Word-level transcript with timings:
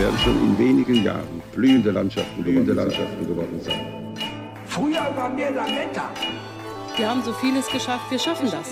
Werden 0.00 0.18
schon 0.18 0.36
in 0.42 0.58
wenigen 0.58 1.04
Jahren 1.04 1.42
blühende 1.52 1.90
Landschaften, 1.90 2.42
blühende 2.42 2.72
Landschaften 2.72 3.26
geworden 3.26 3.60
sein. 3.60 3.80
Früher 4.64 5.14
waren 5.14 5.36
wir 5.36 5.50
Lametta. 5.50 6.10
Wir 6.96 7.10
haben 7.10 7.22
so 7.22 7.34
vieles 7.34 7.66
geschafft, 7.68 8.10
wir 8.10 8.18
schaffen 8.18 8.48
das. 8.50 8.68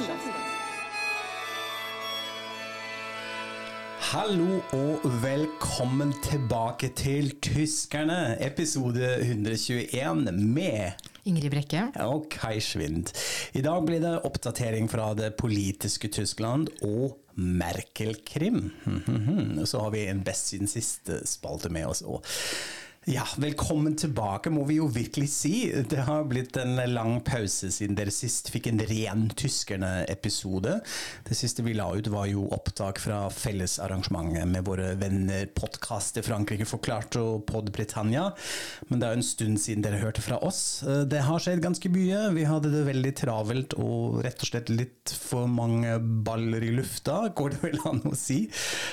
Hallo 4.10 4.62
og 4.72 5.22
velkommen 5.22 6.14
tilbake 6.22 6.94
til 6.94 7.40
Tyskerne, 7.40 8.40
episode 8.40 9.18
121 9.20 10.32
med 10.32 10.92
Ingrid 11.28 11.52
Brekke. 11.52 11.86
og 12.04 12.28
Kai 12.32 12.58
Schwind. 12.64 13.12
I 13.52 13.62
dag 13.64 13.84
blir 13.86 14.02
det 14.02 14.16
oppdatering 14.28 14.88
fra 14.90 15.12
det 15.18 15.34
politiske 15.40 16.10
Tyskland 16.12 16.70
og 16.82 17.18
Merkel-krim. 17.38 18.70
Så 19.70 19.84
har 19.84 19.94
vi 19.94 20.06
en 20.10 20.24
best 20.26 20.52
siden 20.52 20.70
siste 20.70 21.20
spalte 21.28 21.70
med 21.72 21.86
oss. 21.86 22.02
Og 22.02 22.24
ja, 23.08 23.24
velkommen 23.40 23.96
tilbake, 23.96 24.50
må 24.52 24.66
vi 24.68 24.74
jo 24.76 24.86
virkelig 24.92 25.28
si. 25.32 25.52
Det 25.88 26.02
har 26.04 26.26
blitt 26.28 26.58
en 26.60 26.76
lang 26.92 27.14
pause 27.24 27.70
siden 27.72 27.96
dere 27.96 28.12
sist 28.12 28.50
fikk 28.52 28.66
en 28.68 28.82
ren 28.84 29.22
Tyskerne-episode. 29.38 30.74
Det 31.24 31.36
siste 31.36 31.64
vi 31.64 31.72
la 31.78 31.86
ut 31.96 32.10
var 32.12 32.26
jo 32.28 32.44
opptak 32.52 33.00
fra 33.00 33.22
fellesarrangementet 33.32 34.50
med 34.50 34.66
våre 34.66 34.90
venner 35.00 35.48
Podkast 35.56 36.20
Frankrike 36.26 36.66
forklart 36.68 37.16
og 37.20 37.46
Pod 37.48 37.70
Britannia. 37.72 38.26
Men 38.90 39.00
det 39.00 39.08
er 39.08 39.16
jo 39.16 39.20
en 39.22 39.28
stund 39.30 39.62
siden 39.62 39.86
dere 39.86 40.02
hørte 40.02 40.24
fra 40.24 40.40
oss. 40.44 40.60
Det 41.08 41.24
har 41.24 41.40
skjedd 41.40 41.64
ganske 41.64 41.92
mye. 41.94 42.26
Vi 42.36 42.44
hadde 42.50 42.74
det 42.74 42.84
veldig 42.90 43.14
travelt 43.22 43.78
og 43.80 44.20
rett 44.26 44.44
og 44.44 44.52
slett 44.52 44.74
litt 44.74 45.14
for 45.16 45.48
mange 45.48 45.96
baller 46.28 46.66
i 46.66 46.74
lufta, 46.76 47.22
går 47.32 47.56
det 47.56 47.62
vel 47.64 47.80
an 47.88 48.04
å 48.12 48.14
si. 48.18 48.42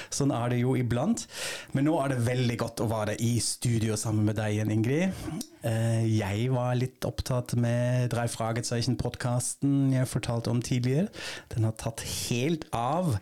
Sånn 0.08 0.32
er 0.32 0.56
det 0.56 0.64
jo 0.64 0.80
iblant. 0.80 1.28
Men 1.76 1.90
nå 1.90 2.00
er 2.00 2.16
det 2.16 2.24
veldig 2.32 2.60
godt 2.64 2.86
å 2.86 2.90
være 2.96 3.20
i 3.20 3.36
studio 3.44 4.00
sammen 4.06 4.26
med 4.28 4.38
deg 4.38 4.54
igjen, 4.56 4.72
Ingrid. 4.76 5.22
Eh, 5.66 6.04
Jeg 6.20 6.50
var 6.54 6.76
litt 6.78 7.06
opptatt 7.08 7.56
med 7.58 8.12
Drei 8.14 8.28
Fragezeichen-podkasten 8.30 9.94
jeg 9.96 10.10
fortalte 10.12 10.52
om 10.54 10.62
tidligere. 10.62 11.10
Den 11.54 11.66
har 11.66 11.74
tatt 11.82 12.04
helt 12.30 12.68
av. 12.76 13.16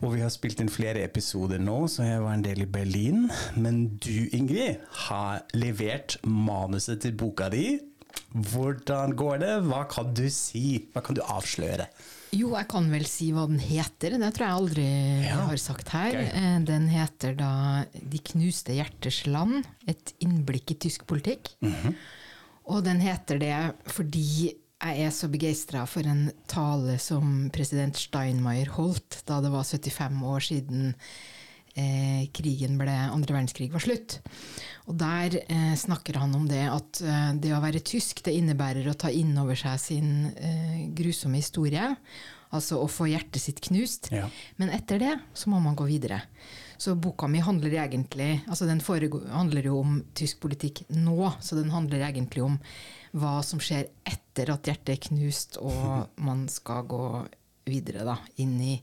Og 0.00 0.14
vi 0.14 0.22
har 0.24 0.32
spilt 0.32 0.60
inn 0.60 0.72
flere 0.72 1.04
episoder 1.04 1.60
nå, 1.62 1.82
så 1.92 2.04
jeg 2.08 2.22
var 2.24 2.34
en 2.36 2.44
del 2.44 2.64
i 2.64 2.68
Berlin. 2.68 3.26
Men 3.56 3.82
du, 4.00 4.28
Ingrid, 4.36 4.80
har 5.06 5.44
levert 5.56 6.18
manuset 6.24 7.04
til 7.04 7.16
boka 7.16 7.50
di. 7.52 7.78
Hvordan 8.32 9.12
går 9.16 9.40
det? 9.44 9.54
Hva 9.68 9.84
kan 9.88 10.12
du 10.16 10.26
si? 10.32 10.86
Hva 10.92 11.04
kan 11.04 11.16
du 11.16 11.22
avsløre? 11.24 11.88
Jo, 12.34 12.50
jeg 12.56 12.66
kan 12.68 12.88
vel 12.90 13.04
si 13.08 13.30
hva 13.32 13.46
den 13.48 13.60
heter. 13.62 14.16
Det 14.18 14.32
tror 14.34 14.46
jeg 14.46 14.56
aldri 14.60 14.86
Ja. 15.26 15.36
har 15.46 15.56
sagt 15.56 15.88
her. 15.94 16.12
Gøy. 16.12 16.26
Eh, 16.34 16.58
Den 16.66 16.88
heter 16.88 17.36
da 17.36 17.84
'De 17.94 18.18
knuste 18.18 18.74
hjerters 18.74 19.26
land 19.26 19.64
et 19.86 20.12
innblikk 20.20 20.70
i 20.70 20.74
tysk 20.74 21.06
politikk'. 21.06 21.54
Mhm. 21.62 21.94
Og 22.68 22.82
den 22.84 23.00
heter 23.00 23.38
det 23.38 23.74
fordi 23.86 24.52
jeg 24.82 25.00
er 25.06 25.10
så 25.10 25.28
begeistra 25.30 25.86
for 25.86 26.00
en 26.06 26.32
tale 26.48 26.98
som 26.98 27.48
president 27.50 27.94
Steinmeier 27.96 28.66
holdt 28.66 29.22
da 29.24 29.40
det 29.40 29.50
var 29.50 29.62
75 29.64 30.22
år 30.22 30.40
siden 30.40 30.94
eh, 31.76 32.26
krigen 32.34 32.78
ble, 32.80 32.92
andre 32.92 33.36
verdenskrig 33.36 33.70
var 33.74 33.84
slutt. 33.84 34.18
Og 34.86 34.96
der 35.00 35.38
eh, 35.42 35.74
snakker 35.78 36.18
han 36.22 36.34
om 36.38 36.46
det 36.48 36.62
at 36.70 37.02
eh, 37.02 37.32
det 37.42 37.54
å 37.54 37.62
være 37.62 37.84
tysk 37.86 38.22
det 38.26 38.36
innebærer 38.38 38.86
å 38.90 38.96
ta 38.98 39.10
inn 39.12 39.34
over 39.40 39.58
seg 39.58 39.78
sin 39.82 40.10
eh, 40.34 40.86
grusomme 40.96 41.40
historie. 41.42 41.94
Altså 42.54 42.78
å 42.78 42.86
få 42.88 43.08
hjertet 43.10 43.42
sitt 43.42 43.60
knust. 43.66 44.12
Ja. 44.14 44.28
Men 44.60 44.70
etter 44.74 45.02
det 45.02 45.16
så 45.34 45.50
må 45.50 45.58
man 45.62 45.76
gå 45.78 45.88
videre. 45.88 46.22
Så 46.78 46.94
boka 46.94 47.26
mi 47.28 47.40
handler 47.40 47.72
egentlig 47.80 48.42
altså 48.46 48.68
den 48.68 48.82
handler 48.84 49.66
jo 49.66 49.80
om 49.80 49.98
tysk 50.14 50.42
politikk 50.44 50.84
nå, 50.92 51.32
så 51.40 51.56
den 51.58 51.72
handler 51.72 52.04
egentlig 52.06 52.44
om 52.44 52.58
hva 53.16 53.40
som 53.46 53.62
skjer 53.62 53.88
etter 54.06 54.52
at 54.52 54.68
hjertet 54.68 54.92
er 54.92 55.02
knust 55.08 55.56
og 55.62 56.12
man 56.28 56.46
skal 56.52 56.86
gå 56.86 57.06
videre 57.66 58.04
da, 58.06 58.20
inn 58.38 58.54
i 58.62 58.76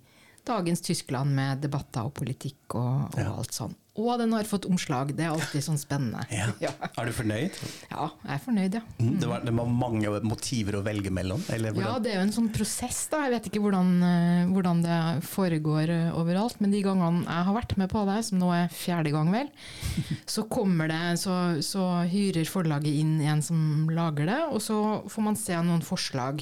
dagens 0.45 0.81
Tyskland 0.83 1.31
med 1.37 1.61
debatter 1.63 2.09
og 2.09 2.13
politikk 2.19 2.75
og, 2.75 3.13
og 3.13 3.19
Ja. 3.21 3.31
alt 3.37 3.55
sånn. 3.55 3.75
Og 3.93 4.17
den 4.17 4.31
har 4.33 4.41
fått 4.49 4.65
omslag. 4.65 5.11
Det 5.13 5.21
er 5.21 5.29
alltid 5.35 5.61
sånn 5.61 5.77
spennende. 5.77 6.23
Ja. 6.33 6.47
Ja. 6.59 6.71
Er 6.97 7.05
du 7.05 7.11
fornøyd? 7.13 7.53
Ja, 7.91 8.07
jeg 8.25 8.31
er 8.33 8.39
fornøyd, 8.41 8.73
ja. 8.79 8.81
Mm, 8.97 9.11
Det, 9.21 9.27
var, 9.29 9.43
det 9.45 9.53
var 9.53 9.67
mange 9.69 10.09
motiver 10.25 10.79
å 10.79 10.81
velge 10.83 11.11
mellom? 11.13 11.43
Eller 11.53 11.77
Ja, 11.77 11.99
det 12.01 12.09
er 12.09 12.17
jo 12.17 12.23
en 12.25 12.33
sånn 12.33 12.49
prosess, 12.55 13.03
da. 13.11 13.19
Jeg 13.27 13.35
vet 13.35 13.49
ikke 13.51 13.61
hvordan, 13.61 13.91
eh, 14.07 14.47
hvordan 14.49 14.81
det 14.81 14.97
foregår 15.29 15.93
eh, 15.93 16.17
overalt. 16.17 16.57
Men 16.59 16.73
de 16.73 16.81
gangene 16.81 17.21
jeg 17.27 17.47
har 17.51 17.53
vært 17.59 17.77
med 17.83 17.91
på 17.93 18.01
det, 18.09 18.17
som 18.25 18.41
nå 18.41 18.49
er 18.57 18.73
fjerde 18.73 19.13
gang 19.13 19.29
vel, 19.31 19.51
så 20.33 20.47
kommer 20.49 20.89
det, 20.89 21.03
så, 21.21 21.37
så 21.61 21.85
hyrer 22.09 22.49
forlaget 22.49 22.97
inn 22.97 23.19
en 23.21 23.45
som 23.45 23.61
lager 23.93 24.25
det, 24.25 24.41
og 24.49 24.57
så 24.65 24.79
får 25.05 25.29
man 25.29 25.37
se 25.37 25.53
noen 25.61 25.85
forslag. 25.85 26.41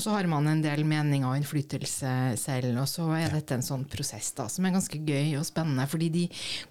Og 0.00 0.04
så 0.06 0.14
har 0.14 0.24
man 0.32 0.46
en 0.48 0.62
del 0.64 0.80
meninger 0.88 1.28
og 1.28 1.36
innflytelse 1.36 2.10
selv, 2.40 2.70
og 2.80 2.86
så 2.88 3.04
er 3.18 3.34
dette 3.34 3.52
en 3.58 3.64
sånn 3.66 3.82
prosess 3.90 4.30
da, 4.38 4.46
som 4.48 4.64
er 4.64 4.72
ganske 4.72 4.96
gøy 4.96 5.34
og 5.36 5.44
spennende, 5.44 5.84
fordi 5.92 6.06
de 6.14 6.22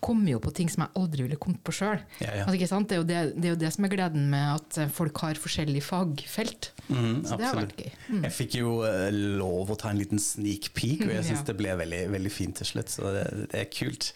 kommer 0.01 0.31
jo 0.33 0.39
på 0.41 0.49
ting 0.57 0.71
som 0.73 0.81
jeg 0.87 0.95
aldri 0.97 1.27
ville 1.27 1.37
kommet 1.37 1.61
på 1.67 1.75
sjøl. 1.77 2.01
Ja, 2.23 2.31
ja. 2.39 2.47
Altså, 2.49 2.79
det, 2.89 2.97
er 2.97 3.05
det, 3.05 3.19
det 3.37 3.51
er 3.51 3.53
jo 3.53 3.59
det 3.61 3.69
som 3.75 3.85
er 3.85 3.93
gleden 3.93 4.25
med 4.31 4.55
at 4.55 4.79
folk 4.97 5.21
har 5.21 5.37
forskjellig 5.37 5.83
fagfelt. 5.85 6.71
Mm, 6.89 7.19
så 7.29 7.37
det 7.37 7.45
har 7.45 7.53
absolutt. 7.53 7.75
vært 7.75 7.83
gøy. 7.83 7.93
Mm. 8.15 8.23
Jeg 8.25 8.33
fikk 8.39 8.57
jo 8.63 8.71
eh, 8.89 9.19
lov 9.43 9.69
å 9.69 9.77
ta 9.77 9.91
en 9.93 10.01
liten 10.01 10.21
sneak 10.23 10.71
peek, 10.73 11.05
og 11.05 11.13
jeg 11.13 11.27
syns 11.29 11.37
Ja. 11.43 11.45
det 11.51 11.57
ble 11.61 11.75
veldig, 11.83 12.01
veldig 12.15 12.31
fint 12.33 12.57
til 12.63 12.67
slutt. 12.71 12.89
Så 12.95 13.13
det, 13.13 13.27
det 13.53 13.61
er 13.61 13.69
kult. 13.69 14.09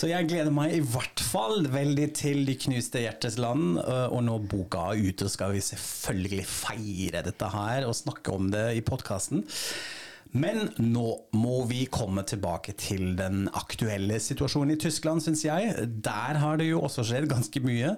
Så 0.00 0.08
jeg 0.08 0.30
gleder 0.32 0.56
meg 0.56 0.72
i 0.78 0.80
hvert 0.80 1.20
fall 1.20 1.68
veldig 1.68 2.08
til 2.16 2.40
De 2.48 2.56
knuste 2.64 3.04
hjertes 3.04 3.36
land. 3.36 3.76
eh, 3.84 4.06
Og 4.08 4.24
nå 4.24 4.38
boka 4.48 4.88
er 4.94 5.04
ute, 5.12 5.28
skal 5.28 5.52
vi 5.52 5.60
selvfølgelig 5.68 6.48
feire 6.48 7.20
dette 7.28 7.52
her 7.52 7.84
og 7.90 7.92
snakke 7.98 8.32
om 8.32 8.48
det 8.53 8.53
i 8.76 8.82
podkasten. 8.84 9.44
Men 10.34 10.72
nå 10.82 11.08
må 11.38 11.58
vi 11.70 11.84
komme 11.86 12.24
tilbake 12.26 12.74
til 12.80 13.12
den 13.18 13.44
aktuelle 13.54 14.16
situasjonen 14.18 14.74
i 14.74 14.80
Tyskland, 14.82 15.22
syns 15.22 15.44
jeg. 15.46 15.74
Der 16.02 16.40
har 16.42 16.58
det 16.58 16.72
jo 16.72 16.80
også 16.82 17.04
skjedd 17.06 17.28
ganske 17.30 17.62
mye. 17.62 17.92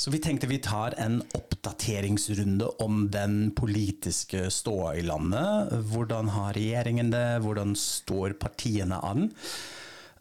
Så 0.00 0.12
vi 0.12 0.20
tenkte 0.24 0.48
vi 0.48 0.58
tar 0.64 0.96
en 1.00 1.18
oppdateringsrunde 1.36 2.68
om 2.84 3.06
den 3.12 3.50
politiske 3.56 4.46
ståa 4.52 4.94
i 5.00 5.04
landet. 5.04 5.72
Hvordan 5.92 6.32
har 6.34 6.56
regjeringen 6.56 7.12
det, 7.12 7.26
hvordan 7.44 7.76
står 7.80 8.36
partiene 8.40 9.00
an? 9.00 9.30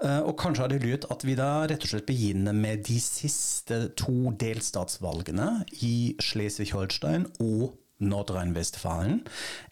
Eh, 0.03 0.22
Og 0.28 0.36
kanskje 0.40 0.63
har 0.63 0.72
det 0.72 0.84
lurt 0.84 1.07
at 1.12 1.24
vi 1.28 1.36
da 1.40 1.66
rett 1.68 1.84
og 1.84 1.92
slett 1.92 2.07
begynner 2.07 2.56
med 2.56 2.84
de 2.88 3.00
siste 3.00 3.81
to 4.00 4.31
delstatsvalgene 4.44 5.66
i 5.84 6.16
Schleswig-Holstein 6.24 7.30
og 7.40 7.75
Nordrhein-Westfalen, 8.03 9.22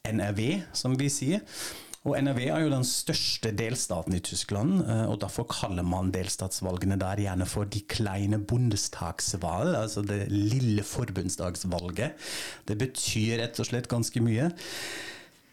NRW 0.07 0.61
som 0.75 0.95
vi 0.99 1.09
sier. 1.11 1.43
Og 2.03 2.17
NRW 2.19 2.49
er 2.51 2.65
jo 2.65 2.71
den 2.73 2.83
største 2.83 3.53
delstaten 3.55 4.15
i 4.17 4.19
Tyskland, 4.23 4.81
eh, 4.83 5.05
og 5.07 5.21
derfor 5.21 5.47
kaller 5.47 5.85
man 5.87 6.11
delstatsvalgene 6.11 6.97
der 6.99 7.21
gjerne 7.23 7.47
for 7.47 7.63
de 7.63 7.79
kleine 7.87 8.41
bondestagsvalg, 8.43 9.71
altså 9.79 10.03
det 10.03 10.25
lille 10.27 10.83
forbundsdagsvalget. 10.83 12.19
Det 12.67 12.77
betyr 12.81 13.39
rett 13.39 13.63
og 13.63 13.69
slett 13.69 13.87
ganske 13.91 14.23
mye. 14.23 14.51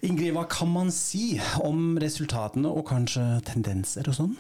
Ingrid, 0.03 0.33
hva 0.35 0.47
kan 0.51 0.73
man 0.73 0.91
si 0.95 1.37
om 1.63 1.95
resultatene 2.03 2.71
og 2.73 2.89
kanskje 2.89 3.23
tendenser 3.47 4.11
og 4.11 4.19
sånn? 4.19 4.37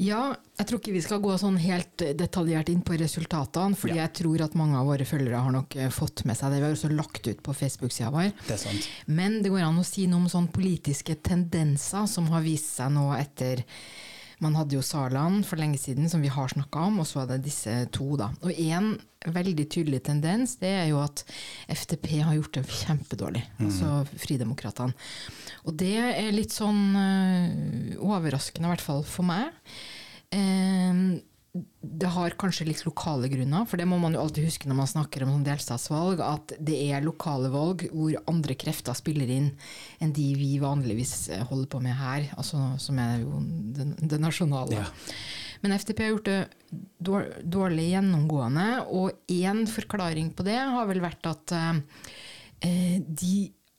Ja, 0.00 0.30
jeg 0.56 0.66
tror 0.68 0.78
ikke 0.80 0.94
vi 0.94 1.02
skal 1.04 1.20
gå 1.20 1.34
sånn 1.36 1.58
helt 1.60 2.00
detaljert 2.16 2.70
inn 2.72 2.80
på 2.86 2.96
resultatene, 2.96 3.76
fordi 3.76 3.96
Ja. 3.98 4.06
jeg 4.06 4.14
tror 4.22 4.40
at 4.46 4.54
mange 4.56 4.78
av 4.80 4.86
våre 4.88 5.04
følgere 5.04 5.42
har 5.44 5.52
nok 5.52 5.76
eh, 5.76 5.90
fått 5.92 6.24
med 6.24 6.38
seg 6.38 6.52
det. 6.54 6.60
Vi 6.62 6.68
har 6.70 6.72
også 6.76 6.92
lagt 6.96 7.26
ut 7.28 7.42
på 7.44 7.52
Facebook-sida 7.52 8.10
vår. 8.14 8.32
Det 8.46 8.54
er 8.56 8.62
sant. 8.62 8.88
Men 9.06 9.42
det 9.42 9.50
går 9.52 9.60
an 9.66 9.76
å 9.78 9.84
si 9.84 10.06
noe 10.06 10.22
om 10.22 10.28
sånne 10.32 10.52
politiske 10.54 11.18
tendenser 11.20 12.06
som 12.08 12.26
har 12.32 12.40
vist 12.40 12.72
seg 12.78 12.92
nå 12.96 13.10
etter 13.18 13.62
Man 14.40 14.56
hadde 14.56 14.76
jo 14.78 14.82
Saland 14.84 15.44
for 15.48 15.60
lenge 15.60 15.78
siden, 15.80 16.08
som 16.08 16.22
vi 16.24 16.32
har 16.32 16.48
snakka 16.52 16.86
om, 16.88 17.00
og 17.02 17.08
så 17.08 17.20
var 17.20 17.30
det 17.32 17.42
disse 17.44 17.74
to, 17.92 18.14
da. 18.20 18.30
Og 18.40 18.56
én 18.56 18.94
veldig 19.28 19.66
tydelig 19.68 20.00
tendens, 20.06 20.56
det 20.62 20.70
er 20.78 20.86
jo 20.88 21.02
at 21.02 21.22
FTP 21.68 22.22
har 22.24 22.38
gjort 22.38 22.56
det 22.56 22.64
kjempedårlig. 22.72 23.42
Altså 23.60 24.00
Fridemokratene. 24.22 24.96
Og 25.68 25.76
det 25.80 25.96
er 26.00 26.32
litt 26.32 26.56
sånn 26.56 26.96
øh, 26.96 27.98
overraskende, 28.00 28.70
i 28.70 28.72
hvert 28.72 28.86
fall 28.86 29.04
for 29.04 29.28
meg. 29.28 29.52
Eh, 30.32 31.20
det 31.52 32.10
har 32.14 32.36
kanskje 32.38 32.68
litt 32.68 32.84
lokale 32.86 33.26
grunner, 33.30 33.64
for 33.66 33.80
det 33.80 33.86
må 33.90 33.96
man 33.98 34.14
jo 34.14 34.20
alltid 34.22 34.46
huske 34.46 34.68
når 34.70 34.76
man 34.78 34.90
snakker 34.90 35.24
om 35.24 35.32
sånn 35.34 35.46
delstatsvalg, 35.48 36.22
at 36.22 36.54
det 36.62 36.76
er 36.92 37.02
lokale 37.02 37.50
valg 37.50 37.88
hvor 37.90 38.14
andre 38.30 38.54
krefter 38.58 38.94
spiller 38.94 39.30
inn 39.34 39.48
enn 39.98 40.14
de 40.14 40.28
vi 40.38 40.52
vanligvis 40.62 41.14
eh, 41.34 41.42
holder 41.50 41.70
på 41.72 41.82
med 41.82 41.98
her, 41.98 42.28
altså, 42.38 42.62
som 42.78 43.00
er 43.02 43.24
jo 43.24 43.42
det, 43.74 43.88
det 43.98 44.20
nasjonale. 44.22 44.78
Ja. 44.78 44.86
Men 45.64 45.74
FTP 45.76 46.04
har 46.04 46.12
gjort 46.14 46.30
det 46.30 46.38
dårlig 47.52 47.90
gjennomgående, 47.90 48.68
og 48.86 49.18
én 49.34 49.66
forklaring 49.68 50.30
på 50.36 50.46
det 50.46 50.56
har 50.56 50.86
vel 50.88 51.02
vært 51.02 51.32
at 51.34 51.56
eh, 51.58 53.00
de 53.02 53.34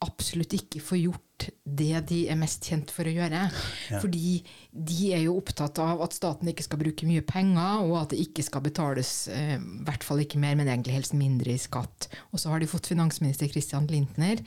absolutt 0.06 0.56
ikke 0.58 0.82
får 0.84 1.04
gjort 1.04 1.28
det 1.66 2.02
de 2.10 2.18
er 2.30 2.38
mest 2.38 2.66
kjent 2.70 2.92
for 2.94 3.08
å 3.08 3.14
gjøre. 3.14 3.46
Fordi 4.02 4.42
de 4.72 5.12
er 5.16 5.24
jo 5.26 5.38
opptatt 5.40 5.80
av 5.82 6.04
at 6.06 6.16
staten 6.16 6.50
ikke 6.52 6.66
skal 6.66 6.82
bruke 6.82 7.08
mye 7.10 7.24
penger, 7.26 7.86
og 7.88 7.96
at 8.02 8.14
det 8.14 8.22
ikke 8.26 8.46
skal 8.46 8.66
betales 8.66 9.14
eh, 9.34 9.56
i 9.58 9.86
hvert 9.88 10.06
fall 10.06 10.22
ikke 10.24 10.42
mer, 10.42 10.58
men 10.60 10.70
egentlig 10.70 11.00
helst 11.00 11.18
mindre 11.18 11.56
i 11.56 11.62
skatt. 11.62 12.10
Og 12.32 12.42
så 12.42 12.54
har 12.54 12.62
de 12.62 12.70
fått 12.70 12.92
finansminister 12.92 13.50
Christian 13.52 13.90
Lintner, 13.90 14.44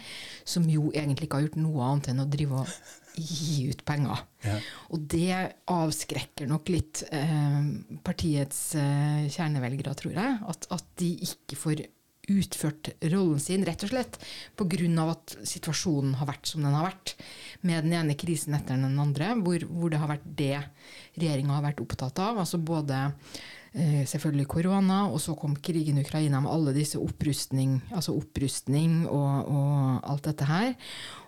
som 0.46 0.68
jo 0.70 0.90
egentlig 0.94 1.28
ikke 1.28 1.40
har 1.40 1.48
gjort 1.48 1.62
noe 1.62 1.88
annet 1.88 2.12
enn 2.12 2.22
å 2.22 2.28
drive 2.30 2.62
og 2.62 2.76
gi 3.14 3.68
ut 3.70 3.84
penger. 3.86 4.24
Ja. 4.44 4.56
Og 4.94 5.04
det 5.10 5.34
avskrekker 5.70 6.48
nok 6.50 6.70
litt 6.72 7.04
eh, 7.14 7.60
partiets 8.06 8.62
eh, 8.78 9.26
kjernevelgere, 9.30 9.94
tror 9.98 10.18
jeg. 10.18 10.40
At, 10.50 10.66
at 10.74 10.88
de 11.00 11.12
ikke 11.28 11.58
får 11.58 11.86
utført 12.32 12.92
rollen 13.12 13.40
sin, 13.42 13.64
rett 13.66 13.84
og 13.84 13.92
slett 13.92 14.18
pga. 14.56 15.08
at 15.10 15.36
situasjonen 15.44 16.14
har 16.20 16.30
vært 16.30 16.46
som 16.46 16.62
den 16.62 16.74
har 16.76 16.88
vært. 16.88 17.16
Med 17.62 17.84
den 17.84 17.92
ene 17.92 18.14
krisen 18.18 18.54
etter 18.54 18.76
den 18.76 18.98
andre, 18.98 19.34
hvor, 19.40 19.66
hvor 19.68 19.90
det 19.90 20.00
har 20.00 20.08
vært 20.08 20.24
det 20.24 20.62
regjeringa 21.18 21.58
har 21.58 21.66
vært 21.68 21.82
opptatt 21.84 22.18
av. 22.22 22.38
Altså 22.42 22.58
både 22.58 23.10
eh, 23.74 24.04
selvfølgelig 24.08 24.46
korona, 24.50 25.04
og 25.10 25.20
så 25.22 25.36
kom 25.38 25.56
krigen 25.56 25.98
i 25.98 26.04
Ukraina 26.06 26.40
med 26.44 26.52
alle 26.52 26.74
disse 26.76 27.00
opprustning, 27.00 27.80
altså 27.94 28.16
opprustning 28.16 29.04
og, 29.08 29.50
og 29.50 30.08
alt 30.10 30.30
dette 30.30 30.48
her. 30.48 30.72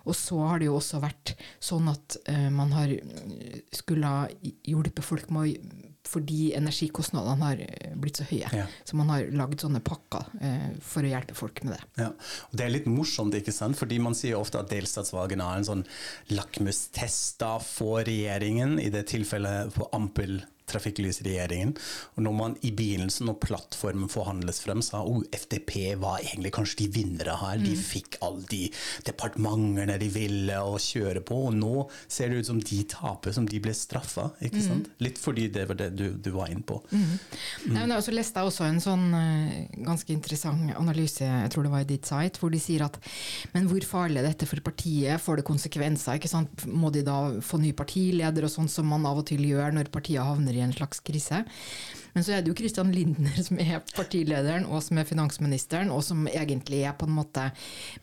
Og 0.06 0.14
så 0.14 0.38
har 0.46 0.60
det 0.62 0.70
jo 0.70 0.78
også 0.78 1.02
vært 1.02 1.34
sånn 1.62 1.90
at 1.92 2.18
eh, 2.30 2.48
man 2.54 2.72
har 2.76 2.92
eh, 2.94 3.60
skulle 3.74 4.12
ha 4.12 4.26
hjulpet 4.66 5.04
folk 5.06 5.30
med 5.34 5.42
å 5.42 5.94
fordi 6.06 6.52
energikostnadene 6.58 7.44
har 7.44 7.62
eh, 7.66 7.94
blitt 7.98 8.20
så 8.20 8.26
høye. 8.28 8.50
Ja. 8.54 8.66
Så 8.86 8.98
man 8.98 9.10
har 9.12 9.28
lagd 9.36 9.62
sånne 9.62 9.82
pakker 9.84 10.26
eh, 10.40 10.68
for 10.84 11.06
å 11.06 11.12
hjelpe 11.12 11.36
folk 11.38 11.62
med 11.66 11.76
det. 11.76 11.80
Ja, 12.04 12.10
og 12.50 12.58
Det 12.58 12.66
er 12.66 12.74
litt 12.74 12.90
morsomt, 12.90 13.36
ikke 13.36 13.54
sant? 13.54 13.76
fordi 13.76 13.98
man 14.02 14.16
sier 14.16 14.38
ofte 14.38 14.60
at 14.62 14.70
delstatsvalgene 14.72 15.44
er 15.44 15.60
en 15.60 15.68
sånn 15.68 15.86
lakmustest 16.32 17.40
da 17.42 17.56
for 17.62 18.06
regjeringen, 18.06 18.78
i 18.80 18.90
det 18.92 19.06
tilfellet 19.10 19.74
på 19.76 19.88
Ampel 19.96 20.40
trafikklysregjeringen. 20.70 21.74
Og 22.16 22.24
når 22.26 22.36
man 22.36 22.56
i 22.66 22.72
begynnelsen, 22.76 23.28
når 23.28 23.38
plattformen 23.44 24.10
forhandles 24.12 24.60
frem, 24.64 24.82
sa 24.84 25.02
oh, 25.06 25.22
FDP 25.34 25.96
var 26.00 26.22
egentlig 26.22 26.52
kanskje 26.56 26.82
de 26.84 26.88
vinnere 26.98 27.36
her. 27.40 27.60
De 27.62 27.74
fikk 27.78 28.18
alle 28.26 28.44
de 28.50 28.62
departementene 29.06 29.98
de 30.00 30.10
ville 30.12 30.58
å 30.62 30.76
kjøre 30.82 31.22
på. 31.26 31.40
Og 31.50 31.56
nå 31.56 31.86
ser 32.06 32.32
det 32.32 32.42
ut 32.42 32.50
som 32.50 32.60
de 32.60 32.80
taper, 32.90 33.34
som 33.36 33.46
de 33.48 33.60
ble 33.62 33.74
straffa. 33.76 34.30
ikke 34.44 34.64
sant? 34.64 34.90
Litt 35.02 35.20
fordi 35.20 35.48
det 35.52 35.66
var 35.70 35.80
det 35.80 35.90
du, 35.96 36.08
du 36.12 36.30
var 36.34 36.52
inne 36.52 36.66
på. 36.66 36.80
Nei, 36.92 37.84
men 37.86 37.96
Så 38.02 38.14
leste 38.14 38.40
jeg 38.40 38.50
også 38.50 38.66
en 38.66 38.82
sånn 38.82 39.06
eh, 39.16 39.66
ganske 39.86 40.12
interessant 40.12 40.74
analyse, 40.76 41.24
jeg 41.24 41.52
tror 41.52 41.66
det 41.66 41.72
var 41.72 41.84
i 41.84 41.88
ditt 41.88 42.06
site, 42.08 42.40
hvor 42.40 42.52
de 42.52 42.60
sier 42.62 42.84
at 42.86 42.98
men 43.54 43.68
hvor 43.70 43.84
farlig 43.86 44.20
er 44.20 44.28
dette 44.30 44.48
for 44.48 44.62
partiet, 44.64 45.20
får 45.22 45.40
det 45.40 45.46
konsekvenser? 45.48 46.18
ikke 46.18 46.30
sant? 46.30 46.66
Må 46.68 46.90
de 46.94 47.04
da 47.06 47.16
få 47.44 47.60
ny 47.62 47.72
partileder 47.76 48.46
og 48.46 48.52
sånn 48.52 48.70
som 48.70 48.88
man 48.90 49.06
av 49.08 49.22
og 49.22 49.28
til 49.30 49.44
gjør 49.46 49.74
når 49.76 49.90
partiet 49.94 50.24
havner 50.26 50.55
i 50.56 50.64
en 50.64 50.74
slags 50.74 51.02
krise? 51.04 51.44
Men 52.16 52.24
så 52.24 52.32
er 52.32 52.40
det 52.40 52.48
jo 52.48 52.56
Christian 52.56 52.88
Lindner 52.94 53.36
som 53.44 53.58
er 53.60 53.82
partilederen 53.92 54.64
og 54.72 54.80
som 54.80 54.96
er 54.96 55.04
finansministeren, 55.04 55.90
og 55.92 56.00
som 56.04 56.22
egentlig 56.30 56.78
er 56.88 56.94
på 56.96 57.04
en 57.04 57.12
måte 57.18 57.42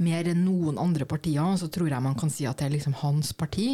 mer 0.05 0.29
enn 0.29 0.43
noen 0.45 0.77
andre 0.77 1.07
partier. 1.09 1.41
Så 1.57 1.65
tror 1.73 1.89
jeg 1.89 2.05
man 2.05 2.17
kan 2.19 2.29
si 2.29 2.45
at 2.45 2.61
det 2.61 2.67
er 2.67 2.75
liksom 2.75 2.93
hans 3.01 3.33
parti. 3.33 3.71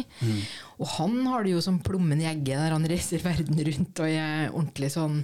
Og 0.80 0.88
han 0.96 1.18
har 1.28 1.44
det 1.44 1.52
jo 1.52 1.60
som 1.64 1.82
plommen 1.84 2.22
i 2.24 2.28
egget 2.30 2.56
der 2.56 2.72
han 2.72 2.88
reiser 2.88 3.20
verden 3.26 3.60
rundt 3.68 4.00
og 4.00 4.08
er 4.08 4.48
ordentlig 4.48 4.92
sånn 4.96 5.20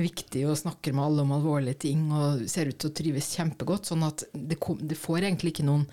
viktig 0.00 0.42
og 0.50 0.58
snakker 0.58 0.96
med 0.96 1.04
alle 1.04 1.22
om 1.22 1.36
alvorlige 1.38 1.84
ting 1.86 2.08
og 2.10 2.42
ser 2.50 2.72
ut 2.72 2.80
til 2.82 2.90
å 2.90 2.96
trives 3.02 3.30
kjempegodt. 3.38 3.86
Sånn 3.92 4.02
at 4.02 4.26
det, 4.34 4.58
kom, 4.58 4.82
det 4.82 4.98
får 4.98 5.28
egentlig 5.28 5.54
ikke 5.54 5.70
noen 5.70 5.86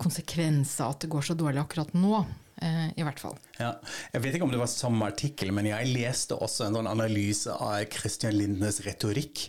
konsekvenser 0.00 0.92
at 0.92 1.04
det 1.04 1.12
går 1.12 1.24
så 1.24 1.36
dårlig 1.40 1.64
akkurat 1.64 1.96
nå. 1.96 2.20
Eh, 2.60 2.88
I 3.00 3.04
hvert 3.06 3.20
fall. 3.22 3.36
Ja. 3.58 3.72
Jeg 4.12 4.24
vet 4.24 4.36
ikke 4.36 4.44
om 4.44 4.52
det 4.52 4.60
var 4.60 4.68
samme 4.68 5.08
artikkel, 5.08 5.52
men 5.56 5.68
jeg 5.70 5.92
leste 5.94 6.36
også 6.36 6.66
en 6.66 6.76
sånn 6.76 6.90
analyse 6.90 7.54
av 7.56 7.86
Christian 7.92 8.36
Lindnes 8.36 8.82
retorikk. 8.84 9.46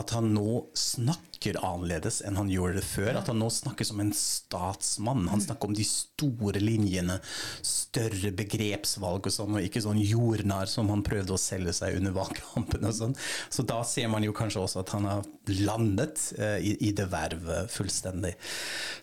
At 0.00 0.14
han 0.16 0.32
nå 0.36 0.64
snakker 0.78 1.33
annerledes 1.60 2.22
enn 2.24 2.38
han 2.40 2.50
gjorde 2.52 2.78
det 2.80 2.86
før. 2.86 3.18
At 3.20 3.28
han 3.28 3.40
nå 3.42 3.50
snakker 3.52 3.84
som 3.84 4.00
en 4.00 4.12
statsmann. 4.16 5.26
Han 5.28 5.42
snakker 5.44 5.68
om 5.68 5.76
de 5.76 5.84
store 5.86 6.62
linjene, 6.62 7.18
større 7.64 8.32
begrepsvalg 8.36 9.28
og 9.28 9.34
sånn, 9.34 9.58
og 9.58 9.66
ikke 9.66 9.82
sånn 9.84 10.00
jordnær 10.00 10.70
som 10.70 10.88
han 10.92 11.04
prøvde 11.06 11.36
å 11.36 11.40
selge 11.40 11.76
seg 11.76 11.98
under 12.00 12.16
valgkampen 12.16 12.88
og 12.88 12.96
sånn. 12.96 13.16
Så 13.52 13.66
da 13.68 13.82
ser 13.88 14.08
man 14.12 14.24
jo 14.24 14.34
kanskje 14.36 14.64
også 14.64 14.84
at 14.84 14.94
han 14.96 15.08
har 15.10 15.24
landet 15.64 16.30
eh, 16.38 16.58
i, 16.64 16.76
i 16.88 16.92
det 16.96 17.10
vervet 17.12 17.72
fullstendig. 17.72 18.34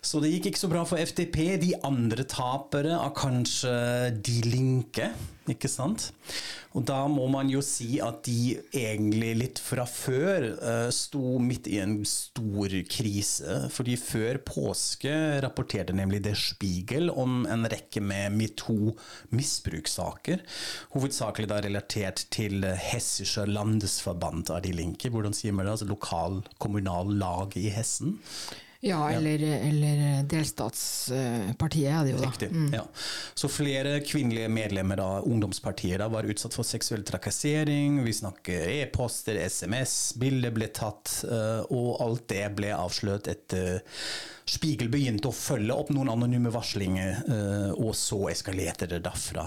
Så 0.02 0.22
det 0.22 0.32
gikk 0.34 0.50
ikke 0.50 0.64
så 0.64 0.72
bra 0.72 0.86
for 0.88 1.00
FDP. 1.02 1.44
De 1.62 1.74
andre 1.86 2.26
tapere 2.28 2.98
av 2.98 3.14
kanskje 3.18 3.72
De 4.18 4.40
Linke, 4.48 5.12
ikke 5.50 5.68
sant? 5.70 6.12
Og 6.72 6.86
da 6.88 7.02
må 7.10 7.26
man 7.28 7.50
jo 7.52 7.60
si 7.64 8.00
at 8.02 8.22
de 8.24 8.56
egentlig 8.70 9.34
litt 9.36 9.58
fra 9.60 9.84
før 9.88 10.46
eh, 10.54 10.90
sto 10.94 11.38
midt 11.42 11.66
i 11.68 11.78
en 11.82 12.04
stor 12.08 12.68
krise. 12.88 13.68
Fordi 13.74 13.96
før 14.00 14.38
påske 14.46 15.40
rapporterte 15.44 15.92
nemlig 15.96 16.22
Der 16.24 16.36
Spiegel 16.38 17.10
om 17.10 17.46
en 17.50 17.66
rekke 17.68 18.00
med 18.04 18.32
metoo-misbrukssaker. 18.38 20.38
Hovedsakelig 20.96 21.48
da 21.52 21.60
relatert 21.64 22.26
til 22.32 22.64
Hessischer 22.64 23.46
Landesverband 23.50 24.50
av 24.54 24.62
De 24.64 24.72
Linke. 24.76 25.10
Hvordan 25.12 25.34
sier 25.36 25.52
man 25.52 25.66
det? 25.66 25.72
Altså 25.76 25.90
lokal 25.90 26.34
kommunal 26.62 27.08
lag 27.20 27.56
i 27.58 27.68
Hessen? 27.74 28.10
Ja, 28.84 29.10
eller, 29.12 29.38
eller 29.38 30.24
delstatspartiet 30.26 31.86
er 31.86 32.00
det 32.02 32.14
jo, 32.16 32.18
da. 32.18 32.30
Riktig. 32.32 32.48
Ja. 32.74 32.82
Så 33.38 33.46
flere 33.46 34.00
kvinnelige 34.02 34.48
medlemmer 34.50 34.98
av 34.98 35.28
ungdomspartiet 35.30 36.00
da, 36.02 36.08
var 36.10 36.26
utsatt 36.26 36.56
for 36.56 36.66
seksuell 36.66 37.04
trakassering. 37.06 38.00
Vi 38.02 38.16
snakker 38.18 38.66
e-poster, 38.72 39.38
SMS, 39.46 39.94
bilder 40.18 40.50
ble 40.56 40.66
tatt, 40.74 41.20
eh, 41.30 41.62
og 41.70 42.02
alt 42.02 42.26
det 42.34 42.48
ble 42.58 42.74
avslørt 42.74 43.30
etter 43.30 43.84
Spiegel 44.50 44.90
begynte 44.90 45.30
å 45.30 45.36
følge 45.36 45.78
opp 45.78 45.94
noen 45.94 46.10
anonyme 46.16 46.50
varslinger, 46.50 47.22
eh, 47.22 47.70
og 47.78 47.94
så 47.94 48.24
eskalerte 48.34 48.90
det 48.90 49.04
derfra. 49.06 49.46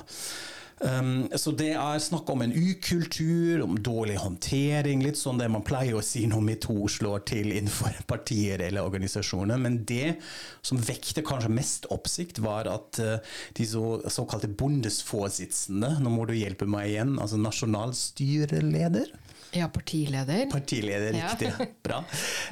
Um, 0.83 1.29
så 1.39 1.53
det 1.55 1.69
er 1.79 2.01
snakk 2.03 2.27
om 2.33 2.41
en 2.43 2.51
ukultur, 2.51 3.61
om 3.63 3.77
dårlig 3.79 4.17
håndtering, 4.19 4.99
litt 5.05 5.15
sånn 5.17 5.39
det 5.39 5.47
man 5.51 5.63
pleier 5.63 5.95
å 5.95 6.03
si 6.03 6.25
når 6.27 6.43
metoo 6.43 6.89
slår 6.91 7.23
til 7.31 7.53
innenfor 7.55 7.95
partier 8.11 8.59
eller 8.67 8.83
organisasjoner. 8.83 9.61
Men 9.61 9.79
det 9.87 10.17
som 10.65 10.81
vekte 10.83 11.23
kanskje 11.25 11.53
mest 11.55 11.87
oppsikt, 11.95 12.41
var 12.43 12.67
at 12.71 12.99
uh, 12.99 13.15
de 13.55 13.69
så, 13.71 13.85
såkalte 14.11 14.51
bondesvorsitzende, 14.51 15.95
nå 16.03 16.11
må 16.11 16.27
du 16.27 16.35
hjelpe 16.35 16.67
meg 16.69 16.91
igjen, 16.91 17.15
altså 17.23 17.39
nasjonalstyreleder? 17.39 19.13
Ja, 19.55 19.69
partileder. 19.71 20.49
Partileder, 20.51 21.15
Ja. 21.15 21.31
riktig. 21.31 21.69
Bra. 21.87 22.03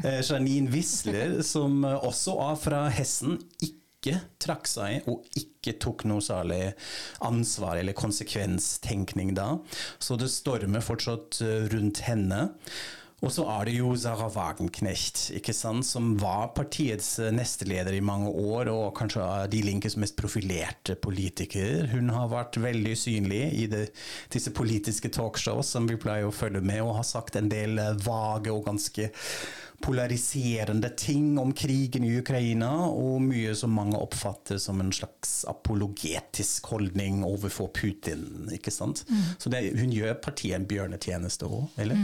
Uh, 0.06 0.22
Janine 0.24 0.72
Wisler, 0.72 1.42
som 1.44 1.84
også 1.84 2.40
er 2.48 2.60
fra 2.64 2.86
Hessen, 2.96 3.42
ikke 3.60 3.83
trakk 4.44 4.68
seg 4.70 5.08
og 5.12 5.24
ikke 5.40 5.78
tok 5.82 6.04
noe 6.10 6.24
særlig 6.24 6.74
ansvar 7.24 7.80
eller 7.80 7.96
konsekvenstenkning 7.98 9.34
da. 9.38 9.54
Så 10.00 10.20
det 10.20 10.32
stormer 10.34 10.84
fortsatt 10.84 11.42
eh, 11.46 11.64
rundt 11.74 12.04
henne. 12.08 12.50
Og 13.24 13.32
så 13.32 13.46
er 13.48 13.70
det 13.70 13.78
jo 13.78 13.94
Zahra 13.96 14.28
Wagenknecht, 14.28 15.30
ikke 15.38 15.54
sant, 15.56 15.86
som 15.88 16.12
var 16.20 16.50
partiets 16.58 17.16
eh, 17.24 17.32
nesteleder 17.32 17.96
i 17.96 18.04
mange 18.04 18.28
år, 18.28 18.68
og 18.74 18.98
kanskje 19.00 19.24
De 19.54 19.62
Linkes 19.64 19.96
mest 20.02 20.18
profilerte 20.20 20.98
politiker. 21.00 21.88
Hun 21.94 22.12
har 22.12 22.28
vært 22.34 22.60
veldig 22.60 22.98
synlig 23.00 23.46
i 23.62 23.70
det, 23.72 23.86
disse 24.34 24.52
politiske 24.56 25.12
talkshows 25.16 25.72
som 25.72 25.88
vi 25.88 26.00
pleier 26.00 26.28
å 26.28 26.36
følge 26.36 26.64
med, 26.66 26.82
og 26.84 26.98
har 27.00 27.08
sagt 27.08 27.40
en 27.40 27.52
del 27.52 27.80
eh, 27.80 27.96
vage 28.04 28.52
og 28.52 28.68
ganske 28.68 29.08
polariserende 29.84 30.90
ting 30.98 31.34
om 31.42 31.52
krigen 31.54 32.06
i 32.08 32.14
Ukraina, 32.22 32.70
og 32.88 33.22
mye 33.22 33.52
som 33.56 33.74
mange 33.76 34.00
oppfatter 34.00 34.58
som 34.62 34.80
en 34.80 34.94
slags 34.96 35.42
apologetisk 35.50 36.70
holdning 36.72 37.24
overfor 37.28 37.68
Putin. 37.76 38.48
ikke 38.56 38.72
sant? 38.72 39.04
Så 39.38 39.52
det, 39.52 39.66
hun 39.80 39.92
gjør 39.92 40.16
partiet 40.24 40.56
en 40.62 40.68
bjørnetjeneste 40.70 41.50
òg, 41.50 41.66
eller? 41.84 42.00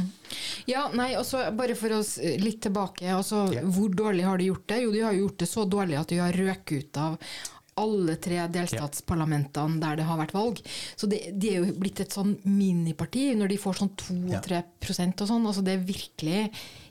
Ja, 0.67 0.89
nei, 0.93 1.13
også 1.19 1.45
bare 1.55 1.77
for 1.79 1.95
oss 2.01 2.17
litt 2.19 2.61
tilbake. 2.67 3.07
Altså, 3.15 3.45
Ja. 3.55 3.61
Hvor 3.63 3.89
dårlig 3.95 4.25
har 4.27 4.37
de 4.37 4.49
gjort 4.51 4.67
det? 4.67 4.81
Jo, 4.83 4.91
de 4.91 4.99
har 5.07 5.15
gjort 5.15 5.37
det 5.39 5.47
så 5.49 5.63
dårlig 5.69 5.97
at 5.99 6.11
de 6.11 6.19
har 6.19 6.35
røket 6.35 6.83
ut 6.83 6.97
av 6.99 7.17
alle 7.79 8.15
tre 8.21 8.43
delstatsparlamentene 8.53 9.79
der 9.81 9.99
det 9.99 10.07
har 10.09 10.19
vært 10.19 10.35
valg. 10.35 10.61
Så 10.99 11.09
det, 11.11 11.21
de 11.39 11.53
er 11.53 11.63
jo 11.63 11.73
blitt 11.79 12.03
et 12.03 12.15
sånn 12.15 12.35
miniparti 12.45 13.29
når 13.39 13.53
de 13.53 13.59
får 13.61 13.79
sånn 13.81 13.93
2-3% 14.03 15.25
og 15.25 15.31
sånn. 15.33 15.47
Altså 15.49 15.65
det 15.65 15.77
er 15.77 15.87
virkelig 15.89 16.45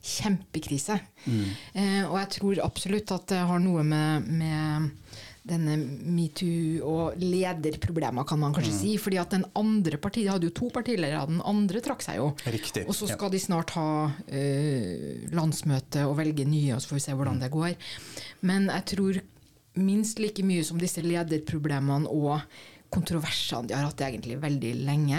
kjempekrise. 0.08 0.98
Eh, 1.28 2.04
og 2.08 2.16
jeg 2.22 2.30
tror 2.38 2.62
absolutt 2.64 3.12
at 3.16 3.28
det 3.34 3.40
har 3.50 3.60
noe 3.62 3.84
med, 3.86 4.28
med 4.40 4.92
denne 5.48 5.78
metoo 6.12 6.84
og 6.84 7.20
lederproblemer, 7.22 8.26
kan 8.28 8.40
man 8.42 8.52
kanskje 8.56 8.74
si. 8.74 8.90
fordi 9.00 9.16
at 9.20 9.32
den 9.32 9.46
andre 9.56 9.96
partiet, 9.96 10.26
De 10.28 10.32
hadde 10.34 10.48
jo 10.50 10.56
to 10.58 10.68
partiledere, 10.74 11.22
den 11.30 11.40
andre 11.46 11.80
trakk 11.84 12.02
seg 12.04 12.18
jo. 12.20 12.28
Riktig, 12.44 12.84
Og 12.88 12.94
så 12.96 13.08
ja. 13.08 13.16
skal 13.16 13.32
de 13.32 13.40
snart 13.40 13.72
ha 13.78 13.88
ø, 14.28 14.44
landsmøte 15.32 16.04
og 16.08 16.18
velge 16.20 16.44
nye, 16.48 16.74
og 16.76 16.82
så 16.82 16.92
får 16.92 16.98
vi 16.98 17.04
se 17.06 17.16
hvordan 17.16 17.40
det 17.40 17.50
går. 17.54 17.76
Men 18.48 18.68
jeg 18.68 18.84
tror 18.92 19.20
minst 19.78 20.18
like 20.22 20.42
mye 20.44 20.64
som 20.66 20.78
disse 20.80 21.02
lederproblemene 21.04 22.08
og 22.10 22.42
kontroversene 22.90 23.68
de 23.68 23.74
har 23.76 23.84
hatt 23.84 24.00
egentlig 24.00 24.38
veldig 24.40 24.70
lenge, 24.88 25.18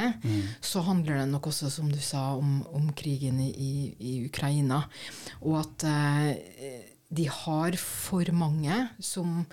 så 0.65 0.81
handler 0.87 1.19
det 1.21 1.27
nok 1.29 1.47
også, 1.51 1.69
som 1.69 1.91
du 1.91 1.99
sa, 2.01 2.31
om, 2.35 2.63
om 2.73 2.87
krigen 2.97 3.37
i, 3.43 3.49
i, 3.53 3.73
i 3.99 4.13
Ukraina. 4.25 4.79
Og 5.43 5.59
at 5.61 5.85
eh, 5.85 6.79
de 7.13 7.27
har 7.29 7.77
for 7.77 8.25
mange 8.33 8.87
som 8.99 9.43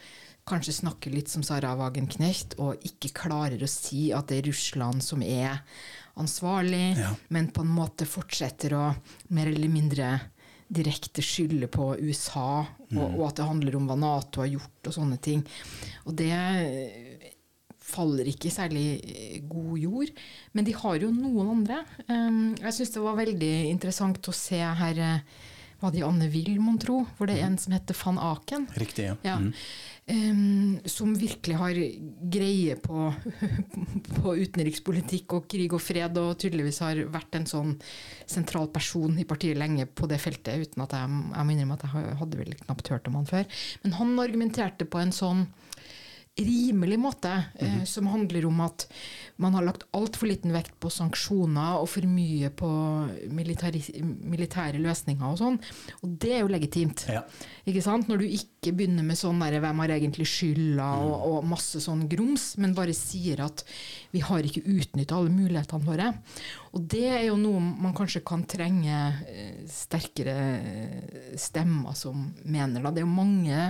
kanskje 0.48 0.78
snakker 0.78 1.12
litt 1.12 1.28
som 1.28 1.42
Sara 1.44 1.74
Wagenknecht, 1.76 2.54
og 2.62 2.80
ikke 2.88 3.12
klarer 3.26 3.60
å 3.60 3.68
si 3.68 4.08
at 4.16 4.28
det 4.30 4.38
er 4.40 4.48
Russland 4.48 5.02
som 5.04 5.20
er 5.26 5.60
ansvarlig, 6.16 6.96
Ja. 6.96 7.10
men 7.28 7.50
på 7.52 7.60
en 7.66 7.72
måte 7.76 8.06
fortsetter 8.08 8.72
å 8.78 8.84
mer 9.28 9.50
eller 9.52 9.68
mindre 9.68 10.14
direkte 10.68 11.22
skylde 11.24 11.68
på 11.70 11.92
USA, 12.00 12.64
og, 12.90 13.04
og 13.06 13.24
at 13.28 13.38
det 13.38 13.46
handler 13.48 13.78
om 13.78 13.88
hva 13.88 13.96
Nato 13.98 14.42
har 14.42 14.50
gjort 14.50 14.90
og 14.90 14.96
sånne 14.96 15.18
ting. 15.22 15.44
Og 16.06 16.16
det 16.18 16.32
eh, 16.34 17.26
faller 17.86 18.28
ikke 18.30 18.50
i 18.50 18.54
særlig 18.54 18.86
eh, 19.02 19.36
god 19.46 19.74
jord. 19.78 20.14
Men 20.56 20.66
de 20.66 20.74
har 20.76 20.98
jo 21.02 21.12
noen 21.14 21.52
andre. 21.58 21.82
Um, 22.08 22.56
jeg 22.58 22.78
syns 22.78 22.94
det 22.96 23.04
var 23.04 23.20
veldig 23.20 23.52
interessant 23.70 24.30
å 24.30 24.34
se 24.34 24.58
her 24.58 25.02
eh, 25.02 25.44
hva 25.80 25.92
de 25.92 26.02
andre 26.06 26.28
vil, 26.32 26.56
mon 26.62 26.80
tro. 26.82 27.02
For 27.18 27.28
det 27.28 27.38
er 27.38 27.50
en 27.50 27.58
som 27.60 27.74
heter 27.76 27.96
van 28.02 28.20
Aken. 28.32 28.66
Riktig, 28.80 29.10
ja. 29.10 29.16
Ja. 29.26 29.38
Um, 30.06 30.78
som 30.86 31.16
virkelig 31.18 31.56
har 31.58 31.78
greie 32.30 32.76
på, 32.78 33.08
på 34.20 34.34
utenrikspolitikk 34.38 35.34
og 35.34 35.48
krig 35.50 35.72
og 35.74 35.82
fred, 35.82 36.20
og 36.22 36.36
tydeligvis 36.38 36.78
har 36.84 37.00
vært 37.10 37.34
en 37.34 37.48
sånn 37.50 37.72
sentral 38.30 38.68
person 38.70 39.18
i 39.18 39.26
partiet 39.26 39.58
lenge 39.58 39.88
på 39.90 40.06
det 40.06 40.20
feltet, 40.22 40.62
uten 40.62 40.84
at 40.84 40.94
jeg, 40.94 41.10
jeg 41.10 41.48
må 41.48 41.56
innrømme 41.56 41.78
at 41.80 41.88
jeg 41.88 42.14
hadde 42.22 42.38
vel 42.38 42.54
knapt 42.60 42.92
hørt 42.94 43.10
om 43.10 43.18
han 43.18 43.26
før. 43.32 43.58
Men 43.82 43.96
han 43.98 44.14
argumenterte 44.22 44.86
på 44.86 45.02
en 45.02 45.14
sånn 45.16 45.42
rimelig 46.36 46.98
måte, 47.00 47.32
eh, 47.54 47.84
som 47.84 48.06
handler 48.12 48.46
om 48.46 48.60
at 48.60 48.86
man 49.40 49.54
har 49.56 49.64
lagt 49.64 49.86
altfor 49.96 50.28
liten 50.28 50.52
vekt 50.52 50.74
på 50.80 50.90
sanksjoner 50.92 51.80
og 51.80 51.88
for 51.88 52.04
mye 52.08 52.50
på 52.56 52.68
militære 53.32 54.80
løsninger 54.80 55.24
og 55.26 55.38
sånn. 55.40 55.58
Og 56.04 56.16
det 56.20 56.34
er 56.36 56.44
jo 56.44 56.52
legitimt. 56.52 57.06
Ja. 57.08 57.22
Ikke 57.68 57.84
sant? 57.84 58.08
Når 58.08 58.20
du 58.22 58.26
ikke 58.28 58.74
begynner 58.76 59.04
med 59.04 59.16
sånn 59.16 59.40
der, 59.40 59.60
'hvem 59.60 59.80
har 59.80 59.88
egentlig 59.96 60.28
skylda' 60.28 60.90
og, 61.04 61.16
og 61.30 61.44
masse 61.44 61.80
sånn 61.80 62.08
grums, 62.08 62.56
men 62.58 62.74
bare 62.74 62.92
sier 62.92 63.40
at 63.44 63.64
vi 64.12 64.20
har 64.20 64.40
ikke 64.40 64.64
utnytta 64.64 65.16
alle 65.16 65.30
mulighetene 65.30 65.84
våre. 65.84 66.12
Og 66.74 66.88
det 66.88 67.08
er 67.08 67.24
jo 67.28 67.36
noe 67.36 67.60
man 67.60 67.94
kanskje 67.96 68.24
kan 68.24 68.44
trenge 68.44 69.24
eh, 69.28 69.64
sterkere 69.68 70.38
eh, 70.60 71.36
stemmer 71.36 71.96
som 71.96 72.34
mener. 72.44 72.82
Da. 72.82 72.90
Det 72.90 73.02
er 73.02 73.08
jo 73.08 73.12
mange 73.12 73.60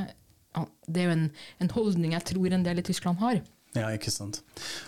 Det 0.87 1.03
er 1.03 1.11
jo 1.11 1.17
en, 1.19 1.29
en 1.61 1.71
holdning 1.77 2.13
jeg 2.17 2.25
tror 2.33 2.53
en 2.57 2.65
del 2.67 2.79
i 2.83 2.87
Tyskland 2.87 3.19
har. 3.25 3.43
Ja, 3.77 3.91
ikke 3.93 4.09
sant. 4.09 4.39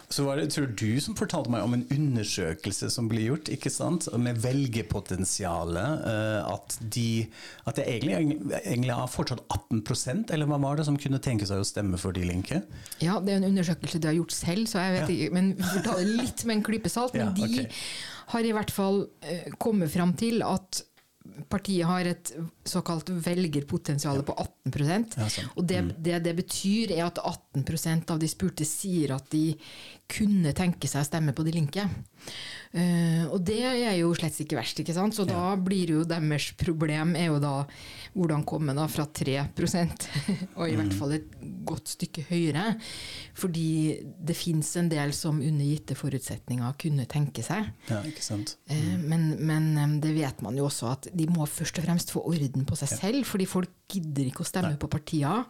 Så 0.08 0.24
var 0.24 0.38
det, 0.40 0.46
tror 0.54 0.70
du 0.80 0.96
som 1.04 1.12
fortalte 1.18 1.50
meg 1.52 1.60
om 1.66 1.74
en 1.76 1.82
undersøkelse 1.92 2.88
som 2.94 3.08
ble 3.10 3.26
gjort, 3.26 3.50
ikke 3.52 3.68
sant, 3.72 4.06
med 4.16 4.38
velgerpotensialet, 4.40 6.06
eh, 6.08 6.48
at, 6.54 6.78
de, 6.94 7.26
at 7.68 7.76
det 7.76 7.84
egentlig, 7.84 8.38
egentlig 8.62 8.94
er 8.94 9.10
fortsatt 9.12 9.42
18% 9.52 10.32
eller 10.34 10.48
hva 10.48 10.60
var 10.62 10.78
det, 10.80 10.86
som 10.88 10.96
kunne 11.00 11.20
tenke 11.20 11.48
seg 11.48 11.60
å 11.62 11.68
stemme 11.68 12.00
for 12.00 12.16
De 12.16 12.24
Linke? 12.28 12.62
Ja, 13.04 13.18
det 13.20 13.34
er 13.34 13.42
en 13.42 13.50
undersøkelse 13.50 14.00
de 14.00 14.10
har 14.10 14.16
gjort 14.18 14.34
selv, 14.36 14.68
så 14.70 14.80
jeg 14.86 14.96
vet 14.96 15.04
Ja. 15.04 15.14
ikke, 15.18 15.34
men 15.36 15.52
vi 15.58 15.68
får 15.68 15.84
ta 15.84 15.96
det 16.00 16.08
litt 16.08 16.44
med 16.48 16.56
en 16.56 16.66
klype 16.70 16.92
salt. 16.92 17.14
Men 17.18 17.34
Ja, 17.38 17.44
de 17.44 17.68
har 18.32 18.44
i 18.44 18.52
hvert 18.56 18.72
fall 18.72 19.02
eh, 19.24 19.46
kommet 19.60 19.92
fram 19.92 20.16
til 20.20 20.42
at 20.44 20.82
partiet 21.48 21.86
har 21.86 22.08
et 22.08 22.32
såkalt 22.64 23.08
velgerpotensial 23.08 24.22
på 24.26 24.34
18 24.34 24.72
Ja. 25.16 25.28
Og 25.56 25.66
det, 25.66 25.80
det 26.04 26.18
det 26.24 26.34
betyr, 26.36 26.92
er 26.92 27.06
at 27.06 27.18
18% 27.18 28.10
av 28.10 28.18
de 28.18 28.28
spurte 28.28 28.66
sier 28.68 29.14
at 29.16 29.30
de 29.30 29.56
kunne 30.08 30.52
tenke 30.56 30.88
seg 30.88 31.04
å 31.04 31.08
stemme 31.08 31.34
på 31.36 31.44
De 31.46 31.52
Linke. 31.52 31.88
Eh, 32.76 33.24
og 33.32 33.40
det 33.48 33.62
er 33.64 33.94
jo 33.96 34.10
slett 34.16 34.36
ikke 34.44 34.58
verst, 34.58 34.80
ikke 34.82 34.92
sant? 34.96 35.16
Så 35.16 35.24
da 35.28 35.54
blir 35.56 35.94
jo 35.94 36.02
deres 36.08 36.50
problem 36.60 37.14
er 37.16 37.30
jo 37.30 37.38
da 37.40 37.54
hvordan 38.12 38.44
komme 38.48 38.74
da 38.76 38.84
fra 38.90 39.06
3% 39.08 40.04
og 40.58 40.64
i 40.68 40.74
hvert 40.76 40.92
fall 40.98 41.14
et 41.16 41.30
godt 41.68 41.94
stykke 41.94 42.26
høyere. 42.28 42.74
Fordi 43.38 43.68
det 44.28 44.36
fins 44.36 44.74
en 44.80 44.90
del 44.92 45.14
som 45.16 45.40
under 45.40 45.64
gitte 45.64 45.96
forutsetninger 45.98 46.76
kunne 46.82 47.08
tenke 47.08 47.44
seg. 47.46 47.70
Ja, 47.88 48.02
ikke 48.08 48.24
sant. 48.26 48.56
Eh, 48.68 48.96
Men, 49.00 49.30
men 49.40 49.70
eh, 49.78 49.96
det 50.04 50.12
vet 50.18 50.44
man 50.44 50.58
jo 50.58 50.68
også 50.68 50.92
at 50.92 51.08
de 51.14 51.28
må 51.32 51.46
først 51.48 51.80
og 51.80 51.88
fremst 51.88 52.12
få 52.12 52.24
orden 52.28 52.68
på 52.68 52.76
seg 52.76 52.92
selv, 52.98 53.24
fordi 53.28 53.48
folk 53.48 53.72
gidder 53.88 54.28
ikke 54.28 54.44
å 54.44 54.48
stemme 54.48 54.74
på 54.80 54.90
partier 54.92 55.44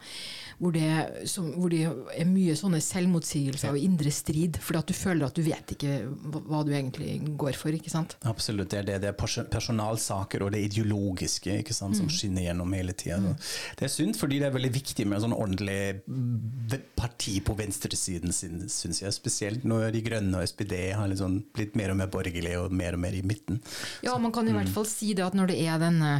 hvor 0.59 0.73
det, 0.75 0.87
som, 1.27 1.49
hvor 1.55 1.71
det 1.71 1.85
er 1.87 2.27
mye 2.27 2.55
sånne 2.57 2.81
selvmotsigelser 2.83 3.71
og 3.71 3.79
indre 3.79 4.11
strid, 4.11 4.59
fordi 4.63 4.79
at 4.81 4.91
du 4.91 4.95
føler 4.95 5.27
at 5.27 5.37
du 5.37 5.43
vet 5.45 5.73
ikke 5.75 5.93
hva, 6.35 6.61
du 6.67 6.73
egentlig 6.75 7.13
går 7.39 7.55
for, 7.59 7.75
ikke 7.75 7.91
sant? 7.91 8.17
Absolutt. 8.27 8.69
Det 8.71 8.81
er, 8.81 8.87
det, 8.89 8.97
det 9.05 9.11
er 9.13 9.45
personalsaker 9.51 10.43
og 10.43 10.51
det 10.55 10.65
ideologiske 10.67 11.61
ikke 11.63 11.75
sant, 11.75 11.95
som 11.99 12.11
skinner 12.11 12.49
gjennom 12.49 12.75
hele 12.75 12.95
tida. 12.97 13.35
Det 13.79 13.87
er 13.87 13.93
synd, 13.93 14.17
fordi 14.19 14.41
det 14.41 14.49
er 14.49 14.55
veldig 14.55 14.73
viktig 14.75 15.07
med 15.07 15.19
en 15.19 15.25
sånn 15.29 15.37
ordentlig 15.37 16.81
parti 16.99 17.37
på 17.45 17.55
venstresiden, 17.59 18.35
syns 18.35 19.03
jeg. 19.03 19.15
Spesielt 19.15 19.67
når 19.67 19.93
De 19.95 20.03
Grønne 20.05 20.41
og 20.41 20.51
SPD 20.51 20.75
har 20.95 21.15
sånn, 21.19 21.39
blitt 21.55 21.79
mer 21.79 21.93
og 21.93 22.01
mer 22.01 22.11
borgerlige 22.11 22.65
og 22.65 22.75
mer 22.75 22.99
og 22.99 23.03
mer 23.03 23.15
i 23.15 23.23
midten. 23.23 23.63
Ja, 24.05 24.17
man 24.19 24.35
kan 24.35 24.47
i 24.47 24.55
hvert 24.55 24.71
fall 24.75 24.87
si 24.89 25.13
det 25.15 25.23
at 25.25 25.37
når 25.37 25.53
det 25.53 25.61
er 25.63 25.79
denne 25.81 26.19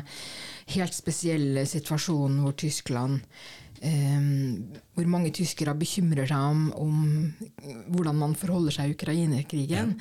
helt 0.75 0.93
spesielle 0.97 1.65
situasjonen 1.69 2.43
hvor 2.45 2.55
Tyskland 2.59 3.21
Um, 3.79 4.73
hvor 4.91 5.05
mange 5.07 5.29
tyskere 5.31 5.71
bekymrer 5.79 6.27
seg 6.27 6.35
om, 6.51 6.65
om 6.75 7.85
hvordan 7.95 8.17
man 8.19 8.33
forholder 8.35 8.75
seg 8.75 8.89
i 8.89 8.95
Ukraina-krigen. 8.97 9.93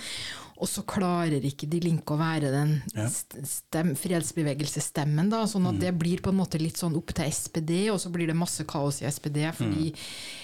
Og 0.58 0.66
så 0.66 0.82
klarer 0.82 1.44
ikke 1.46 1.68
de 1.70 1.78
Linke 1.84 2.16
å 2.16 2.18
være 2.18 2.50
den 2.50 2.72
Ja. 2.96 3.06
stem, 3.06 3.92
fredsbevegelsesstemmen. 3.94 5.30
Da, 5.30 5.44
sånn 5.46 5.68
at 5.70 5.78
det 5.78 5.92
blir 5.94 6.18
på 6.24 6.32
en 6.32 6.40
måte 6.40 6.58
litt 6.58 6.74
sånn 6.80 6.96
opp 6.98 7.14
til 7.14 7.30
SPD, 7.30 7.86
og 7.92 8.00
så 8.02 8.10
blir 8.10 8.26
det 8.26 8.34
masse 8.34 8.66
kaos 8.66 8.98
i 9.02 9.06
SPD. 9.06 9.46
Fordi 9.54 9.92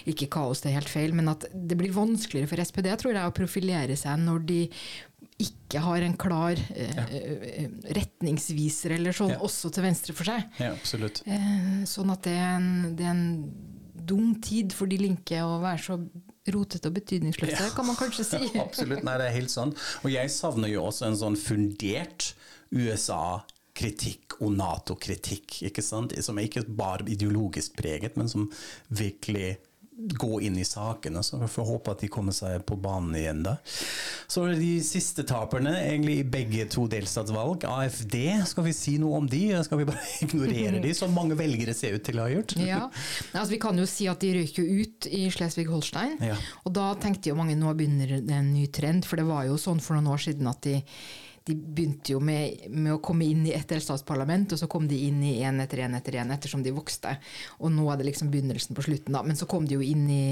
Ikke 0.07 0.29
kaos, 0.31 0.61
det 0.61 0.71
er 0.71 0.79
helt 0.79 0.89
feil, 0.95 1.13
men 1.13 1.29
at 1.33 1.47
det 1.53 1.77
blir 1.77 1.91
vanskeligere 1.91 2.47
for 2.47 2.63
SPD 2.63 2.95
tror 3.01 3.15
jeg, 3.15 3.25
å 3.27 3.35
profilere 3.35 3.97
seg 3.97 4.21
når 4.21 4.47
de 4.47 4.71
ikke 5.39 5.81
har 5.83 6.03
en 6.07 6.17
klar 6.17 6.59
eh, 6.75 6.99
eh, 7.19 7.69
retningsviser 7.97 8.95
eller 8.99 9.13
sånn, 9.17 9.31
Ja. 9.35 9.39
også 9.45 9.71
til 9.75 9.83
venstre 9.87 10.15
for 10.15 10.25
seg. 10.25 10.45
Ja, 10.61 10.73
absolutt. 10.73 11.23
Eh, 11.27 11.85
sånn 11.89 12.11
at 12.15 12.23
det 12.23 12.37
er, 12.37 12.57
en, 12.61 12.95
det 12.97 13.05
er 13.07 13.11
en 13.11 13.53
dum 14.05 14.35
tid 14.45 14.73
for 14.77 14.87
de 14.87 14.99
linke 15.01 15.39
å 15.43 15.61
være 15.63 15.81
så 15.83 15.99
rotete 16.53 16.91
og 16.91 16.95
betydningsløse, 16.99 17.57
Ja. 17.63 17.71
kan 17.75 17.87
man 17.89 17.97
kanskje 17.97 18.25
si. 18.29 18.51
Absolutt, 18.67 19.03
nei 19.07 19.17
det 19.19 19.31
er 19.31 19.37
helt 19.41 19.51
sånn. 19.55 19.73
Og 20.05 20.11
jeg 20.13 20.29
savner 20.31 20.69
jo 20.69 20.83
også 20.91 21.07
en 21.09 21.17
sånn 21.17 21.37
fundert 21.41 22.35
USA-kritikk 22.75 24.37
og 24.43 24.53
Nato-kritikk, 24.59 25.63
ikke 25.71 25.83
sant? 25.85 26.13
Som 26.25 26.39
er 26.39 26.49
ikke 26.49 26.65
bare 26.69 27.07
ideologisk 27.11 27.77
preget, 27.79 28.17
men 28.21 28.29
som 28.29 28.49
virkelig 28.91 29.57
går 29.97 30.43
inn 30.43 30.59
i 30.59 30.65
sakene. 30.65 31.23
Så 31.23 31.39
vi 31.39 31.49
får 31.49 31.69
håpe 31.69 31.95
at 31.95 32.03
de 32.03 32.11
kommer 32.13 32.35
seg 32.35 32.65
på 32.67 32.77
banen 32.81 33.15
igjen 33.19 33.43
da. 33.47 33.57
Så 34.31 34.47
de 34.51 34.73
siste 34.85 35.25
taperne, 35.29 35.75
egentlig 35.81 36.19
i 36.21 36.27
begge 36.37 36.67
to 36.73 36.87
delstatsvalg. 36.91 37.67
AFD, 37.69 38.17
skal 38.51 38.69
vi 38.69 38.75
si 38.77 38.97
noe 39.03 39.21
om 39.23 39.29
de? 39.31 39.43
Skal 39.67 39.83
vi 39.83 39.89
bare 39.89 40.05
ignorere 40.27 40.83
de, 40.85 40.95
som 40.97 41.15
mange 41.15 41.39
velgere 41.39 41.77
ser 41.77 41.99
ut 41.99 42.07
til 42.07 42.21
å 42.21 42.27
ha 42.27 42.35
gjort? 42.35 42.57
Ja, 42.61 42.83
altså 43.33 43.51
Vi 43.55 43.61
kan 43.63 43.79
jo 43.79 43.87
si 43.89 44.09
at 44.11 44.23
de 44.25 44.33
røyk 44.39 44.59
jo 44.61 44.67
ut 44.83 45.11
i 45.11 45.27
Slesvig-Holstein. 45.35 46.19
Ja. 46.25 46.39
Og 46.65 46.75
da 46.77 46.91
tenkte 47.01 47.31
jo 47.31 47.39
mange 47.39 47.59
nå 47.59 47.75
begynner 47.77 48.19
det 48.19 48.35
en 48.35 48.55
ny 48.55 48.67
trend, 48.75 49.07
for 49.09 49.21
det 49.21 49.29
var 49.29 49.47
jo 49.49 49.61
sånn 49.61 49.83
for 49.85 49.99
noen 49.99 50.13
år 50.15 50.27
siden 50.27 50.51
at 50.51 50.63
de, 50.67 50.81
de 51.45 51.55
begynte 51.57 52.15
jo 52.15 52.21
med, 52.25 52.65
med 52.73 52.95
å 52.95 53.01
komme 53.05 53.27
inn 53.29 53.43
i 53.45 53.53
ett 53.53 53.69
delstatsparlament, 53.69 54.55
og 54.55 54.61
så 54.63 54.69
kom 54.71 54.87
de 54.89 54.97
inn 55.09 55.21
i 55.27 55.35
én 55.45 55.61
etter 55.61 55.83
én 55.85 55.97
etter 55.99 56.17
én 56.23 56.33
ettersom 56.33 56.63
de 56.65 56.73
vokste. 56.73 57.13
Og 57.61 57.73
nå 57.75 57.85
er 57.93 58.01
det 58.01 58.09
liksom 58.09 58.31
begynnelsen 58.33 58.77
på 58.77 58.87
slutten, 58.87 59.13
da. 59.13 59.21
Men 59.27 59.37
så 59.37 59.49
kom 59.51 59.69
de 59.69 59.77
jo 59.77 59.85
inn 59.85 60.07
i, 60.09 60.25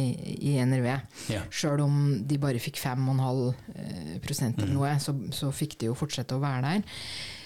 i 0.49 0.57
NRV. 0.65 0.89
Ja. 1.35 1.45
Sjøl 1.53 1.85
om 1.85 2.01
de 2.29 2.41
bare 2.41 2.63
fikk 2.63 2.81
5,5 2.81 4.23
prosent 4.25 4.63
eller 4.63 4.73
noe, 4.73 4.97
så, 5.05 5.15
så 5.37 5.53
fikk 5.53 5.79
de 5.83 5.91
jo 5.91 5.99
fortsette 5.99 6.39
å 6.39 6.43
være 6.43 6.65
der. 6.71 6.99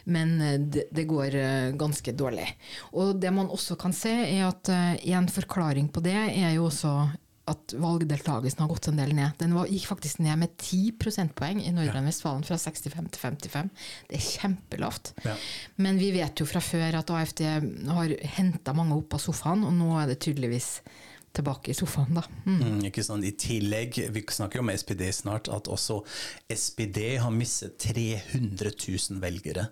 Men 0.07 0.41
eh, 0.41 0.59
det, 0.61 0.87
det 0.95 1.09
går 1.11 1.35
eh, 1.35 1.75
ganske 1.79 2.15
dårlig. 2.15 2.47
Og 2.95 3.17
det 3.19 3.35
man 3.35 3.51
også 3.51 3.79
kan 3.81 3.95
se, 3.97 4.15
er 4.15 4.47
at 4.47 4.71
eh, 4.71 4.95
en 5.17 5.27
forklaring 5.31 5.91
på 5.91 6.03
det 6.07 6.17
er 6.17 6.53
jo 6.55 6.69
også 6.71 6.95
at 7.51 7.75
valgdeltakelsen 7.79 8.65
har 8.65 8.71
gått 8.71 8.89
en 8.91 8.99
del 8.99 9.13
ned. 9.15 9.37
Den 9.39 9.55
var, 9.55 9.71
gikk 9.71 9.87
faktisk 9.91 10.21
ned 10.25 10.41
med 10.41 10.55
10 10.59 10.97
prosentpoeng 11.03 11.61
i 11.63 11.73
Nordrhein-Vestfalen, 11.75 12.45
fra 12.47 12.59
65 12.59 13.11
til 13.15 13.23
55. 13.23 13.71
Det 14.11 14.19
er 14.19 14.25
kjempelavt. 14.27 15.13
Ja. 15.27 15.37
Men 15.83 16.01
vi 16.03 16.11
vet 16.17 16.43
jo 16.43 16.49
fra 16.51 16.63
før 16.65 16.99
at 17.01 17.13
AFD 17.15 17.45
har 17.47 18.17
henta 18.37 18.75
mange 18.77 18.99
opp 18.99 19.15
av 19.15 19.23
sofaen, 19.23 19.63
og 19.69 19.77
nå 19.79 19.93
er 20.01 20.11
det 20.11 20.19
tydeligvis 20.27 20.81
tilbake 21.37 21.71
i 21.73 21.77
sofaen, 21.77 22.15
da. 22.19 22.23
Mm. 22.47 22.59
Mm, 22.63 22.79
ikke 22.91 23.05
sant? 23.07 23.25
I 23.29 23.33
tillegg, 23.39 23.99
vi 24.15 24.23
snakker 24.33 24.61
jo 24.61 24.65
om 24.65 24.73
SPD 24.73 25.05
snart, 25.15 25.51
at 25.53 25.69
også 25.73 26.01
SPD 26.53 27.17
har 27.23 27.31
mistet 27.35 27.79
300 27.83 28.73
000 28.89 29.21
velgere 29.23 29.67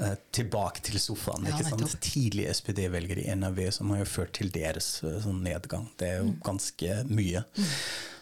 eh, 0.00 0.14
tilbake 0.34 0.82
til 0.86 0.98
sofaen. 1.02 1.46
Ja, 1.48 1.56
ikke 1.58 1.70
sant? 1.74 1.96
Tidlige 2.04 2.54
SPD-velgere 2.58 3.24
i 3.26 3.30
NRV 3.36 3.68
som 3.78 3.92
har 3.94 4.02
jo 4.04 4.10
ført 4.16 4.34
til 4.40 4.50
deres 4.54 4.96
eh, 5.04 5.20
sånn 5.24 5.42
nedgang. 5.46 5.88
Det 6.00 6.10
er 6.10 6.18
jo 6.22 6.30
Mm. 6.34 6.38
ganske 6.46 6.94
mye. 7.12 7.42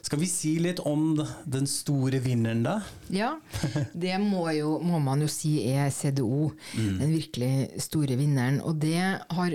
Skal 0.03 0.19
vi 0.19 0.27
si 0.27 0.57
litt 0.59 0.81
om 0.89 1.21
den 1.47 1.67
store 1.71 2.19
vinneren, 2.25 2.65
da? 2.67 2.73
Ja, 3.15 3.37
det 3.95 4.17
må, 4.21 4.43
jo, 4.57 4.73
må 4.83 4.99
man 5.01 5.23
jo 5.23 5.29
si 5.31 5.53
er 5.71 5.93
CDO, 5.95 6.49
den 6.75 7.13
virkelig 7.15 7.81
store 7.87 8.17
vinneren. 8.19 8.59
Og 8.67 8.81
det 8.83 8.97
har, 8.99 9.55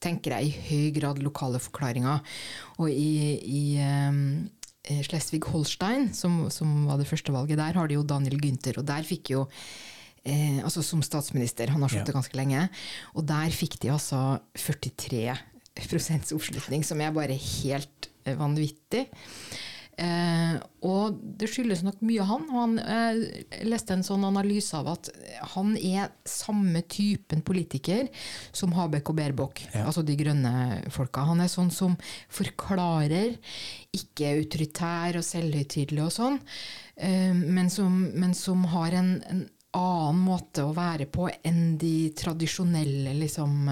tenker 0.00 0.36
jeg, 0.36 0.48
i 0.48 0.68
høy 0.68 0.90
grad 1.00 1.18
lokale 1.24 1.58
forklaringer. 1.62 2.20
Og 2.78 2.90
i, 2.90 3.38
i 3.42 3.62
eh, 3.82 5.02
Slesvig-Holstein, 5.04 6.10
som, 6.16 6.46
som 6.54 6.86
var 6.88 7.00
det 7.00 7.08
første 7.10 7.34
valget, 7.34 7.58
der 7.60 7.76
har 7.76 7.88
de 7.90 7.98
jo 7.98 8.06
Daniel 8.06 8.38
Günther, 8.40 8.78
og 8.80 8.86
der 8.88 9.02
fikk 9.06 9.32
jo 9.34 9.44
eh, 10.24 10.60
Altså 10.64 10.82
som 10.86 11.02
statsminister, 11.04 11.70
han 11.74 11.82
har 11.84 11.92
sittet 11.92 12.12
Ja. 12.14 12.18
ganske 12.20 12.36
lenge, 12.38 12.68
og 13.14 13.26
der 13.28 13.50
fikk 13.54 13.78
de 13.82 13.92
altså 13.94 14.38
43% 14.56 16.32
oppslutning, 16.36 16.84
som 16.86 17.00
er 17.00 17.12
bare 17.14 17.36
helt 17.38 18.08
eh, 18.24 18.36
vanvittig. 18.38 19.06
Eh, 19.98 20.54
og 20.86 21.16
det 21.40 21.48
skyldes 21.50 21.80
nok 21.82 21.98
mye 22.06 22.22
han. 22.22 22.44
og 22.52 22.58
han 22.60 22.76
Jeg 22.78 23.66
leste 23.66 23.96
en 23.96 24.04
sånn 24.06 24.22
analyse 24.28 24.76
av 24.78 24.92
at 24.92 25.10
han 25.56 25.72
er 25.76 26.12
samme 26.28 26.84
typen 26.86 27.42
politiker 27.42 28.06
som 28.54 28.76
Habek 28.76 29.10
og 29.10 29.18
Berbok, 29.18 29.64
Ja. 29.74 29.86
altså 29.86 30.04
de 30.06 30.14
grønne 30.16 30.84
folka. 30.94 31.26
Han 31.26 31.40
er 31.42 31.50
sånn 31.50 31.72
som 31.74 31.96
forklarer, 32.30 33.38
ikke 33.92 34.36
autoritær 34.38 35.18
og 35.18 35.26
selvhøytidelig 35.26 36.04
og 36.04 36.14
sånn, 36.14 36.40
eh, 36.96 37.34
men, 37.34 37.68
som, 37.70 38.12
men 38.14 38.34
som 38.34 38.64
har 38.70 38.92
en, 38.92 39.16
en 39.28 39.46
annen 39.74 40.20
måte 40.24 40.62
å 40.64 40.74
være 40.74 41.06
på 41.10 41.28
enn 41.44 41.76
de 41.78 42.10
tradisjonelle 42.16 43.12
liksom 43.18 43.68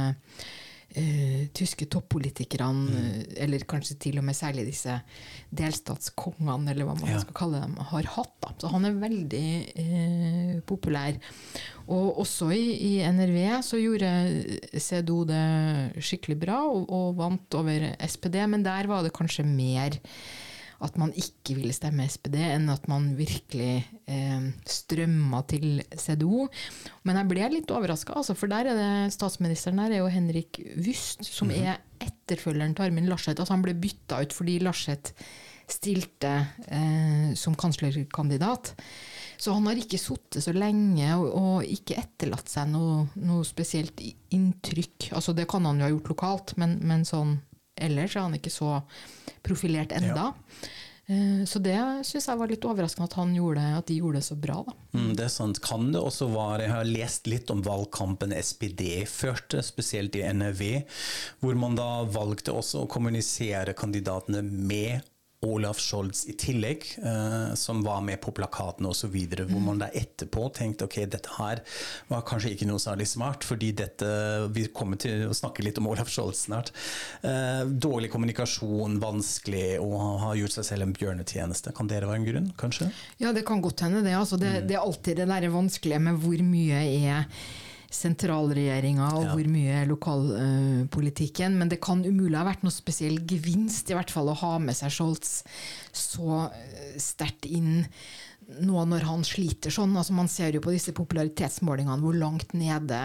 eh, 0.96 1.46
tyske 1.54 1.86
toppolitikerne, 1.92 3.00
eh, 3.00 3.44
eller 3.44 3.64
kanskje 3.68 3.98
til 4.00 4.18
og 4.18 4.24
med 4.26 4.34
særlig 4.38 4.64
disse 4.70 4.96
delstatskongene, 5.56 6.70
eller 6.72 6.86
hva 6.88 6.94
man 6.98 7.10
Ja. 7.10 7.20
skal 7.20 7.34
kalle 7.36 7.60
dem, 7.62 7.76
har 7.76 8.02
hatt. 8.16 8.32
Da. 8.42 8.52
Så 8.60 8.70
han 8.72 8.84
er 8.84 8.96
veldig 8.98 9.44
eh, 9.76 10.60
populær. 10.66 11.18
Og 11.88 12.18
også 12.24 12.50
i, 12.54 12.96
i 12.98 13.12
NRV 13.12 13.62
så 13.62 13.78
gjorde 13.78 14.10
CDO 14.80 15.24
det 15.28 15.44
skikkelig 16.02 16.38
bra, 16.40 16.60
og, 16.66 16.88
og 16.90 17.16
vant 17.20 17.54
over 17.60 17.90
SPD, 18.06 18.40
men 18.48 18.62
der 18.66 18.86
var 18.90 19.02
det 19.06 19.14
kanskje 19.16 19.44
mer 19.46 20.00
at 20.84 20.98
man 21.00 21.12
ikke 21.16 21.56
ville 21.56 21.74
stemme 21.74 22.04
SPD, 22.08 22.36
enn 22.52 22.68
at 22.72 22.84
man 22.90 23.08
virkelig 23.16 23.86
eh, 24.10 24.48
strømma 24.68 25.42
til 25.48 25.80
CDO. 25.96 26.46
Men 27.08 27.20
jeg 27.20 27.30
ble 27.32 27.50
litt 27.54 27.72
overraska, 27.72 28.16
altså, 28.18 28.36
for 28.36 28.52
der 28.52 28.72
er 28.72 28.78
det 28.78 29.16
statsministeren 29.16 29.80
der 29.80 29.96
er 29.96 30.04
jo 30.04 30.12
Henrik 30.12 30.60
Wust, 30.84 31.24
som 31.28 31.52
er 31.54 31.80
etterfølgeren 32.02 32.76
til 32.76 32.88
Armin 32.88 33.08
Laschet. 33.10 33.38
Altså, 33.38 33.56
han 33.56 33.64
ble 33.64 33.76
bytta 33.80 34.20
ut 34.24 34.36
fordi 34.36 34.60
Laschet 34.64 35.14
stilte 35.66 36.32
eh, 36.68 37.32
som 37.34 37.56
kanslerkandidat. 37.58 38.74
Så 39.36 39.52
han 39.52 39.66
har 39.68 39.78
ikke 39.80 40.00
sittet 40.00 40.44
så 40.44 40.54
lenge 40.56 41.08
og, 41.18 41.26
og 41.36 41.66
ikke 41.68 41.98
etterlatt 42.00 42.48
seg 42.48 42.70
noe, 42.72 43.06
noe 43.20 43.44
spesielt 43.44 44.00
inntrykk. 44.32 45.10
Altså, 45.16 45.34
det 45.36 45.48
kan 45.50 45.66
han 45.68 45.80
jo 45.80 45.88
ha 45.88 45.92
gjort 45.92 46.12
lokalt, 46.14 46.54
men, 46.60 46.78
men 46.86 47.04
sånn 47.08 47.36
ellers 47.76 48.16
er 48.16 48.26
han 48.26 48.36
ikke 48.38 48.52
så 48.52 48.80
profilert 49.46 49.94
enda. 49.96 50.32
Ja. 50.32 50.72
Så 51.46 51.60
det 51.62 51.76
syns 52.02 52.24
jeg 52.26 52.38
var 52.40 52.50
litt 52.50 52.64
overraskende 52.66 53.06
at, 53.06 53.12
han 53.14 53.34
gjorde, 53.36 53.62
at 53.78 53.86
de 53.86 54.00
gjorde 54.00 54.18
det 54.18 54.26
så 54.26 54.34
bra. 54.42 54.56
Mm, 54.90 55.12
det 55.14 55.28
er 55.28 55.30
sant. 55.30 55.60
Kan 55.62 55.92
det 55.94 56.00
også 56.02 56.26
være 56.32 56.64
Jeg 56.64 56.72
har 56.72 56.88
lest 56.88 57.30
litt 57.30 57.52
om 57.54 57.62
valgkampen 57.62 58.34
SPD 58.34 59.04
førte, 59.06 59.62
spesielt 59.62 60.18
i 60.18 60.24
NRV, 60.26 60.64
hvor 61.44 61.54
man 61.62 61.78
da 61.78 62.02
valgte 62.10 62.56
også 62.58 62.82
å 62.82 62.90
kommunisere 62.90 63.76
kandidatene 63.78 64.42
med 64.42 65.06
Olaf 65.46 65.80
Scholz 65.82 66.24
i 66.30 66.34
tillegg, 66.38 66.84
eh, 66.98 67.54
som 67.58 67.82
var 67.86 68.02
med 68.04 68.20
på 68.22 68.32
plakatene 68.36 68.90
osv., 68.90 69.14
hvor 69.46 69.62
man 69.62 69.80
da 69.80 69.88
etterpå 69.94 70.48
tenkte 70.56 70.88
ok, 70.88 70.98
dette 71.12 71.36
her 71.38 71.62
var 72.10 72.24
kanskje 72.26 72.54
ikke 72.54 72.68
noe 72.68 72.82
særlig 72.82 73.08
smart, 73.10 73.46
fordi 73.46 73.72
dette 73.76 74.06
Vi 74.56 74.66
kommer 74.74 74.98
til 75.00 75.26
å 75.26 75.34
snakke 75.36 75.64
litt 75.64 75.78
om 75.80 75.88
Olaf 75.90 76.10
Scholz 76.12 76.46
snart. 76.46 76.72
Eh, 77.26 77.64
dårlig 77.66 78.10
kommunikasjon, 78.12 78.98
vanskelig, 79.02 79.78
og 79.82 79.96
har 80.24 80.40
gjort 80.40 80.56
seg 80.58 80.68
selv 80.70 80.86
en 80.86 80.96
bjørnetjeneste. 80.96 81.74
Kan 81.76 81.90
dere 81.90 82.08
være 82.10 82.22
en 82.22 82.28
grunn, 82.28 82.50
kanskje? 82.60 82.90
Ja, 83.22 83.32
det 83.36 83.46
kan 83.48 83.62
godt 83.64 83.84
hende 83.86 84.04
det. 84.06 84.16
Altså, 84.18 84.38
det, 84.40 84.66
det 84.70 84.78
er 84.78 84.84
alltid 84.84 85.22
det 85.22 85.30
der 85.30 85.48
vanskelige 85.52 86.02
med 86.02 86.20
hvor 86.22 86.42
mye 86.46 86.82
er 86.86 87.30
sentralregjeringa 87.96 89.08
og 89.16 89.24
Ja. 89.24 89.32
hvor 89.34 89.48
mye 89.50 89.86
lokalpolitikken. 89.88 91.56
men 91.58 91.68
det 91.68 91.80
kan 91.80 92.04
umulig 92.04 92.36
ha 92.38 92.44
vært 92.44 92.62
noe 92.66 92.74
spesiell 92.74 93.18
gevinst, 93.26 93.90
i 93.90 93.94
hvert 93.96 94.10
fall 94.12 94.28
å 94.32 94.36
ha 94.42 94.58
med 94.58 94.76
seg 94.76 94.90
Scholz 94.92 95.42
så 95.92 96.46
eh, 96.52 96.96
sterkt 97.00 97.46
inn 97.48 97.86
nå 98.62 98.78
når 98.86 99.02
han 99.02 99.24
sliter 99.26 99.70
sånn. 99.74 99.96
altså 99.98 100.12
Man 100.14 100.28
ser 100.30 100.52
jo 100.54 100.60
på 100.62 100.70
disse 100.70 100.92
popularitetsmålingene 100.94 101.98
hvor 101.98 102.14
langt 102.14 102.52
nede 102.54 103.00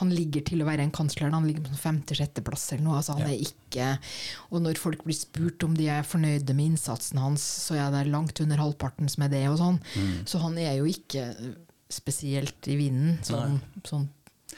han 0.00 0.08
ligger 0.14 0.40
til 0.48 0.62
å 0.62 0.68
være 0.70 0.80
en 0.86 0.90
kansler. 0.96 1.28
Han 1.30 1.44
ligger 1.44 1.60
på 1.66 1.76
femte-sjetteplass 1.76 2.70
eller 2.72 2.84
noe. 2.86 2.96
altså 2.96 3.12
han 3.18 3.28
Ja. 3.28 3.34
er 3.34 3.44
ikke, 3.44 3.98
Og 4.50 4.62
når 4.62 4.78
folk 4.78 5.04
blir 5.04 5.14
spurt 5.14 5.62
om 5.62 5.74
de 5.76 5.88
er 5.88 6.02
fornøyde 6.02 6.54
med 6.56 6.72
innsatsen 6.72 7.18
hans, 7.20 7.42
så 7.68 7.76
er 7.76 7.90
det 7.92 8.10
langt 8.10 8.40
under 8.40 8.56
halvparten 8.56 9.10
som 9.10 9.24
er 9.24 9.28
det. 9.28 9.46
og 9.48 9.58
sånn. 9.58 9.78
Mm. 9.94 10.24
Så 10.24 10.40
han 10.40 10.56
er 10.56 10.78
jo 10.78 10.84
ikke 10.86 11.54
spesielt 11.90 12.66
i 12.68 12.76
vinden, 12.76 13.18
sånn, 13.22 13.60
sånn 13.84 14.08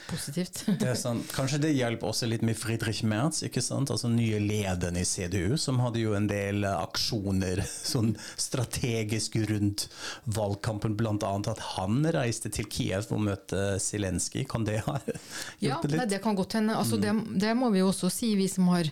positivt. 0.09 0.63
Det 0.81 0.89
er 0.91 0.97
sant. 0.99 1.27
Kanskje 1.35 1.59
det 1.65 1.71
hjelper 1.75 2.11
også 2.11 2.27
litt 2.29 2.43
med 2.45 2.57
Friedrich 2.57 3.03
Merz, 3.07 3.41
ikke 3.45 3.63
sant? 3.63 3.91
altså 3.93 4.09
nye 4.11 4.39
lederen 4.41 4.97
i 4.99 5.05
CDU, 5.07 5.57
som 5.61 5.79
hadde 5.83 6.01
jo 6.03 6.15
en 6.17 6.27
del 6.29 6.65
eh, 6.67 6.77
aksjoner 6.81 7.63
sånn 7.93 8.13
strategisk 8.39 9.37
rundt 9.49 9.87
valgkampen, 10.25 10.95
bl.a. 10.99 11.15
at 11.21 11.63
han 11.75 12.01
reiste 12.15 12.51
til 12.53 12.67
Kiev 12.71 13.11
og 13.13 13.23
møtte 13.27 13.77
Zelenskyj. 13.81 14.45
Kan 14.51 14.67
det 14.67 14.81
ha 14.87 14.97
Ja, 15.05 15.17
hjulpet 15.65 15.95
ja, 15.95 16.01
litt? 16.01 16.13
det 16.15 16.21
kan 16.23 16.37
godt 16.39 16.57
hende. 16.59 16.77
Altså, 16.79 16.99
det, 17.01 17.13
det 17.41 17.53
må 17.57 17.71
vi 17.73 17.83
jo 17.83 17.91
også 17.91 18.11
si, 18.13 18.33
vi 18.39 18.47
som 18.51 18.69
har 18.73 18.89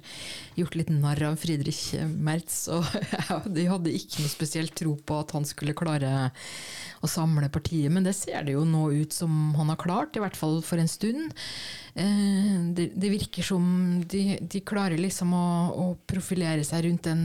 gjort 0.59 0.77
litt 0.79 0.91
narr 0.93 1.23
av 1.31 1.39
Friedrich 1.41 1.93
Merz. 2.19 2.65
Og 2.73 2.85
de 3.55 3.67
hadde 3.69 3.95
ikke 3.95 4.23
noe 4.23 4.31
spesielt 4.31 4.75
tro 4.77 4.95
på 4.99 5.19
at 5.23 5.33
han 5.35 5.47
skulle 5.47 5.77
klare 5.77 6.29
å 6.99 7.07
samle 7.07 7.47
partiet, 7.51 7.91
men 7.93 8.03
det 8.03 8.15
ser 8.17 8.43
det 8.47 8.57
jo 8.57 8.65
nå 8.67 8.89
ut 8.91 9.15
som 9.15 9.53
han 9.55 9.71
har 9.71 9.79
klart, 9.79 10.17
i 10.17 10.23
hvert 10.23 10.37
fall 10.37 10.59
for 10.65 10.81
en 10.81 10.89
stund. 10.89 10.98
Eh, 11.03 12.59
Det, 12.75 12.85
det 12.95 13.09
virker 13.11 13.43
som 13.43 13.63
de, 14.07 14.37
de 14.41 14.59
klarer 14.61 14.97
liksom 15.01 15.33
å, 15.33 15.45
å 15.73 15.85
profilere 16.07 16.63
seg 16.63 16.85
rundt 16.85 17.07
en, 17.11 17.23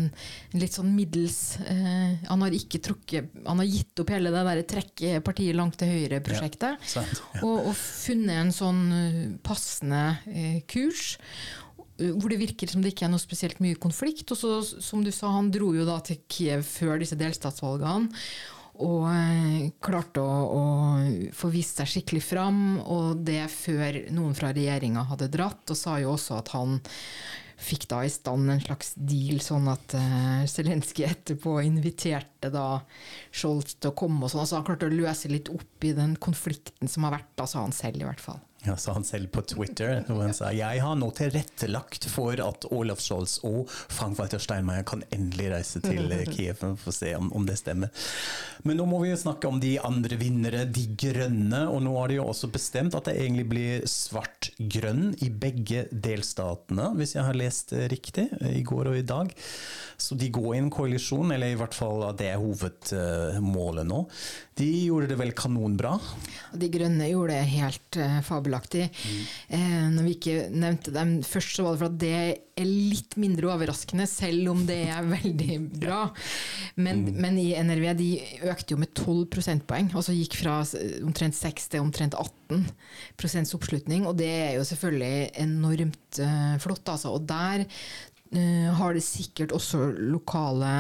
en 0.55 0.61
litt 0.63 0.73
sånn 0.75 0.89
middels 0.97 1.59
eh, 1.69 2.15
Han 2.31 2.43
har 2.43 2.55
ikke 2.57 2.81
trukket 2.83 3.29
Han 3.47 3.61
har 3.61 3.69
gitt 3.69 4.01
opp 4.03 4.11
hele 4.15 4.33
det 4.35 4.45
der 4.49 4.63
trekke 4.75 5.21
partiet 5.27 5.55
langt 5.59 5.77
til 5.79 5.93
høyre-prosjektet. 5.93 6.81
Ja, 6.97 7.03
ja. 7.05 7.43
Og, 7.45 7.69
og 7.71 7.77
funnet 7.77 8.41
en 8.41 8.55
sånn 8.57 8.83
eh, 8.97 9.21
passende 9.45 10.03
eh, 10.33 10.63
kurs. 10.71 11.19
eh, 11.99 12.11
Hvor 12.17 12.33
det 12.33 12.41
virker 12.41 12.71
som 12.73 12.83
det 12.83 12.95
ikke 12.95 13.07
er 13.07 13.13
noe 13.15 13.23
spesielt 13.23 13.61
mye 13.63 13.79
konflikt. 13.79 14.33
Og 14.33 14.41
så, 14.41 14.57
som 14.83 15.05
du 15.05 15.13
sa, 15.15 15.31
han 15.37 15.53
dro 15.55 15.75
jo 15.77 15.85
da 15.87 16.01
til 16.05 16.19
Kiev 16.27 16.65
før 16.67 16.99
disse 17.05 17.19
delstatsvalgene. 17.21 18.11
Og 18.83 19.07
eh, 19.07 19.71
klarte 19.85 20.23
å, 20.25 20.39
å 20.51 20.63
få 21.37 21.51
vist 21.55 21.79
seg 21.79 21.91
skikkelig 21.91 22.25
fram, 22.27 22.61
og 22.83 23.23
det 23.27 23.45
før 23.53 24.01
noen 24.15 24.35
fra 24.35 24.51
regjeringa 24.55 25.07
hadde 25.13 25.31
dratt. 25.31 25.63
Og 25.71 25.79
sa 25.79 26.01
jo 26.03 26.15
også 26.17 26.41
at 26.41 26.51
han 26.57 26.81
fikk 27.65 27.87
da 27.91 28.01
i 28.05 28.11
stand 28.11 28.51
en 28.51 28.63
slags 28.63 28.93
deal, 28.99 29.39
sånn 29.43 29.69
at 29.71 29.95
uh, 29.97 30.43
Zelenskyj 30.51 31.07
etterpå 31.07 31.61
inviterte 31.65 32.51
da 32.53 32.81
Scholz 33.31 33.77
til 33.79 33.93
å 33.93 33.97
komme 33.97 34.27
og 34.27 34.33
sånn. 34.33 34.43
Altså 34.43 34.59
han 34.59 34.67
klarte 34.67 34.91
å 34.91 34.95
løse 34.95 35.31
litt 35.31 35.53
opp 35.55 35.87
i 35.87 35.95
den 35.97 36.19
konflikten 36.21 36.91
som 36.91 37.07
har 37.07 37.21
vært, 37.21 37.31
da 37.39 37.47
sa 37.49 37.63
han 37.63 37.77
selv 37.77 38.03
i 38.03 38.09
hvert 38.09 38.23
fall. 38.23 38.43
Ja, 38.65 38.77
sa 38.81 38.95
han 38.97 39.05
selv 39.05 39.29
på 39.29 39.43
Twitter. 39.45 40.05
hvor 40.09 40.23
han 40.25 40.35
sa 40.37 40.49
jeg 40.55 40.81
har 40.81 40.97
nå 40.97 41.11
tilrettelagt 41.17 42.07
for 42.09 42.41
at 42.41 42.65
Olaf 42.73 43.03
Scholz 43.05 43.37
og 43.45 43.69
Frank-Walter 43.69 44.41
Steinmeier 44.41 44.87
kan 44.89 45.05
endelig 45.13 45.51
reise 45.53 45.83
til 45.85 46.09
Kiev. 46.31 46.63
Vi 46.63 46.81
får 46.81 46.97
se 46.97 47.13
om, 47.19 47.29
om 47.37 47.45
det 47.45 47.59
stemmer. 47.61 47.93
Men 48.65 48.81
nå 48.81 48.87
må 48.89 49.03
vi 49.03 49.11
jo 49.11 49.21
snakke 49.21 49.51
om 49.51 49.61
de 49.61 49.75
andre 49.85 50.17
vinnere, 50.21 50.65
de 50.65 50.87
grønne. 50.97 51.67
Og 51.69 51.83
nå 51.85 51.93
har 51.99 52.09
de 52.09 52.19
jo 52.19 52.29
også 52.31 52.49
bestemt 52.55 52.97
at 52.97 53.11
det 53.11 53.19
egentlig 53.21 53.47
blir 53.53 53.85
svart-grønn 53.91 55.11
i 55.25 55.29
begge 55.29 55.85
delstatene, 55.93 56.89
hvis 56.97 57.17
jeg 57.19 57.29
har 57.29 57.37
lest 57.37 57.77
riktig, 57.93 58.31
i 58.49 58.65
går 58.65 58.95
og 58.95 59.01
i 59.03 59.05
dag. 59.07 59.35
Så 60.01 60.17
de 60.19 60.31
går 60.33 60.55
i 60.55 60.63
en 60.63 60.73
koalisjon, 60.73 61.37
eller 61.37 61.53
i 61.53 61.59
hvert 61.61 61.77
fall 61.77 62.07
det 62.19 62.33
er 62.33 62.41
hovedmålet 62.41 63.87
nå. 63.93 64.01
De 64.55 64.67
gjorde 64.87 65.09
det 65.11 65.17
vel 65.19 65.33
kanonbra? 65.35 65.97
De 66.55 66.69
grønne 66.71 67.09
gjorde 67.11 67.35
det 67.35 67.55
helt 67.57 67.97
uh, 67.99 68.21
fabelaktig. 68.23 68.85
Eh, 69.49 69.87
når 69.91 70.07
vi 70.07 70.13
ikke 70.15 70.37
nevnte 70.55 70.93
dem 70.95 71.17
først, 71.27 71.57
så 71.57 71.65
var 71.67 71.75
det 71.75 71.81
for 71.81 71.91
at 71.91 71.97
det 71.99 72.13
er 72.15 72.69
litt 72.69 73.17
mindre 73.19 73.51
overraskende, 73.51 74.07
selv 74.07 74.53
om 74.53 74.63
det 74.69 74.79
er 74.95 75.11
veldig 75.17 75.59
bra. 75.83 76.05
Men, 76.79 77.03
men 77.19 77.41
i 77.43 77.49
NRV 77.59 77.89
de 77.99 78.09
økte 78.47 78.77
jo 78.77 78.81
med 78.85 78.95
12 78.95 79.27
prosentpoeng, 79.35 79.91
altså 79.91 80.15
gikk 80.15 80.39
fra 80.39 80.61
omtrent 81.03 81.35
6 81.41 81.71
til 81.75 81.83
omtrent 81.83 82.15
18 82.15 82.63
prosents 83.19 83.57
oppslutning. 83.59 84.07
Og 84.07 84.15
det 84.23 84.31
er 84.31 84.57
jo 84.61 84.69
selvfølgelig 84.71 85.33
enormt 85.49 86.23
uh, 86.23 86.55
flott, 86.63 86.87
altså. 86.95 87.17
Og 87.19 87.27
der 87.27 87.67
uh, 87.67 88.71
har 88.79 88.95
det 88.95 89.03
sikkert 89.03 89.57
også 89.57 89.89
lokale 89.99 90.77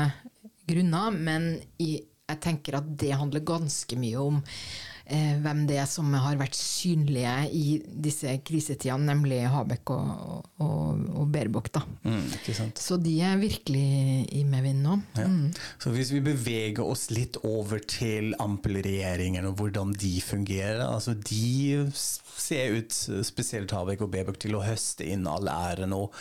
grunner, 0.68 1.10
men 1.10 1.56
i, 1.82 1.96
jeg 2.30 2.40
tenker 2.40 2.78
at 2.78 2.86
det 3.00 3.12
handler 3.12 3.44
ganske 3.44 3.98
mye 4.00 4.20
om 4.20 4.40
eh, 5.06 5.36
hvem 5.42 5.64
det 5.68 5.78
er 5.82 5.88
som 5.90 6.12
har 6.16 6.38
vært 6.40 6.56
synlige 6.56 7.34
i 7.52 7.64
disse 7.84 8.32
krisetidene, 8.46 9.12
nemlig 9.12 9.42
Habek 9.52 9.92
og, 9.94 10.48
og, 10.64 11.04
og 11.20 11.28
Berbuk. 11.34 11.70
Da. 11.74 11.84
Mm? 12.06 12.24
Så 12.78 12.98
de 13.02 13.16
er 13.24 13.40
virkelig 13.40 13.84
i 14.34 14.44
medvind 14.48 14.84
nå. 14.84 14.98
Ja. 15.18 15.28
Så 15.82 15.92
hvis 15.94 16.12
vi 16.14 16.22
beveger 16.24 16.84
oss 16.84 17.08
litt 17.14 17.38
over 17.44 17.82
til 17.82 18.32
ampelregjeringen 18.42 19.48
og 19.50 19.58
hvordan 19.60 19.94
de 19.98 20.14
fungerer, 20.24 20.84
altså 20.86 21.16
de 21.18 21.90
ser 21.94 22.74
ut, 22.78 22.94
spesielt 23.26 23.72
Habek 23.74 24.02
og 24.04 24.12
Berbuk, 24.14 24.40
til 24.42 24.56
å 24.58 24.64
høste 24.64 25.06
inn 25.06 25.28
all 25.30 25.48
æren 25.50 25.94
og 25.94 26.14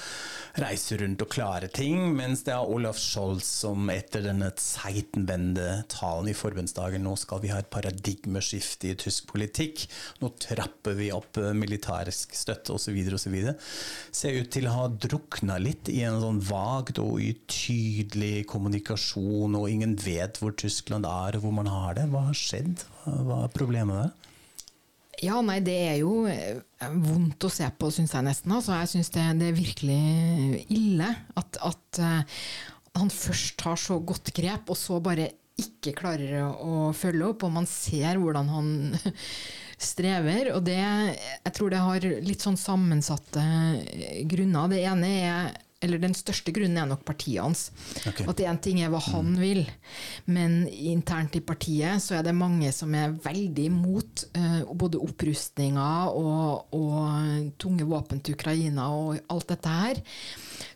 reise 0.62 1.00
rundt 1.02 1.24
og 1.24 1.32
klare 1.34 1.70
ting, 1.74 2.12
mens 2.18 2.44
det 2.46 2.54
er 2.56 2.70
Olaf 2.70 3.00
Scholz 3.02 3.48
som 3.64 3.90
etter 3.94 4.26
denne 4.28 4.52
seitenvende 4.60 5.84
talen 5.92 6.30
i 6.30 6.38
forbundsdagen 6.38 7.04
nå 7.04 7.16
skal 7.20 7.42
vi 7.44 7.52
ha 7.54 7.60
et 7.62 7.72
paradigmeskifte 7.74 8.73
i 8.88 8.96
tysk 9.00 9.30
politikk, 9.30 9.86
nå 10.22 10.32
trapper 10.42 10.98
vi 10.98 11.12
opp 11.14 11.38
eh, 11.42 11.54
militærisk 11.58 12.34
støtte 12.38 12.74
osv. 12.76 12.98
osv. 13.18 13.38
Ser 14.12 14.42
ut 14.42 14.52
til 14.54 14.68
å 14.70 14.76
ha 14.78 14.90
drukna 14.90 15.60
litt 15.62 15.92
i 15.94 16.02
en 16.08 16.20
sånn 16.24 16.42
vagt 16.50 17.02
og 17.04 17.22
utydelig 17.22 18.48
kommunikasjon, 18.50 19.58
og 19.60 19.70
ingen 19.70 19.96
vet 20.02 20.42
hvor 20.42 20.58
Tyskland 20.58 21.08
er 21.10 21.38
og 21.38 21.46
hvor 21.46 21.58
man 21.62 21.72
har 21.72 22.00
det. 22.00 22.10
Hva 22.12 22.28
har 22.32 22.38
skjedd? 22.38 22.86
Hva 23.06 23.44
er 23.46 23.56
problemet 23.56 24.02
der? 24.02 24.32
Ja, 25.24 25.40
nei, 25.46 25.60
det 25.64 25.76
er 25.86 25.98
jo 26.02 26.26
eh, 26.28 26.60
vondt 26.82 27.46
å 27.46 27.52
se 27.52 27.68
på, 27.80 27.92
syns 27.94 28.16
jeg 28.16 28.26
nesten. 28.26 28.54
Altså, 28.56 28.74
jeg 28.82 28.92
syns 28.96 29.12
det, 29.14 29.26
det 29.40 29.52
er 29.52 29.60
virkelig 29.60 30.64
ille 30.74 31.10
at, 31.40 31.60
at 31.64 32.02
eh, 32.02 32.42
han 32.98 33.14
først 33.14 33.56
tar 33.62 33.80
så 33.80 34.00
godt 34.04 34.34
grep, 34.36 34.70
og 34.74 34.80
så 34.80 35.00
bare 35.04 35.32
ikke 35.60 35.94
klarer 35.98 36.48
å, 36.50 36.92
følge 36.98 37.30
opp. 37.30 37.46
Og 37.48 37.54
man 37.58 37.68
ser 37.70 38.20
hvordan 38.22 38.50
han 38.54 38.72
strever. 39.92 40.54
Og 40.56 40.64
det, 40.68 40.80
jeg 40.80 41.56
tror 41.58 41.74
det 41.74 41.84
har 41.84 42.10
litt 42.26 42.46
sånn 42.46 42.60
sammensatte 42.60 43.44
grunner. 44.30 44.72
Det 44.74 44.84
ene 44.88 45.14
er 45.20 45.54
eller 45.84 46.02
den 46.02 46.16
største 46.18 46.54
grunnen 46.56 46.80
er 46.80 46.90
nok 46.90 47.04
partiet 47.08 47.44
hans. 47.44 47.68
Okay. 48.08 48.26
At 48.30 48.42
én 48.44 48.60
ting 48.64 48.82
er 48.84 48.92
hva 48.94 49.02
han 49.12 49.36
vil, 49.40 49.64
men 50.32 50.64
internt 50.70 51.36
i 51.38 51.44
partiet 51.44 52.02
så 52.04 52.18
er 52.18 52.26
det 52.26 52.36
mange 52.38 52.72
som 52.76 52.94
er 52.98 53.16
veldig 53.24 53.68
imot 53.70 54.26
uh, 54.38 54.64
både 54.74 55.02
opprustninga 55.04 55.90
og, 56.10 56.74
og 56.78 57.54
tunge 57.62 57.88
våpen 57.90 58.24
til 58.24 58.38
Ukraina 58.38 58.90
og 58.96 59.20
alt 59.34 59.52
dette 59.52 59.76
her. 59.78 60.02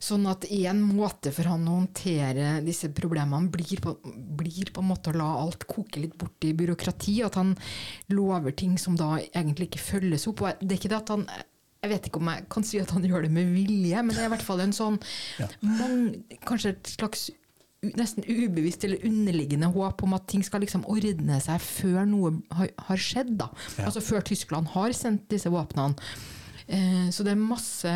Sånn 0.04 0.28
at 0.30 0.46
en 0.52 0.84
måte 0.86 1.32
for 1.34 1.50
han 1.50 1.66
å 1.68 1.80
håndtere 1.80 2.60
disse 2.66 2.90
problemene 2.96 3.52
blir 3.54 3.82
på, 3.84 3.96
blir 4.04 4.72
på 4.74 4.84
en 4.84 4.92
måte 4.92 5.14
å 5.14 5.18
la 5.18 5.30
alt 5.42 5.68
koke 5.70 6.02
litt 6.04 6.18
bort 6.20 6.44
i 6.46 6.54
byråkrati. 6.58 7.20
At 7.26 7.40
han 7.40 7.56
lover 8.14 8.56
ting 8.58 8.78
som 8.82 8.98
da 9.00 9.16
egentlig 9.28 9.72
ikke 9.72 9.86
følges 9.86 10.28
opp. 10.30 10.44
Og 10.44 10.62
det 10.62 10.76
er 10.76 10.82
ikke 10.82 10.94
det 10.94 11.02
at 11.02 11.14
han 11.16 11.30
jeg 11.88 11.96
vet 11.96 12.10
ikke 12.10 12.22
om 12.22 12.32
jeg 12.34 12.46
kan 12.52 12.68
si 12.68 12.80
at 12.84 12.94
han 12.94 13.08
gjør 13.08 13.28
det 13.28 13.34
med 13.34 13.52
vilje, 13.56 14.04
men 14.04 14.14
det 14.14 14.24
er 14.24 14.30
i 14.30 14.36
hvert 14.36 14.46
fall 14.46 14.64
en 14.64 14.76
sånn 14.76 15.02
mang, 15.64 16.00
Kanskje 16.48 16.76
et 16.76 16.96
slags 16.98 17.30
nesten 17.96 18.26
ubevisst 18.26 18.84
eller 18.88 19.04
underliggende 19.06 19.70
håp 19.72 20.02
om 20.04 20.16
at 20.18 20.26
ting 20.30 20.44
skal 20.46 20.64
liksom 20.66 20.86
ordne 20.90 21.38
seg 21.44 21.62
før 21.62 22.08
noe 22.10 22.34
har, 22.58 22.72
har 22.90 23.02
skjedd. 23.02 23.36
da. 23.40 23.52
Ja. 23.78 23.88
Altså 23.88 24.02
før 24.04 24.26
Tyskland 24.26 24.74
har 24.74 24.96
sendt 24.98 25.30
disse 25.32 25.52
våpnene. 25.54 25.96
Eh, 26.68 27.08
så 27.16 27.24
det 27.24 27.32
er 27.32 27.40
masse 27.40 27.92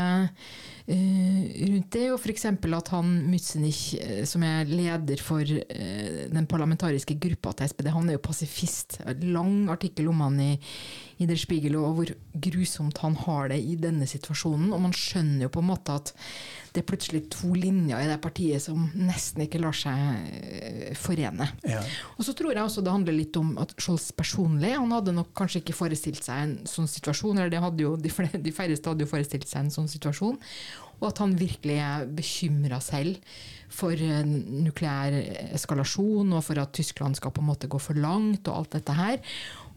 eh, 0.88 1.41
rundt 1.67 1.89
det, 1.91 2.06
og 2.13 2.21
f.eks. 2.21 2.45
at 2.47 2.91
han 2.93 3.10
Mützenich, 3.27 3.82
eh, 3.99 4.23
som 4.30 4.45
er 4.47 4.69
leder 4.69 5.19
for 5.19 5.43
eh, 5.43 6.30
den 6.32 6.47
parlamentariske 6.47 7.17
gruppa 7.19 7.51
til 7.58 7.73
SPD, 7.73 7.91
han 7.91 8.08
er 8.08 8.15
jo 8.15 8.23
pasifist. 8.23 9.01
Lang 9.25 9.67
artikkel 9.73 10.08
om 10.13 10.23
han 10.23 10.39
i, 10.45 10.54
i 11.21 11.27
Der 11.29 11.38
Spiegel, 11.38 11.77
og 11.77 11.99
hvor 11.99 12.12
grusomt 12.41 12.97
han 13.03 13.15
har 13.25 13.51
det 13.51 13.60
i 13.62 13.75
denne 13.79 14.07
situasjonen. 14.10 14.71
Og 14.73 14.81
man 14.88 14.95
skjønner 14.95 15.45
jo 15.45 15.53
på 15.53 15.62
en 15.62 15.69
måte 15.69 15.97
at 15.99 16.12
det 16.71 16.81
er 16.81 16.88
plutselig 16.88 17.25
to 17.34 17.51
linjer 17.53 17.99
i 17.99 18.07
det 18.07 18.17
partiet 18.23 18.63
som 18.63 18.86
nesten 18.95 19.43
ikke 19.43 19.60
lar 19.62 19.75
seg 19.75 20.31
eh, 20.39 20.91
forene. 20.97 21.49
Ja. 21.67 21.81
Og 22.15 22.25
så 22.25 22.36
tror 22.38 22.53
jeg 22.55 22.63
også 22.63 22.84
det 22.86 22.93
handler 22.95 23.17
litt 23.17 23.38
om 23.39 23.53
at 23.62 23.75
Scholz 23.75 24.10
personlig, 24.15 24.71
han 24.77 24.95
hadde 24.95 25.15
nok 25.17 25.34
kanskje 25.38 25.62
ikke 25.62 25.75
forestilt 25.75 26.23
seg 26.25 26.45
en 26.45 26.55
sånn 26.69 26.89
situasjon, 26.89 27.38
eller 27.38 27.51
det 27.51 27.63
hadde 27.63 27.86
jo, 27.86 27.97
de, 27.99 28.12
de 28.47 28.55
færreste 28.55 28.93
hadde 28.93 29.03
jo 29.03 29.12
forestilt 29.12 29.49
seg 29.51 29.65
en 29.65 29.73
sånn 29.73 29.91
situasjon, 29.91 30.39
og 31.01 31.10
at 31.10 31.19
han 31.23 31.34
virkelig 31.36 31.77
er 31.81 32.07
bekymra 32.13 32.79
selv 32.84 33.19
for 33.71 33.95
eh, 33.95 34.23
nukleær 34.23 35.15
eskalasjon, 35.57 36.31
og 36.31 36.45
for 36.45 36.62
at 36.62 36.73
Tyskland 36.77 37.19
skal 37.19 37.34
på 37.36 37.43
en 37.43 37.51
måte 37.51 37.69
gå 37.71 37.79
for 37.81 37.99
langt, 37.99 38.47
og 38.47 38.62
alt 38.62 38.77
dette 38.77 38.95
her. 38.95 39.19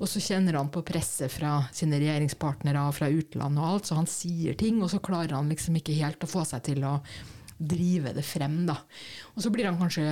Og 0.01 0.11
så 0.11 0.23
kjenner 0.23 0.59
han 0.59 0.73
på 0.75 0.83
presset 0.87 1.31
fra 1.33 1.61
sine 1.75 2.01
regjeringspartnere 2.03 2.83
og 2.89 2.97
fra 2.97 3.11
utlandet 3.13 3.63
og 3.63 3.69
alt, 3.69 3.89
så 3.89 3.99
han 4.01 4.11
sier 4.11 4.57
ting, 4.59 4.83
og 4.83 4.91
så 4.91 5.03
klarer 5.05 5.37
han 5.37 5.53
liksom 5.53 5.79
ikke 5.79 5.97
helt 6.01 6.27
å 6.27 6.31
få 6.31 6.43
seg 6.49 6.65
til 6.67 6.83
å 6.89 6.97
drive 7.59 8.13
det 8.17 8.25
frem, 8.27 8.65
da. 8.69 8.77
Og 9.35 9.43
så 9.43 9.51
blir 9.51 9.67
han 9.67 9.79
kanskje 9.79 10.05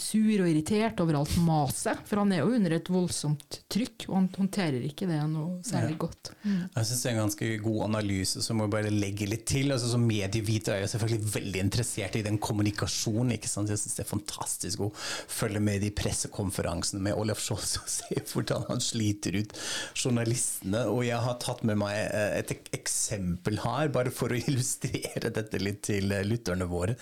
sur 0.00 0.42
og 0.42 0.48
irritert 0.48 1.00
over 1.02 1.18
alt 1.18 1.34
maset, 1.44 2.00
for 2.08 2.22
han 2.22 2.32
er 2.32 2.42
jo 2.42 2.54
under 2.56 2.74
et 2.76 2.90
voldsomt 2.92 3.60
trykk, 3.68 4.06
og 4.08 4.14
han 4.16 4.28
håndterer 4.36 4.86
ikke 4.88 5.08
det 5.10 5.20
noe 5.28 5.58
særlig 5.66 5.98
godt. 6.00 6.32
Jeg 6.44 6.88
syns 6.88 7.02
det 7.02 7.10
er 7.10 7.14
en 7.16 7.22
ganske 7.24 7.50
god 7.64 7.82
analyse, 7.88 8.42
så 8.44 8.56
må 8.56 8.68
bare 8.72 8.92
legge 8.92 9.28
litt 9.28 9.44
til. 9.48 9.72
Altså, 9.74 9.90
som 9.92 10.06
medieviter 10.08 10.76
er 10.76 10.84
jeg 10.84 10.92
selvfølgelig 10.94 11.34
veldig 11.34 11.62
interessert 11.66 12.16
i 12.16 12.24
den 12.24 12.40
kommunikasjonen. 12.40 13.34
ikke 13.36 13.50
sant? 13.50 13.72
Jeg 13.72 13.82
syns 13.82 13.98
det 13.98 14.04
er 14.06 14.10
fantastisk 14.12 14.86
å 14.86 14.90
følge 14.94 15.62
med 15.64 15.84
i 15.84 15.92
pressekonferansene 15.92 17.04
med 17.04 17.18
Olaf 17.20 17.42
Scholz 17.44 17.76
og 17.82 17.92
se 17.92 18.22
hvordan 18.32 18.64
han 18.70 18.82
sliter 18.84 19.36
ut 19.40 19.54
journalistene. 19.92 20.86
Og 20.88 21.04
jeg 21.08 21.20
har 21.24 21.38
tatt 21.42 21.64
med 21.68 21.80
meg 21.82 21.96
eh, 22.06 22.38
et 22.40 22.56
eksempel 22.76 23.60
her, 23.64 23.92
bare 23.92 24.12
for 24.14 24.32
å 24.32 24.40
illustrere 24.48 25.32
dette 25.34 25.60
litt 25.60 25.84
til 25.90 26.16
eh, 26.16 26.26
lytterne 26.58 26.68
våre. 26.70 26.96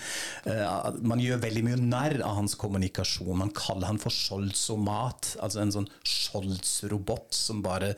Eh, 0.44 0.92
Man 1.02 1.20
gjør 1.20 1.40
veldig 1.42 1.64
mye 1.64 1.80
narr 1.80 2.20
av 2.22 2.36
hans 2.40 2.54
kommunikasjon. 2.54 3.36
Man 3.38 3.52
kaller 3.54 3.86
han 3.86 3.98
for 3.98 4.10
Scholzomat, 4.10 5.36
altså 5.40 5.62
en 5.62 5.72
sånn 5.72 5.88
Scholz-robot 6.04 7.34
som 7.34 7.62
bare 7.62 7.94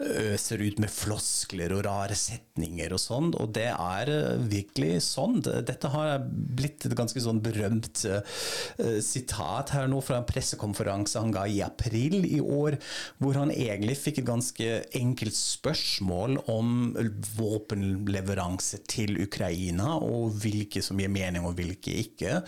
øser 0.00 0.60
ut 0.60 0.78
med 0.80 0.90
floskler 0.90 1.72
og 1.76 1.84
rare 1.86 2.16
setninger 2.16 2.92
og 2.92 3.00
sånn. 3.00 3.32
Og 3.40 3.52
det 3.54 3.70
er 3.72 4.10
eh, 4.10 4.44
virkelig 4.50 5.02
sånn. 5.08 5.40
Dette 5.42 5.90
har 5.92 6.20
blitt 6.24 6.86
et 6.86 6.96
ganske 6.96 7.20
sånn 7.20 7.42
berømt 7.42 8.04
eh, 8.08 9.00
sitat 9.00 9.74
her 9.74 9.88
nå 9.90 10.00
fra 10.04 10.20
en 10.20 10.28
pressekonferanse 10.28 11.20
han 11.20 11.34
ga 11.34 11.46
i 11.46 11.60
april 11.64 12.24
i 12.26 12.40
år, 12.40 12.78
hvor 13.18 13.38
han 13.38 13.52
egentlig 13.52 13.98
fikk 14.00 14.20
et 14.20 14.28
ganske 14.28 14.68
enkelt 14.96 15.36
spørsmål 15.36 16.40
om 16.50 16.92
våpenleveranse 17.36 18.82
til 18.90 19.16
Ukraina, 19.22 19.96
og 20.00 20.34
hvilke 20.42 20.82
som 20.90 21.00
gir 21.00 21.12
mening 21.12 21.46
og 21.46 21.56
hvilke 21.58 21.94
ikke. 22.02 22.40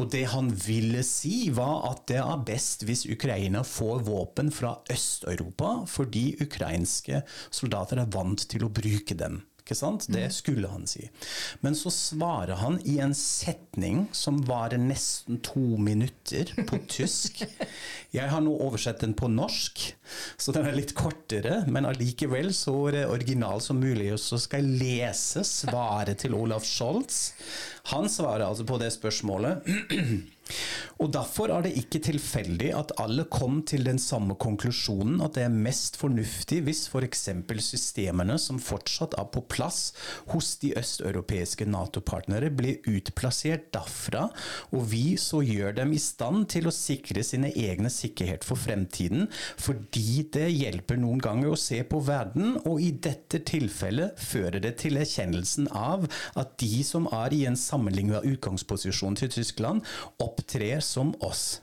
Og 0.00 0.10
det 0.14 0.24
han 0.32 0.50
ville 0.64 1.04
si, 1.06 1.46
var 1.54 1.86
at 1.92 2.04
det 2.10 2.20
er 2.24 2.44
best 2.48 2.86
hvis 2.88 3.06
Ukraina 3.12 3.62
får 3.66 4.04
våpen 4.08 4.50
fra 4.54 4.78
Øst-Europa, 4.92 5.82
fordi 5.88 6.32
ukrainske 6.42 7.22
soldater 7.52 8.02
er 8.02 8.12
vant 8.12 8.48
til 8.50 8.66
å 8.66 8.72
bruke 8.72 9.16
dem 9.18 9.42
Ikke 9.72 9.80
sant? 9.80 10.04
Det 10.12 10.26
skulle 10.36 10.68
han 10.68 10.84
si. 10.86 11.06
Men 11.64 11.76
så 11.78 11.88
svarer 11.92 12.58
han 12.60 12.76
i 12.84 12.98
en 13.00 13.14
setning 13.16 14.04
som 14.12 14.42
varer 14.44 14.76
nesten 14.76 15.38
to 15.40 15.78
minutter 15.80 16.52
på 16.68 16.76
tysk. 16.92 17.40
Jeg 18.12 18.28
har 18.28 18.44
nå 18.44 18.52
oversett 18.52 19.00
den 19.00 19.14
på 19.16 19.30
norsk, 19.32 19.80
så 20.36 20.52
den 20.52 20.68
er 20.68 20.76
litt 20.76 20.92
kortere, 20.98 21.62
men 21.72 21.88
allikevel 21.88 22.52
så 22.52 22.74
original 22.92 23.64
som 23.64 23.80
mulig. 23.80 24.10
Og 24.12 24.20
så 24.20 24.36
skal 24.42 24.60
jeg 24.60 24.82
lese 24.82 25.46
svaret 25.48 26.20
til 26.20 26.36
Olaf 26.36 26.68
Scholz. 26.68 27.30
Han 27.94 28.12
svarer 28.12 28.44
altså 28.50 28.68
på 28.68 28.76
det 28.82 28.92
spørsmålet. 28.92 29.64
Og 31.02 31.12
Derfor 31.12 31.50
er 31.52 31.64
det 31.66 31.74
ikke 31.78 32.00
tilfeldig 32.02 32.70
at 32.76 32.92
alle 33.02 33.24
kom 33.30 33.60
til 33.68 33.84
den 33.86 33.98
samme 34.00 34.36
konklusjonen, 34.40 35.20
at 35.24 35.36
det 35.36 35.46
er 35.46 35.54
mest 35.54 35.98
fornuftig 36.00 36.62
hvis 36.66 36.86
f.eks. 36.88 37.28
For 37.52 37.62
systemene 37.62 38.38
som 38.40 38.58
fortsatt 38.62 39.16
er 39.20 39.26
på 39.32 39.42
plass 39.50 39.92
hos 40.32 40.54
de 40.62 40.72
østeuropeiske 40.78 41.66
Nato-partnere, 41.68 42.50
blir 42.54 42.80
utplassert 42.90 43.68
derfra, 43.74 44.28
og 44.72 44.86
vi 44.90 45.16
så 45.20 45.42
gjør 45.44 45.76
dem 45.80 45.92
i 45.96 46.00
stand 46.02 46.46
til 46.52 46.68
å 46.68 46.74
sikre 46.74 47.24
sine 47.26 47.52
egne 47.52 47.90
sikkerhet 47.92 48.46
for 48.46 48.60
fremtiden, 48.60 49.28
fordi 49.60 50.24
det 50.34 50.48
hjelper 50.52 51.00
noen 51.02 51.22
ganger 51.22 51.52
å 51.52 51.60
se 51.60 51.82
på 51.88 52.00
verden, 52.06 52.56
og 52.64 52.80
i 52.82 52.92
dette 52.92 53.42
tilfellet 53.48 54.18
fører 54.22 54.62
det 54.64 54.76
til 54.82 54.98
erkjennelsen 55.00 55.70
av 55.76 56.08
at 56.38 56.56
de 56.62 56.82
som 56.86 57.08
er 57.12 57.34
i 57.36 57.44
en 57.48 57.58
sammenlignet 57.58 58.26
utgangsposisjon 58.32 59.18
til 59.20 59.32
Tyskland, 59.32 59.84
opptrer 60.42 60.80
som 60.80 61.14
oss. 61.22 61.60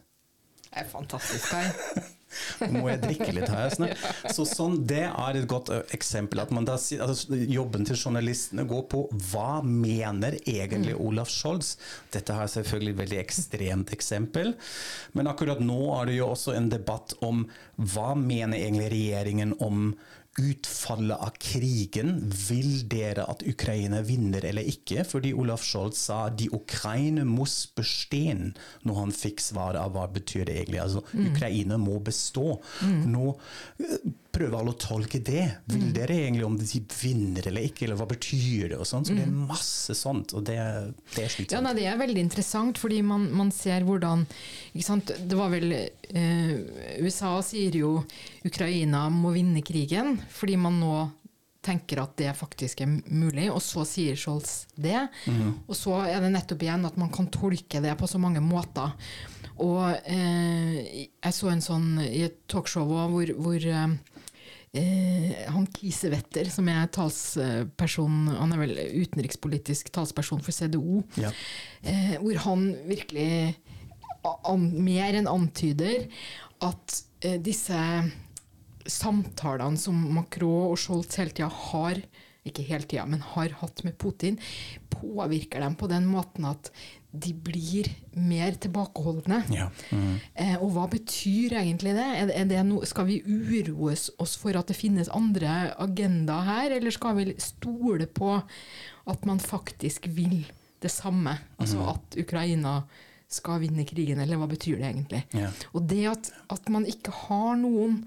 Det 0.70 0.84
er 0.84 0.90
fantastisk, 0.90 1.50
Kai. 1.52 1.68
Må 2.76 2.84
jeg 2.92 3.00
drikke 3.02 3.32
litt 3.34 3.50
her. 3.50 3.72
Snart. 3.74 4.04
Så 4.36 4.46
sånn, 4.46 4.76
Det 4.88 5.02
er 5.08 5.38
et 5.40 5.48
godt 5.50 5.72
eksempel. 5.96 6.40
at 6.44 6.52
man 6.54 6.68
da, 6.68 6.76
altså, 6.78 7.36
Jobben 7.50 7.88
til 7.90 7.98
journalistene 7.98 8.68
går 8.70 8.84
på 8.92 9.02
hva 9.32 9.64
mener 9.66 10.38
egentlig 10.46 10.94
Olaf 10.96 11.32
Scholz? 11.34 11.76
Dette 12.14 12.36
er 12.38 12.52
selvfølgelig 12.54 12.94
et 12.94 13.02
veldig 13.02 13.20
ekstremt 13.24 13.94
eksempel. 13.98 14.54
Men 15.18 15.32
akkurat 15.32 15.60
nå 15.64 15.82
er 15.98 16.12
det 16.12 16.20
jo 16.20 16.30
også 16.30 16.54
en 16.56 16.70
debatt 16.70 17.18
om 17.26 17.48
hva 17.82 18.14
mener 18.14 18.62
egentlig 18.62 18.94
regjeringen 18.94 19.58
om 19.66 19.90
utfallet 20.38 21.18
av 21.18 21.34
krigen. 21.42 22.20
Vil 22.50 22.84
dere 22.92 23.26
at 23.32 23.44
Ukraina 23.48 24.02
vinner 24.06 24.46
eller 24.46 24.68
ikke? 24.70 25.04
Fordi 25.08 25.34
Olaf 25.34 25.66
Scholz 25.66 26.00
sa 26.10 26.22
de 26.30 26.50
Ukraina 26.56 27.26
muss 27.28 27.64
bestehen, 27.76 28.54
når 28.88 29.02
han 29.04 29.16
fikk 29.16 29.44
svaret 29.44 29.82
av 29.82 29.96
hva 29.98 30.08
betyr 30.14 30.46
det 30.48 30.60
egentlig. 30.62 30.82
Altså 30.84 31.04
Ukraina 31.32 31.80
må 31.82 32.00
bestå. 32.04 32.60
Nå 33.10 33.34
eh, 33.82 34.10
prøver 34.40 34.58
alle 34.60 34.74
å 34.74 34.80
tolke 34.80 35.20
det. 35.26 35.44
Vil 35.70 35.90
dere 35.96 36.18
egentlig 36.24 36.48
om 36.48 36.58
de 36.60 36.82
vinner 37.02 37.50
eller 37.52 37.68
ikke, 37.68 37.86
eller 37.86 38.00
hva 38.00 38.08
betyr 38.10 38.72
det? 38.72 38.80
og 38.80 38.88
sånn. 38.88 39.06
Så 39.08 39.18
det 39.18 39.26
er 39.28 39.36
masse 39.36 39.96
sånt, 39.98 40.34
og 40.38 40.48
det, 40.48 40.58
det 41.16 41.28
er 41.28 41.38
Ja, 41.52 41.62
nei, 41.66 41.76
Det 41.78 41.86
er 41.92 42.00
veldig 42.00 42.24
interessant, 42.24 42.80
fordi 42.82 43.02
man, 43.06 43.30
man 43.36 43.54
ser 43.56 43.86
hvordan 43.88 44.26
ikke 44.74 44.88
sant? 44.88 45.14
Det 45.20 45.38
var 45.38 45.52
vel 45.54 45.72
eh, 45.76 46.54
USA 47.04 47.38
sier 47.46 47.76
jo 47.80 47.94
Ukraina 48.48 49.08
må 49.14 49.34
vinne 49.36 49.64
krigen, 49.66 50.18
fordi 50.34 50.58
man 50.60 50.80
nå 50.82 50.94
tenker 51.66 52.00
at 52.02 52.16
det 52.20 52.32
faktisk 52.40 52.82
er 52.86 52.92
mulig, 53.12 53.50
og 53.52 53.60
så 53.64 53.84
sier 53.88 54.16
Scholz 54.18 54.64
det. 54.80 55.02
Og 55.68 55.76
så 55.76 55.98
er 56.08 56.24
det 56.24 56.32
nettopp 56.34 56.64
igjen 56.64 56.88
at 56.88 56.96
man 57.00 57.12
kan 57.14 57.28
tolke 57.34 57.82
det 57.84 57.98
på 58.00 58.08
så 58.08 58.22
mange 58.22 58.42
måter. 58.44 58.96
Og 59.60 59.84
eh, 60.08 61.10
jeg 61.20 61.36
så 61.36 61.52
en 61.52 61.64
sånn 61.64 61.90
i 62.06 62.24
et 62.30 62.38
talkshow 62.48 62.88
hvor, 62.88 63.34
hvor 63.36 63.60
eh, 63.60 63.98
Eh, 64.72 65.34
han 65.50 65.66
Kiesewetter, 65.74 66.46
som 66.54 66.68
er 66.70 66.92
talsperson 66.94 68.28
Han 68.38 68.52
er 68.54 68.60
vel 68.62 68.76
utenrikspolitisk 69.02 69.90
talsperson 69.96 70.44
for 70.46 70.54
CDO. 70.54 71.02
Ja. 71.18 71.32
Eh, 71.82 72.16
hvor 72.22 72.38
han 72.46 72.68
virkelig 72.86 73.58
an, 74.24 74.70
mer 74.86 75.18
enn 75.18 75.30
antyder 75.32 76.06
at 76.66 77.00
eh, 77.26 77.40
disse 77.42 77.80
samtalene 78.90 79.80
som 79.80 79.98
Macron 80.14 80.70
og 80.72 80.80
Scholz 80.82 81.18
hele 81.18 81.34
tida 81.34 81.50
har 81.70 82.02
ikke 82.48 82.66
hele 82.66 82.88
tida, 82.88 83.04
men 83.10 83.22
har 83.36 83.54
hatt 83.60 83.84
med 83.86 83.98
Putin, 84.00 84.38
påvirker 84.90 85.62
dem 85.62 85.76
på 85.78 85.90
den 85.92 86.08
måten 86.10 86.48
at 86.50 86.72
de 87.12 87.32
blir 87.34 87.88
mer 88.14 88.54
tilbakeholdne. 88.62 89.40
Ja. 89.50 89.70
Mm. 89.90 90.20
Eh, 90.34 90.56
og 90.60 90.74
hva 90.76 90.86
betyr 90.92 91.56
egentlig 91.58 91.96
det? 91.98 92.06
Er, 92.06 92.32
er 92.44 92.50
det 92.52 92.62
no, 92.68 92.84
skal 92.86 93.08
vi 93.10 93.20
uroe 93.26 93.96
oss 93.96 94.36
for 94.38 94.58
at 94.60 94.70
det 94.70 94.78
finnes 94.78 95.10
andre 95.10 95.72
agendaer 95.82 96.46
her, 96.46 96.78
eller 96.78 96.94
skal 96.94 97.18
vi 97.18 97.34
stole 97.42 98.06
på 98.06 98.36
at 99.10 99.26
man 99.26 99.42
faktisk 99.42 100.06
vil 100.14 100.44
det 100.84 100.92
samme? 100.94 101.34
Altså 101.58 101.88
at 101.96 102.20
Ukraina 102.22 102.84
skal 103.30 103.62
vinne 103.62 103.86
krigen, 103.90 104.22
eller 104.22 104.38
hva 104.42 104.50
betyr 104.50 104.78
det 104.78 104.90
egentlig? 104.90 105.24
Ja. 105.38 105.50
Og 105.74 105.90
det 105.90 106.04
at, 106.14 106.32
at 106.54 106.70
man 106.74 106.86
ikke 106.90 107.14
har 107.26 107.58
noen 107.58 108.04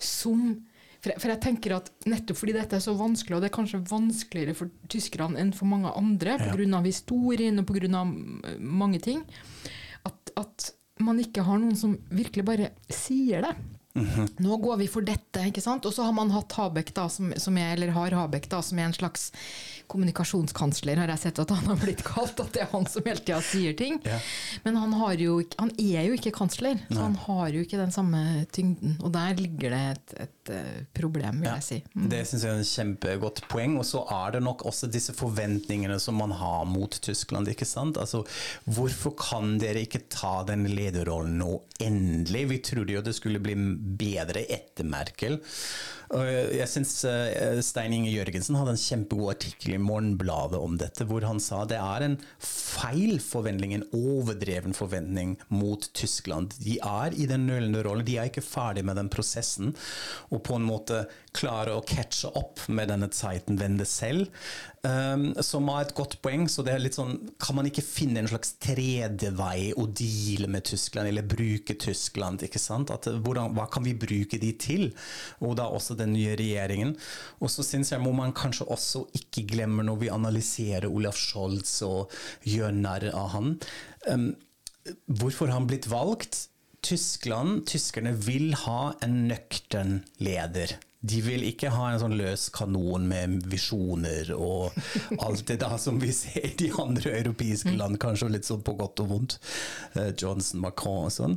som 0.00 0.48
for 1.18 1.28
jeg, 1.32 1.40
tenker 1.40 1.76
at 1.76 1.90
nettopp 2.06 2.36
fordi 2.40 2.52
dette 2.56 2.76
er 2.76 2.82
så 2.84 2.94
vanskelig, 2.98 3.36
og 3.36 3.42
det 3.44 3.50
er 3.50 3.56
kanskje 3.56 3.82
vanskeligere 3.90 4.54
for 4.58 4.70
tyskerne 4.92 5.38
enn 5.40 5.52
for 5.54 5.66
mange 5.70 5.92
andre 5.96 6.36
Ja. 6.38 6.50
pga. 6.52 6.66
av 6.76 6.84
historien 6.84 7.58
og 7.58 7.66
pga. 7.66 8.04
mange 8.58 9.00
ting, 9.00 9.22
at, 10.04 10.30
at 10.36 10.70
man 11.00 11.18
ikke 11.20 11.42
har 11.44 11.58
noen 11.58 11.76
som 11.76 11.98
virkelig 12.10 12.44
bare 12.44 12.70
sier 12.88 13.42
det. 13.42 13.54
Nå 14.44 14.56
går 14.60 14.76
vi 14.82 14.86
for 14.92 15.00
dette, 15.00 15.40
ikke 15.48 15.62
sant? 15.64 15.86
Og 15.88 15.92
så 15.96 16.04
har 16.04 16.12
man 16.12 16.28
hatt 16.30 16.52
Habeck, 16.52 16.90
da, 16.92 17.06
som, 17.08 17.30
som 17.40 17.56
er, 17.56 17.72
eller 17.78 17.94
har 17.96 18.12
Habeck, 18.12 18.44
da, 18.52 18.58
som 18.60 18.76
er 18.78 18.90
en 18.90 18.92
slags 18.92 19.30
kommunikasjonskansler, 19.88 20.98
har 21.00 21.08
jeg 21.14 21.22
sett 21.22 21.38
at 21.42 21.52
han 21.54 21.64
har 21.70 21.78
blitt 21.80 22.02
kalt. 22.06 22.38
At 22.42 22.52
det 22.52 22.64
er 22.66 22.70
han 22.74 22.86
som 22.90 23.06
hele 23.08 23.22
tida 23.24 23.40
sier 23.44 23.76
ting. 23.78 23.96
Ja. 24.04 24.18
Men 24.66 24.76
han, 24.82 24.92
har 25.00 25.14
jo, 25.20 25.38
han 25.58 25.72
er 25.80 26.08
jo 26.10 26.16
ikke 26.18 26.34
kansler, 26.36 26.76
så 26.90 27.00
han 27.06 27.16
har 27.26 27.48
jo 27.56 27.64
ikke 27.64 27.80
den 27.80 27.94
samme 27.94 28.22
tyngden. 28.52 28.98
Og 29.02 29.14
der 29.16 29.36
ligger 29.40 29.72
det 29.72 29.82
et, 29.94 30.16
et 30.26 30.35
eh, 30.52 30.84
problem, 30.96 31.40
vil 31.42 31.48
Ja, 31.50 31.56
jeg 31.60 31.66
si. 31.66 31.78
Mm. 31.94 32.08
Det 32.12 32.20
syns 32.28 32.44
jeg 32.46 32.52
er 32.52 32.60
en 32.60 32.70
kjempegodt 32.70 33.42
poeng. 33.50 33.76
Og 33.80 33.86
så 33.88 34.04
er 34.12 34.36
det 34.36 34.42
nok 34.46 34.64
også 34.68 34.90
disse 34.92 35.14
forventningene 35.16 35.98
som 36.02 36.18
man 36.20 36.34
har 36.36 36.64
mot 36.68 36.98
Tyskland. 37.02 37.48
ikke 37.48 37.68
sant? 37.68 37.96
Altså, 37.98 38.24
Hvorfor 38.64 39.14
kan 39.18 39.58
dere 39.62 39.84
ikke 39.86 40.04
ta 40.12 40.42
den 40.48 40.66
lederrollen 40.70 41.38
nå 41.40 41.50
endelig? 41.80 42.46
Vi 42.50 42.58
trodde 42.58 42.96
jo 42.96 43.04
det 43.04 43.14
skulle 43.16 43.42
bli 43.42 43.54
bedre 43.56 44.46
etter 44.48 44.84
Merkel. 44.84 45.40
Jeg 46.06 46.68
syns 46.70 46.92
Stein 47.66 47.94
Inge 47.96 48.12
Jørgensen 48.12 48.56
hadde 48.58 48.76
en 48.76 48.80
kjempegod 48.80 49.32
artikkel 49.32 49.74
i 49.74 49.80
Morgenbladet 49.82 50.60
om 50.62 50.76
dette, 50.78 51.06
hvor 51.08 51.24
han 51.26 51.40
sa 51.42 51.64
det 51.66 51.80
er 51.80 52.04
en 52.06 52.16
feil 52.38 53.18
forventning, 53.22 53.74
en 53.74 53.86
overdreven 53.96 54.76
forventning 54.76 55.34
mot 55.50 55.88
Tyskland. 55.96 56.54
De 56.62 56.78
er 56.78 57.16
i 57.16 57.26
den 57.26 57.48
nølende 57.48 57.82
rollen, 57.86 58.06
de 58.06 58.18
er 58.20 58.30
ikke 58.30 58.44
ferdig 58.44 58.84
med 58.86 59.00
den 59.00 59.10
prosessen. 59.12 59.74
Og 60.30 60.44
på 60.46 60.58
en 60.58 60.68
måte 60.68 61.04
klare 61.36 61.74
å 61.76 61.84
catche 61.84 62.30
opp 62.38 62.62
med 62.72 62.92
denne 62.92 63.10
Zeitenwende 63.12 63.86
selv, 63.88 64.30
um, 64.86 65.24
som 65.44 65.68
har 65.72 65.84
et 65.84 65.94
godt 65.96 66.16
poeng. 66.24 66.46
Så 66.50 66.64
det 66.66 66.74
er 66.74 66.82
litt 66.82 66.96
sånn, 66.96 67.16
kan 67.42 67.58
man 67.58 67.68
ikke 67.68 67.84
finne 67.84 68.22
en 68.22 68.30
slags 68.30 68.54
tredje 68.62 69.32
vei 69.36 69.72
å 69.76 69.86
deale 69.90 70.48
med 70.52 70.66
Tyskland, 70.70 71.10
eller 71.10 71.26
bruke 71.26 71.76
Tyskland? 71.82 72.44
ikke 72.46 72.62
sant? 72.62 72.92
At, 72.94 73.08
eh, 73.10 73.18
hvordan, 73.22 73.54
hva 73.56 73.68
kan 73.72 73.86
vi 73.86 73.96
bruke 73.98 74.40
de 74.42 74.52
til? 74.60 74.88
Og 75.42 75.56
da 75.60 75.68
også 75.68 75.98
den 75.98 76.14
nye 76.16 76.36
regjeringen. 76.38 76.96
Og 77.40 77.52
så 77.52 77.66
syns 77.66 77.92
jeg 77.92 78.04
må 78.04 78.14
man 78.16 78.34
kanskje 78.36 78.68
også 78.72 79.06
ikke 79.18 79.46
glemme 79.52 79.86
når 79.86 80.02
vi 80.04 80.12
analyserer 80.14 80.90
Olaf 80.90 81.18
Scholz 81.20 81.80
og 81.86 82.12
gjør 82.46 82.74
narr 82.76 83.10
av 83.12 83.32
han. 83.36 83.56
Um, 84.06 84.28
hvorfor 85.06 85.50
han 85.52 85.68
blitt 85.70 85.90
valgt? 85.90 86.46
Tyskland, 86.86 87.64
tyskerne 87.66 88.12
vil 88.14 88.52
ha 88.62 88.92
en 89.02 89.24
nøktern 89.26 90.04
leder. 90.22 90.76
De 91.00 91.18
vil 91.22 91.42
ikke 91.46 91.68
ha 91.70 91.90
en 91.92 92.00
sånn 92.00 92.14
løs 92.18 92.48
kanon 92.54 93.04
med 93.06 93.44
visjoner 93.52 94.30
og 94.34 94.74
alt 95.22 95.44
det 95.50 95.58
da 95.60 95.76
som 95.78 95.98
vi 96.02 96.08
ser 96.16 96.46
i 96.48 96.54
de 96.58 96.70
andre 96.82 97.12
europeiske 97.20 97.74
land, 97.76 97.98
kanskje 98.02 98.30
litt 98.32 98.48
sånn 98.48 98.64
på 98.66 98.74
godt 98.78 99.02
og 99.04 99.10
vondt. 99.12 99.36
Eh, 99.94 100.08
Johnson, 100.18 100.60
Macron 100.64 101.06
og 101.10 101.12
sånn. 101.14 101.36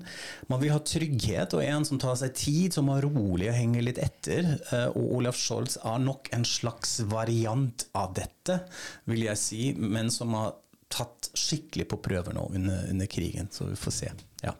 Man 0.50 0.64
vil 0.64 0.72
ha 0.74 0.80
trygghet 0.80 1.54
og 1.58 1.64
en 1.66 1.86
som 1.86 2.00
tar 2.02 2.16
seg 2.22 2.34
tid, 2.40 2.74
som 2.74 2.90
er 2.94 3.04
rolig 3.06 3.52
og 3.52 3.60
henger 3.60 3.86
litt 3.86 4.00
etter. 4.02 4.48
Eh, 4.72 4.88
Og 4.96 5.20
Olaf 5.20 5.38
Scholz 5.38 5.78
er 5.84 6.00
nok 6.02 6.32
en 6.34 6.48
slags 6.48 7.00
variant 7.12 7.86
av 7.94 8.16
dette, 8.18 8.62
vil 9.06 9.28
jeg 9.28 9.38
si, 9.44 9.62
men 9.78 10.10
som 10.14 10.34
har 10.40 10.56
tatt 10.90 11.30
skikkelig 11.38 11.86
på 11.92 12.00
prøver 12.02 12.34
nå 12.34 12.48
under, 12.56 12.88
under 12.90 13.06
krigen. 13.12 13.52
Så 13.54 13.68
vi 13.70 13.78
får 13.78 13.92
se. 14.00 14.10
Ja. 14.42 14.56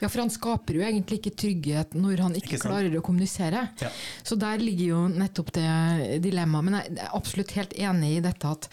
Ja, 0.00 0.08
for 0.08 0.22
han 0.24 0.32
skaper 0.32 0.78
jo 0.78 0.84
egentlig 0.84 1.20
ikke 1.20 1.34
trygghet 1.40 1.96
når 1.96 2.22
han 2.26 2.38
ikke, 2.38 2.56
Ikke 2.56 2.68
klarer 2.68 2.96
å 2.98 3.04
kommunisere. 3.04 3.66
Ja. 3.80 3.90
Så 4.26 4.38
der 4.40 4.62
ligger 4.62 4.86
jo 4.92 5.02
nettopp 5.12 5.52
det 5.56 6.20
dilemmaet. 6.24 6.68
Men 6.68 6.78
jeg 6.80 6.96
er 7.00 7.16
absolutt 7.16 7.54
helt 7.56 7.76
enig 7.76 8.16
i 8.18 8.24
dette 8.24 8.54
at 8.56 8.70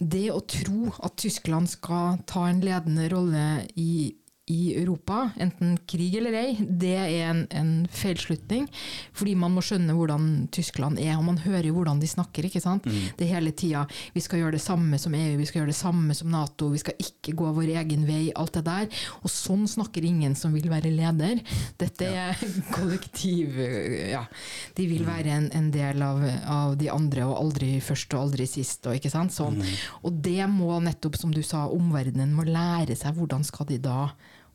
det 0.00 0.28
å 0.32 0.40
tro 0.48 0.92
at 1.04 1.18
Tyskland 1.20 1.68
skal 1.68 2.22
ta 2.28 2.46
en 2.48 2.62
ledende 2.64 3.08
rolle 3.12 3.46
i, 3.76 4.14
i 4.46 4.76
Europa, 4.78 5.30
enten 5.42 5.72
krig 5.90 6.14
eller 6.20 6.36
ei, 6.38 6.52
det 6.62 6.92
er 6.94 7.32
en, 7.32 7.40
en 7.50 7.70
feilslutning. 7.90 8.68
Fordi 9.16 9.32
man 9.34 9.50
må 9.56 9.62
skjønne 9.64 9.94
hvordan 9.96 10.28
Tyskland 10.54 11.00
er, 11.02 11.16
og 11.16 11.24
man 11.26 11.40
hører 11.42 11.72
hvordan 11.74 11.98
de 11.98 12.06
snakker. 12.06 12.46
ikke 12.46 12.62
sant? 12.62 12.86
Det 12.86 13.26
er 13.26 13.32
hele 13.32 13.50
tida 13.58 13.82
vi 14.14 14.22
skal 14.22 14.44
gjøre 14.44 14.54
det 14.54 14.62
samme 14.62 15.00
som 15.02 15.16
EU, 15.18 15.34
vi 15.40 15.48
skal 15.50 15.60
gjøre 15.62 15.72
det 15.72 15.78
samme 15.80 16.14
som 16.14 16.30
Nato, 16.30 16.68
vi 16.70 16.78
skal 16.78 16.94
ikke 17.02 17.34
gå 17.40 17.50
vår 17.56 17.72
egen 17.82 18.06
vei, 18.06 18.28
alt 18.38 18.54
det 18.54 18.62
der. 18.68 18.86
Og 19.24 19.34
sånn 19.34 19.66
snakker 19.66 20.06
ingen 20.06 20.38
som 20.38 20.54
vil 20.54 20.70
være 20.70 20.94
leder. 20.94 21.42
Dette 21.82 22.12
er 22.14 22.46
kollektiv 22.76 23.58
Ja, 23.58 24.22
de 24.78 24.86
vil 24.86 25.02
være 25.08 25.34
en, 25.40 25.50
en 25.58 25.72
del 25.74 26.06
av, 26.06 26.22
av 26.46 26.78
de 26.78 26.92
andre, 26.94 27.26
og 27.26 27.40
aldri 27.40 27.80
først 27.82 28.14
og 28.14 28.28
aldri 28.28 28.46
sist. 28.46 28.86
Og, 28.86 28.94
ikke 29.00 29.10
sant? 29.10 29.34
Sånn. 29.36 29.58
og 30.06 30.22
det 30.22 30.46
må 30.48 30.78
nettopp, 30.80 31.18
som 31.18 31.34
du 31.34 31.42
sa, 31.42 31.66
omverdenen 31.66 32.30
må 32.36 32.46
lære 32.46 32.94
seg 32.94 33.18
hvordan 33.18 33.42
skal 33.44 33.66
de 33.74 33.82
da 33.82 33.98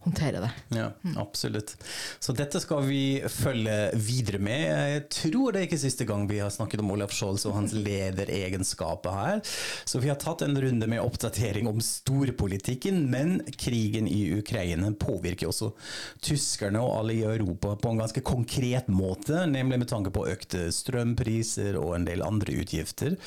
håndtere 0.02 0.40
det. 0.42 0.50
Ja, 0.78 0.88
absolutt. 1.22 1.76
Så 2.20 2.34
dette 2.34 2.60
skal 2.62 2.86
vi 2.88 3.22
følge 3.30 3.76
videre 3.94 4.40
med. 4.42 4.64
Jeg 4.96 5.04
tror 5.14 5.52
det 5.52 5.62
er 5.62 5.68
ikke 5.68 5.82
siste 5.82 6.08
gang 6.10 6.26
vi 6.30 6.40
har 6.42 6.50
snakket 6.54 6.82
om 6.82 6.92
Olaf 6.96 7.14
Scholz 7.14 7.46
og 7.50 7.56
hans 7.60 7.76
lederegenskaper 7.78 9.18
her. 9.18 9.44
Så 9.86 10.02
vi 10.02 10.10
har 10.10 10.20
tatt 10.22 10.42
en 10.46 10.58
runde 10.62 10.90
med 10.90 11.04
oppdatering 11.04 11.70
om 11.70 11.82
storpolitikken, 11.86 13.04
men 13.14 13.40
krigen 13.62 14.10
i 14.10 14.24
Ukraina 14.40 14.90
påvirker 14.98 15.52
også 15.52 15.72
tyskerne 16.26 16.82
og 16.82 16.96
alle 17.02 17.20
i 17.20 17.28
Europa 17.28 17.76
på 17.78 17.94
en 17.94 18.02
ganske 18.02 18.26
konkret 18.26 18.90
måte, 18.92 19.46
nemlig 19.50 19.84
med 19.84 19.92
tanke 19.92 20.14
på 20.14 20.26
økte 20.32 20.70
strømpriser 20.74 21.78
og 21.80 21.96
en 22.00 22.10
del 22.10 22.26
andre 22.26 22.58
utgifter. 22.64 23.20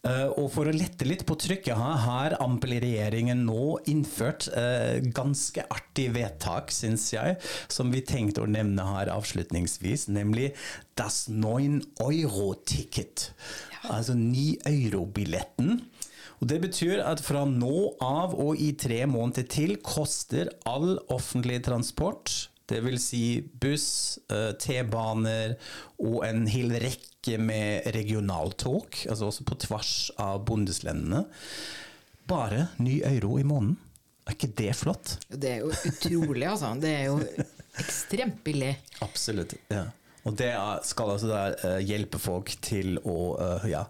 Uh, 0.00 0.32
og 0.40 0.46
for 0.54 0.64
å 0.64 0.72
lette 0.72 1.04
litt 1.04 1.26
på 1.28 1.36
trykket 1.36 1.76
her, 1.76 1.98
har 2.06 2.34
Ampel-regjeringen 2.40 3.42
nå 3.44 3.74
innført 3.92 4.46
uh, 4.54 4.96
ganske 5.12 5.66
artig 5.68 6.06
vedtak, 6.14 6.72
syns 6.72 7.10
jeg, 7.12 7.36
som 7.68 7.92
vi 7.92 8.00
tenkte 8.08 8.40
å 8.40 8.48
nevne 8.48 8.86
her 8.94 9.12
avslutningsvis, 9.12 10.08
nemlig 10.08 10.54
Das 10.96 11.26
9 11.28 11.82
Euro-ticket. 12.00 13.30
Altså 13.92 14.16
9 14.16 14.62
euro-billetten. 14.68 15.82
Og 16.40 16.48
Det 16.48 16.60
betyr 16.62 17.02
at 17.04 17.20
fra 17.20 17.44
nå 17.44 17.92
av 18.00 18.32
og 18.32 18.56
i 18.56 18.72
tre 18.80 19.04
måneder 19.04 19.44
til 19.52 19.76
koster 19.84 20.48
all 20.68 20.96
offentlig 21.12 21.60
transport 21.68 22.49
det 22.70 22.80
vil 22.84 22.98
si 23.02 23.24
buss, 23.40 24.18
eh, 24.30 24.52
T-baner 24.60 25.56
og 26.00 26.24
en 26.26 26.46
hel 26.50 26.72
rekke 26.80 27.36
med 27.42 27.90
regionaltog, 27.94 28.96
altså 29.10 29.28
også 29.28 29.46
på 29.48 29.58
tvers 29.66 29.94
av 30.20 30.44
bondeslandene. 30.48 31.24
Bare 32.30 32.68
ny 32.78 33.00
euro 33.10 33.36
i 33.40 33.46
måneden. 33.46 33.76
Er 34.28 34.36
ikke 34.36 34.52
det 34.60 34.74
flott? 34.78 35.16
Det 35.28 35.56
er 35.56 35.64
jo 35.64 35.72
utrolig, 35.90 36.46
altså. 36.46 36.70
Det 36.80 36.92
er 36.94 37.08
jo 37.08 37.18
ekstremt 37.80 38.44
billig. 38.46 38.74
Absolutt. 39.02 39.56
ja. 39.72 39.88
Og 40.28 40.36
det 40.36 40.50
skal 40.86 41.14
altså 41.14 41.30
da 41.30 41.40
eh, 41.52 41.78
hjelpe 41.86 42.20
folk 42.20 42.52
til 42.64 42.98
å 43.08 43.18
eh, 43.40 43.68
ja, 43.72 43.84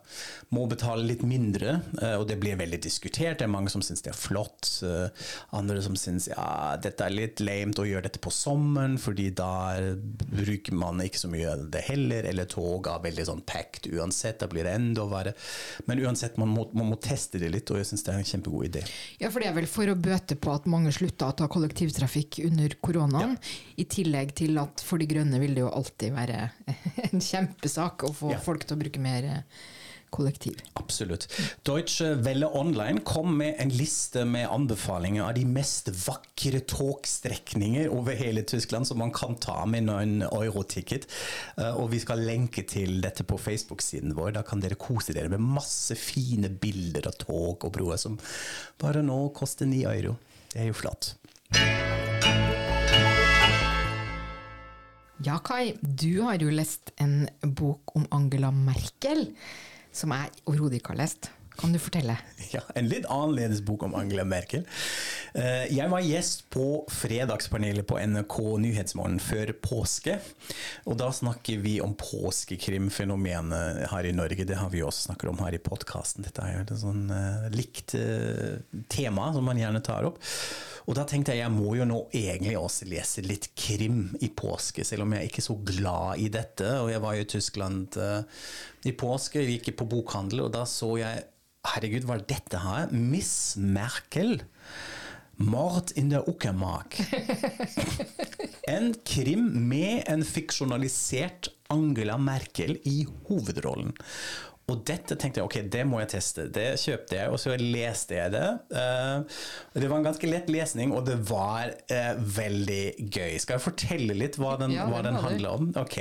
må 0.55 0.67
betale 0.71 1.07
litt 1.07 1.25
mindre, 1.27 1.81
eh, 2.01 2.17
og 2.21 2.27
det 2.31 2.39
blir 2.43 2.59
veldig 2.61 2.81
diskutert. 2.83 3.41
Det 3.41 3.47
er 3.49 3.53
mange 3.53 3.73
som 3.73 3.83
syns 3.85 4.05
det 4.05 4.13
er 4.13 4.19
flott, 4.19 4.69
andre 5.57 5.81
som 5.85 5.97
syns 5.99 6.29
ja, 6.31 6.77
dette 6.81 7.05
er 7.05 7.15
litt 7.15 7.43
lame 7.43 7.75
å 7.81 7.87
gjøre 7.87 8.07
dette 8.07 8.23
på 8.23 8.33
sommeren, 8.35 8.97
fordi 9.01 9.29
da 9.37 9.79
bruker 9.97 10.77
man 10.77 11.03
ikke 11.05 11.23
så 11.23 11.31
mye 11.31 11.51
av 11.53 11.67
det 11.73 11.85
heller, 11.89 12.27
eller 12.31 12.49
tog 12.51 12.89
er 12.91 13.03
veldig 13.05 13.27
sånn 13.29 13.43
packed 13.47 13.91
uansett, 13.93 14.41
da 14.43 14.49
blir 14.51 14.67
det 14.67 14.75
enda 14.79 15.07
verre. 15.11 15.35
Men 15.89 16.03
uansett, 16.05 16.39
man 16.41 16.53
må, 16.55 16.67
man 16.77 16.93
må 16.93 16.99
teste 17.03 17.41
det 17.43 17.51
litt, 17.53 17.71
og 17.71 17.81
jeg 17.81 17.91
syns 17.91 18.07
det 18.07 18.15
er 18.15 18.23
en 18.23 18.31
kjempegod 18.31 18.71
idé. 18.71 18.85
Ja, 19.21 19.31
for 19.31 19.43
det 19.43 19.51
er 19.51 19.57
vel 19.59 19.69
for 19.71 19.91
å 19.91 19.99
bøte 19.99 20.39
på 20.41 20.55
at 20.55 20.69
mange 20.71 20.93
slutta 20.95 21.31
å 21.31 21.37
ta 21.37 21.51
kollektivtrafikk 21.51 22.41
under 22.47 22.77
koronaen. 22.83 23.37
I 23.81 23.87
tillegg 23.89 24.35
til 24.37 24.59
at 24.61 24.83
for 24.85 25.01
De 25.01 25.07
grønne 25.09 25.41
vil 25.41 25.55
det 25.57 25.65
jo 25.65 25.73
alltid 25.73 26.13
være 26.17 26.41
en 27.11 27.21
kjempesak 27.25 28.05
å 28.09 28.15
få 28.17 28.35
Ja. 28.35 28.41
folk 28.45 28.67
til 28.69 28.77
å 28.77 28.81
bruke 28.83 29.01
mer 29.01 29.25
eh, 29.25 29.45
kollektiv. 30.11 30.59
Absolutt. 30.75 31.29
Deutsche 31.65 32.09
Welle 32.27 32.49
Online 32.59 32.99
kom 33.07 33.37
med 33.39 33.55
en 33.63 33.71
liste 33.71 34.25
med 34.27 34.49
anbefalinger 34.51 35.23
av 35.29 35.37
de 35.39 35.45
mest 35.47 35.87
vakre 36.03 36.59
togstrekninger 36.67 37.87
over 37.95 38.19
hele 38.19 38.43
Tyskland 38.43 38.89
som 38.91 38.99
man 38.99 39.13
kan 39.15 39.37
ta 39.39 39.61
med 39.71 39.87
en 39.95 40.17
euroticket. 40.27 41.07
Eh, 41.57 41.71
Og 41.79 41.93
vi 41.95 42.03
skal 42.03 42.25
lenke 42.27 42.67
til 42.67 42.99
dette 43.07 43.23
på 43.25 43.39
Facebook-siden 43.39 44.17
vår. 44.19 44.35
Da 44.41 44.43
kan 44.43 44.61
dere 44.61 44.75
kose 44.83 45.15
dere 45.15 45.31
med 45.31 45.47
masse 45.47 45.95
fine 45.95 46.51
bilder 46.51 47.07
av 47.07 47.17
tog 47.23 47.65
og 47.71 47.73
broer 47.79 48.03
som 48.03 48.19
bare 48.83 49.07
nå 49.07 49.29
koster 49.39 49.71
ni 49.71 49.85
euro. 49.87 50.19
Det 50.51 50.65
er 50.67 50.73
jo 50.73 50.81
flott. 50.83 51.15
Ja, 55.21 55.35
Kai, 55.45 55.75
du 55.83 56.23
har 56.25 56.41
jo 56.41 56.49
lest 56.49 56.95
en 56.97 57.27
bok 57.45 57.93
om 57.99 58.07
Angela 58.17 58.49
Merkel, 58.57 59.27
som 59.93 60.15
jeg 60.17 60.31
overhodet 60.49 60.79
ikke 60.79 60.95
har 60.95 61.01
lest. 61.03 61.29
Kan 61.61 61.73
du 61.73 61.79
fortelle? 61.83 62.17
Ja, 62.51 62.65
en 62.75 62.89
litt 62.91 63.05
annerledes 63.07 63.61
bok 63.63 63.85
om 63.87 63.93
Angela 63.95 64.25
Merkel. 64.27 64.65
Eh, 65.39 65.69
Jeg 65.71 65.87
var 65.93 66.03
gjest 66.03 66.49
på 66.51 66.65
fredagspanelet 66.91 67.87
på 67.87 67.99
NRK 68.01 68.37
Nyhetsmorgen 68.65 69.21
før 69.23 69.53
påske. 69.63 70.17
Og 70.91 70.97
da 70.99 71.13
snakker 71.15 71.61
vi 71.63 71.77
om 71.85 71.93
påskekrimfenomenet 72.01 73.85
her 73.93 74.09
i 74.09 74.17
Norge. 74.17 74.49
Det 74.49 74.59
har 74.59 74.73
vi 74.75 74.83
også 74.83 75.11
snakket 75.13 75.31
om 75.31 75.39
her 75.45 75.55
i 75.55 75.63
podkasten. 75.63 76.27
Dette 76.27 76.43
er 76.43 76.57
jo 76.57 76.65
et 76.65 76.75
sånn 76.83 77.07
eh, 77.15 77.47
likt 77.55 77.95
eh, 78.01 78.59
tema 78.91 79.31
som 79.37 79.47
man 79.47 79.61
gjerne 79.63 79.85
tar 79.87 80.11
opp. 80.11 80.19
Og 80.91 80.97
da 80.99 81.05
tenkte 81.07 81.37
jeg 81.37 81.45
jeg 81.45 81.55
må 81.55 81.77
jo 81.79 81.87
nå 81.87 82.01
egentlig 82.17 82.57
også 82.59 82.89
lese 82.91 83.23
litt 83.23 83.53
krim 83.55 84.09
i 84.25 84.33
påske, 84.35 84.83
selv 84.89 85.05
om 85.05 85.13
jeg 85.15 85.23
er 85.23 85.31
ikke 85.31 85.45
så 85.47 85.55
glad 85.71 86.19
i 86.25 86.27
dette. 86.35 86.67
Og 86.83 86.91
jeg 86.91 87.03
var 87.05 87.15
jo 87.15 87.23
i 87.27 87.31
Tyskland 87.31 87.99
i 88.91 88.95
påske, 88.99 89.45
vi 89.47 89.61
gikk 89.61 89.77
på 89.79 89.87
bokhandel, 89.93 90.49
og 90.49 90.57
da 90.57 90.65
så 90.67 90.97
jeg 90.99 91.29
Herregud, 91.69 92.07
hva 92.09 92.17
er 92.17 92.25
dette 92.25 92.61
her? 92.63 92.93
Miss 92.93 93.57
Merkel. 93.61 94.41
Mord 95.41 95.93
in 95.97 96.11
der 96.13 96.29
Uckermark. 96.29 96.99
En 98.71 98.93
krim 99.03 99.49
med 99.67 100.05
en 100.07 100.21
fiksjonalisert 100.23 101.49
Angela 101.75 102.15
Merkel 102.21 102.77
i 102.87 103.01
hovedrollen. 103.27 103.97
Og 104.71 104.85
dette 104.87 105.17
tenkte 105.19 105.41
jeg 105.41 105.49
ok, 105.49 105.57
det 105.73 105.83
må 105.89 105.99
jeg 106.03 106.11
teste. 106.15 106.45
Det 106.55 106.67
kjøpte 106.79 107.17
jeg, 107.19 107.31
og 107.35 107.41
så 107.43 107.57
leste 107.59 108.17
jeg 108.17 108.33
det. 108.35 108.45
Eh, 108.71 109.39
det 109.83 109.89
var 109.91 109.99
en 110.01 110.07
ganske 110.07 110.31
lett 110.31 110.51
lesning, 110.53 110.93
og 110.95 111.05
det 111.09 111.17
var 111.29 111.73
eh, 111.91 112.13
veldig 112.39 112.83
gøy. 113.11 113.35
Skal 113.43 113.57
jeg 113.59 113.65
fortelle 113.67 114.17
litt 114.17 114.39
hva 114.41 114.55
den, 114.61 114.77
Ja, 114.77 114.87
hva 114.91 115.03
den 115.07 115.19
handler 115.21 115.57
om? 115.59 115.71
Ok. 115.81 115.99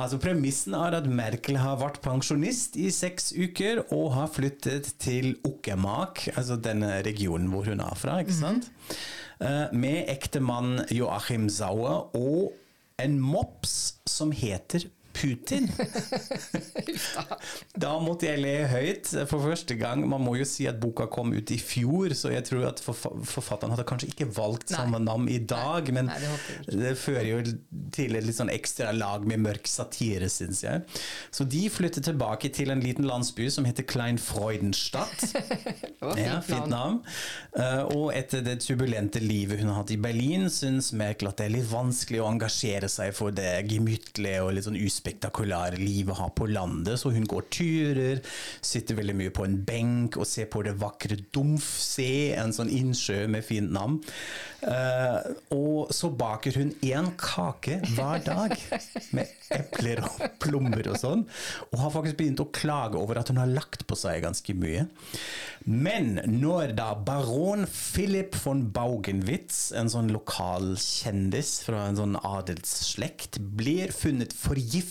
Altså, 0.00 0.20
premissen 0.22 0.76
er 0.78 0.96
at 1.00 1.08
Merkel 1.10 1.60
har 1.60 1.78
vært 1.82 2.00
pensjonist 2.04 2.78
i 2.80 2.88
seks 2.94 3.30
uker 3.36 3.84
og 3.90 4.14
har 4.16 4.30
flyttet 4.32 4.94
til 5.02 5.34
Okkemak, 5.46 6.26
altså 6.36 6.56
denne 6.60 6.96
regionen 7.06 7.50
hvor 7.52 7.68
hun 7.68 7.82
er 7.84 7.98
fra, 8.00 8.20
ikke 8.24 8.38
sant? 8.40 8.70
Eh, 9.40 9.66
Med 9.76 10.08
ektemann 10.12 10.86
Joachim 10.92 11.48
Sauer 11.52 12.08
og 12.16 12.56
en 13.00 13.14
mops 13.22 13.94
som 14.08 14.32
heter 14.36 14.84
Putin. 15.16 15.68
Da 17.80 17.92
måtte 18.02 18.26
jeg 18.28 18.40
le 18.42 18.52
høyt 18.70 19.08
for 19.30 19.42
første 19.44 19.74
gang. 19.78 20.02
Man 20.08 20.22
må 20.24 20.34
jo 20.38 20.44
si 20.48 20.66
at 20.68 20.78
boka 20.82 21.06
kom 21.12 21.32
ut 21.34 21.50
i 21.54 21.58
fjor, 21.60 22.12
så 22.18 22.32
jeg 22.34 22.44
tror 22.48 22.66
at 22.68 22.80
forfa- 22.84 23.12
forfatteren 23.28 23.72
hadde 23.74 23.86
kanskje 23.88 24.10
ikke 24.12 24.28
valgt 24.36 24.72
samme 24.74 25.00
navn 25.02 25.28
i 25.32 25.38
dag, 25.40 25.88
men 25.96 26.10
Nei, 26.10 26.18
det 26.66 26.78
det 26.80 26.92
fører 27.00 27.28
jo 27.28 27.38
til 27.94 28.16
et 28.18 28.26
litt 28.26 28.36
sånn 28.36 28.50
ekstra 28.52 28.90
lag 28.96 29.24
med 29.28 29.42
mørk 29.44 29.68
satire, 29.70 30.28
syns 30.32 30.62
jeg. 30.64 30.82
Så 31.34 31.46
de 31.48 31.62
flyttet 31.72 32.04
tilbake 32.08 32.50
til 32.54 32.72
en 32.74 32.82
liten 32.84 33.06
landsby 33.08 33.48
som 33.52 33.66
heter 33.68 33.86
Klein 33.88 34.18
Freudenstadt. 34.20 35.26
Ja, 36.20 36.38
fint 36.42 36.66
navn. 36.72 37.00
Eh, 37.56 37.82
og 37.92 38.10
etter 38.16 38.40
det 38.44 38.58
turbulente 38.64 39.20
livet 39.22 39.60
hun 39.60 39.68
har 39.70 39.82
hatt 39.82 39.92
i 39.94 39.98
Berlin, 40.00 40.46
syns 40.52 40.90
Merkel 40.96 41.28
at 41.30 41.38
det 41.40 41.46
er 41.48 41.52
litt 41.58 41.68
vanskelig 41.70 42.22
å 42.24 42.28
engasjere 42.30 42.88
seg 42.90 43.12
for 43.16 43.34
det 43.36 43.50
gemyttlige 43.70 44.40
og 44.44 44.54
litt 44.56 44.66
sånn 44.66 44.78
uspektakulære 45.00 45.80
livet 45.80 46.18
har 46.18 46.32
på 46.36 46.46
landet, 46.50 46.98
så 47.00 47.12
hun 47.14 47.26
går 47.28 47.48
turer, 47.52 48.20
sitter 48.60 48.98
veldig 48.98 49.16
mye 49.16 49.34
på 49.34 49.46
en 49.46 49.56
benk 49.66 50.18
og 50.20 50.28
ser 50.28 50.50
på 50.52 50.62
det 50.66 50.76
vakre 50.80 51.16
Dumfsee, 51.32 52.34
en 52.36 52.52
sånn 52.54 52.70
innsjø 52.72 53.24
med 53.32 53.46
fint 53.46 53.72
navn. 53.72 54.00
Uh, 54.60 55.32
og 55.56 55.92
så 55.96 56.10
baker 56.12 56.58
hun 56.60 56.74
én 56.84 57.08
kake 57.20 57.78
hver 57.94 58.20
dag 58.26 58.52
med 59.16 59.30
epler 59.56 60.02
og 60.04 60.26
plommer 60.42 60.90
og 60.92 60.98
sånn, 61.00 61.24
og 61.70 61.80
har 61.80 61.94
faktisk 61.94 62.18
begynt 62.20 62.44
å 62.44 62.50
klage 62.52 63.00
over 63.00 63.22
at 63.22 63.32
hun 63.32 63.40
har 63.40 63.50
lagt 63.50 63.86
på 63.88 63.96
seg 63.98 64.20
ganske 64.26 64.54
mye. 64.58 64.84
Men 65.64 66.18
når 66.28 66.74
da 66.76 66.92
baron 66.94 67.66
Philip 67.68 68.36
von 68.44 68.66
Baugenwitz, 68.74 69.70
en 69.76 69.90
sånn 69.92 70.12
lokal 70.12 70.74
kjendis 70.80 71.58
fra 71.64 71.86
en 71.88 71.98
sånn 71.98 72.16
adelsslekt, 72.20 73.40
blir 73.56 73.92
funnet 73.96 74.34
forgiftet 74.36 74.89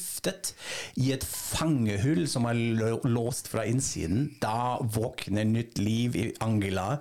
i 0.99 1.11
et 1.15 1.25
fangehull 1.25 2.25
som 2.29 2.47
er 2.49 2.59
låst 3.07 3.49
fra 3.51 3.65
innsiden, 3.67 4.29
da 4.41 4.77
våkner 4.81 5.47
nytt 5.47 5.79
liv 5.81 6.17
i 6.19 6.25
Angela. 6.43 6.99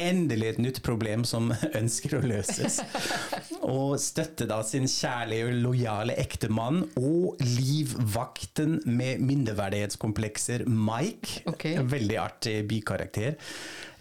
Endelig 0.00 0.48
et 0.54 0.58
nytt 0.62 0.78
problem 0.84 1.24
som 1.28 1.50
ønsker 1.80 2.16
å 2.18 2.22
løses. 2.24 2.80
Og 3.62 3.94
støtter 4.02 4.48
da 4.50 4.58
sin 4.66 4.88
kjærlige 4.90 5.46
og 5.46 5.58
lojale 5.62 6.16
ektemann 6.18 6.80
og 6.98 7.38
livvakten 7.44 8.80
med 8.90 9.22
mindreverdighetskomplekser, 9.22 10.64
Mike, 10.66 11.42
Okay. 11.52 11.76
en 11.78 11.88
veldig 11.90 12.16
artig 12.18 12.56
bikarakter, 12.70 13.36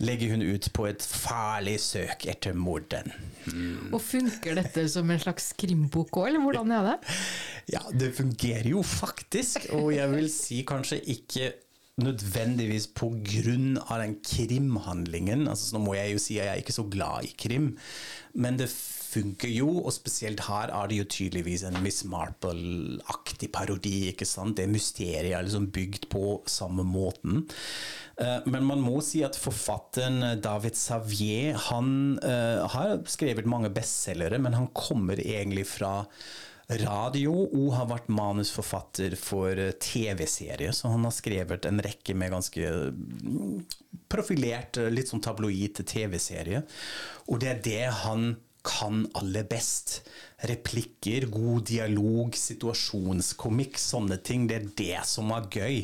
legger 0.02 0.34
hun 0.34 0.42
ut 0.46 0.68
på 0.74 0.88
et 0.90 1.04
farlig 1.06 1.76
søk 1.84 2.26
etter 2.32 2.56
morderen. 2.58 3.14
Og 3.92 4.00
funker 4.02 4.58
dette 4.58 4.88
som 4.90 5.10
en 5.14 5.22
slags 5.22 5.52
krimbok 5.60 6.18
òg, 6.22 6.32
eller 6.32 6.46
hvordan 6.46 6.74
er 6.78 6.88
det? 6.92 6.98
Ja, 7.72 7.80
det 7.94 8.10
fungerer 8.18 8.68
jo 8.74 8.82
faktisk, 8.84 9.70
og 9.78 9.92
jeg 9.94 10.10
vil 10.12 10.26
si 10.34 10.64
kanskje 10.68 10.98
ikke 11.14 11.52
nødvendigvis 12.06 12.90
av 13.82 14.02
den 14.02 14.18
krimhandlingen. 14.26 15.48
Altså, 15.48 15.76
nå 15.76 15.84
må 15.86 15.98
jeg 15.98 16.16
jo 16.16 16.24
si 16.24 16.40
at 16.40 16.48
jeg 16.48 16.54
er 16.56 16.64
ikke 16.64 16.80
så 16.80 16.88
glad 16.92 17.28
i 17.28 17.36
krim, 17.38 17.76
men 18.34 18.58
det 18.60 18.70
funker 19.12 19.52
jo, 19.52 19.68
og 19.82 19.92
spesielt 19.94 20.46
her 20.48 20.72
er 20.72 20.90
det 20.90 21.00
jo 21.02 21.08
tydeligvis 21.16 21.66
en 21.68 21.80
Miss 21.84 22.04
Marple-aktig 22.08 23.50
parodi, 23.54 24.08
ikke 24.12 24.28
sant? 24.28 24.56
Det 24.60 24.70
mysteriet 24.72 25.34
er 25.36 25.48
liksom 25.48 25.68
bygd 25.76 26.08
på 26.12 26.38
samme 26.50 26.86
måten. 26.88 27.44
Eh, 28.22 28.40
Men 28.46 28.68
man 28.70 28.84
må 28.84 29.02
si 29.04 29.24
at 29.28 29.40
forfatteren 29.40 30.22
eh, 30.24 30.38
David 30.44 30.80
Savier, 30.80 31.60
han 31.70 32.20
eh, 32.24 32.64
har 32.76 33.02
skrevet 33.12 33.50
mange 33.50 33.74
bestselgere, 33.74 34.40
men 34.40 34.56
han 34.58 34.72
kommer 34.76 35.20
egentlig 35.20 35.68
fra 35.74 36.06
radio 36.84 37.34
og 37.46 37.74
har 37.76 37.90
vært 37.90 38.12
manusforfatter 38.14 39.16
for 39.20 39.58
eh, 39.60 39.74
TV-serier. 39.82 40.74
Så 40.76 40.92
han 40.94 41.08
har 41.08 41.16
skrevet 41.16 41.68
en 41.68 41.82
rekke 41.84 42.16
med 42.18 42.34
ganske 42.34 42.72
mm, 42.92 43.58
profilert, 44.12 44.80
eh, 44.80 44.92
litt 44.94 45.12
sånn 45.12 45.24
tabloid 45.24 45.84
TV-serie. 45.88 46.64
Og 47.28 47.42
det 47.44 47.52
er 47.52 47.62
det 47.68 47.84
han 48.06 48.32
kan 48.66 49.06
aller 49.18 49.46
best. 49.50 50.02
Replikker, 50.46 51.28
god 51.34 51.66
dialog, 51.70 52.36
situasjonskomikk, 52.38 53.80
sånne 53.82 54.20
ting. 54.26 54.48
Det 54.50 54.58
er 54.58 54.68
det 54.78 55.04
som 55.10 55.34
er 55.34 55.50
gøy 55.50 55.80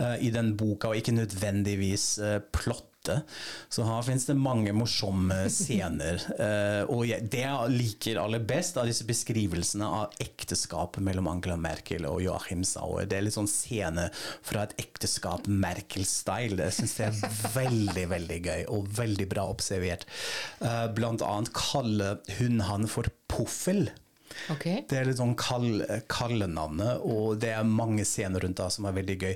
uh, 0.00 0.16
i 0.20 0.32
den 0.32 0.54
boka, 0.56 0.90
og 0.90 1.00
ikke 1.00 1.16
nødvendigvis 1.16 2.10
uh, 2.24 2.38
plott. 2.56 2.88
Så 3.72 3.84
her 3.86 4.04
finnes 4.06 4.26
det 4.28 4.36
mange 4.38 4.72
morsomme 4.76 5.38
scener. 5.52 6.22
Eh, 6.36 6.82
og 6.92 7.06
det 7.06 7.42
jeg 7.42 7.74
liker 7.74 8.20
aller 8.22 8.42
best 8.46 8.78
av 8.80 8.88
disse 8.88 9.06
beskrivelsene 9.08 9.88
av 10.00 10.16
ekteskapet 10.22 11.04
mellom 11.04 11.30
Angela 11.30 11.58
Merkel 11.60 12.08
og 12.08 12.22
Joachim 12.24 12.64
Sauer, 12.66 13.06
det 13.08 13.18
er 13.18 13.26
litt 13.28 13.36
sånn 13.36 13.50
scene 13.50 14.08
fra 14.16 14.66
et 14.66 14.76
ekteskap 14.86 15.48
Merkel-style. 15.50 16.58
Det 16.58 16.70
syns 16.74 16.96
jeg 17.00 17.12
er 17.14 17.36
veldig, 17.56 18.08
veldig 18.14 18.40
gøy, 18.48 18.64
og 18.72 18.90
veldig 18.96 19.28
bra 19.30 19.46
observert. 19.52 20.06
Eh, 20.60 20.86
blant 20.96 21.24
annet 21.26 21.52
kaller 21.56 22.20
hun 22.40 22.64
han 22.66 22.90
for 22.90 23.10
Puffel. 23.30 23.88
Ok. 24.52 24.64
Det 24.88 24.98
er 24.98 25.08
litt 25.08 25.20
sånn 25.20 25.34
kall, 25.38 25.82
kallenavnet, 26.10 27.02
og 27.06 27.38
det 27.42 27.52
er 27.56 27.66
mange 27.68 28.06
scener 28.08 28.44
rundt 28.44 28.60
det 28.60 28.68
som 28.74 28.88
er 28.88 28.96
veldig 28.98 29.18
gøy. 29.22 29.34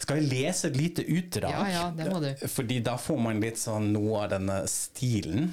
Skal 0.00 0.20
jeg 0.20 0.30
lese 0.30 0.70
et 0.70 0.78
lite 0.80 1.04
utdrag? 1.06 1.56
Ja, 1.56 1.66
ja, 1.74 1.88
det 1.96 2.08
må 2.12 2.20
du. 2.24 2.30
Fordi 2.50 2.80
da 2.84 2.96
får 3.00 3.20
man 3.28 3.42
litt 3.42 3.60
sånn 3.60 3.90
noe 3.94 4.24
av 4.24 4.32
denne 4.34 4.62
stilen. 4.70 5.50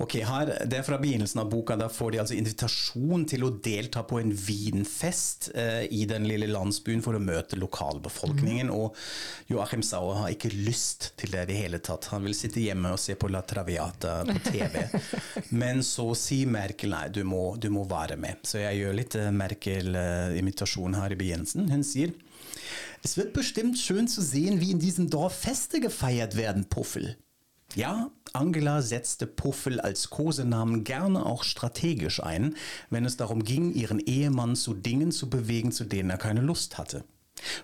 Ok, 0.00 0.14
her, 0.24 0.50
Det 0.64 0.78
er 0.78 0.84
fra 0.86 0.96
begynnelsen 1.00 1.42
av 1.42 1.50
boka. 1.52 1.76
Da 1.76 1.90
får 1.92 2.14
de 2.14 2.20
altså 2.22 2.36
invitasjon 2.38 3.26
til 3.28 3.44
å 3.44 3.50
delta 3.62 4.02
på 4.08 4.20
en 4.22 4.32
vinfest 4.32 5.50
eh, 5.54 5.84
i 5.92 6.06
den 6.08 6.24
lille 6.28 6.48
landsbyen 6.48 7.02
for 7.04 7.18
å 7.18 7.20
møte 7.20 7.58
lokalbefolkningen. 7.60 8.72
Og 8.72 8.96
Joachim 9.52 9.84
Sauer 9.84 10.22
har 10.22 10.32
ikke 10.32 10.52
lyst 10.54 11.10
til 11.20 11.34
det 11.34 11.44
i 11.44 11.50
det 11.52 11.58
hele 11.58 11.82
tatt. 11.84 12.08
Han 12.14 12.24
vil 12.24 12.36
sitte 12.38 12.62
hjemme 12.64 12.94
og 12.94 13.02
se 13.02 13.18
på 13.20 13.28
La 13.28 13.44
Traviata 13.44 14.22
på 14.24 14.38
TV. 14.48 14.86
Men 15.62 15.84
så 15.84 16.08
sier 16.16 16.48
Merkel 16.48 16.94
nei, 16.94 17.06
du 17.12 17.20
må, 17.28 17.44
du 17.60 17.68
må 17.74 17.84
være 17.90 18.16
med. 18.20 18.40
Så 18.48 18.64
jeg 18.64 18.80
gjør 18.80 19.00
litt 19.02 19.20
eh, 19.20 19.32
Merkel-imitasjon 19.36 20.96
her 20.96 21.12
i 21.12 21.20
begynnelsen. 21.20 21.68
Hun 21.68 21.84
sier 21.86 22.16
Es 23.02 23.16
wird 23.16 23.32
bestimmt 23.32 23.78
schön 23.78 24.08
zu 24.08 24.20
sehen, 24.20 24.60
wie 24.60 24.72
in 24.72 24.78
diesem 24.78 25.08
Dorf 25.08 25.32
Feste 25.32 25.80
gefeiert 25.80 26.36
werden, 26.36 26.66
Puffel. 26.68 27.16
Ja, 27.74 28.10
Angela 28.34 28.82
setzte 28.82 29.26
Puffel 29.26 29.80
als 29.80 30.10
Kosenamen 30.10 30.84
gerne 30.84 31.26
auch 31.26 31.44
strategisch 31.44 32.22
ein, 32.22 32.54
wenn 32.90 33.04
es 33.04 33.16
darum 33.16 33.44
ging, 33.44 33.72
ihren 33.72 33.98
Ehemann 33.98 34.56
zu 34.56 34.74
Dingen 34.74 35.12
zu 35.12 35.30
bewegen, 35.30 35.72
zu 35.72 35.84
denen 35.84 36.10
er 36.10 36.18
keine 36.18 36.40
Lust 36.40 36.78
hatte. 36.78 37.04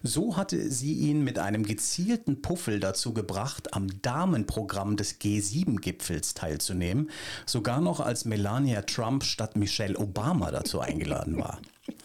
So 0.02 0.36
hatte 0.36 0.70
sie 0.70 0.94
ihn 0.94 1.22
mit 1.22 1.38
einem 1.38 1.64
gezielten 1.64 2.42
Puffel 2.42 2.80
dazu 2.80 3.12
gebracht, 3.12 3.74
am 3.74 3.88
Damenprogramm 4.02 4.96
des 4.96 5.20
G7-Gipfels 5.20 6.34
teilzunehmen, 6.34 7.10
sogar 7.44 7.80
noch 7.80 8.00
als 8.00 8.24
Melania 8.24 8.82
Trump 8.82 9.24
statt 9.24 9.56
Michelle 9.56 9.98
Obama 9.98 10.50
dazu 10.50 10.80
eingeladen 10.80 11.38
war. 11.38 11.60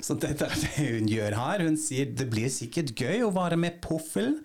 Så 0.00 0.16
dette 0.20 0.46
er 0.46 0.56
det 0.62 0.70
hun 0.78 1.08
gjør 1.10 1.36
her. 1.38 1.64
Hun 1.66 1.78
sier 1.80 2.10
det 2.16 2.26
blir 2.32 2.50
sikkert 2.52 2.94
gøy 2.98 3.24
å 3.26 3.32
være 3.34 3.58
med 3.60 3.80
poffel. 3.84 4.38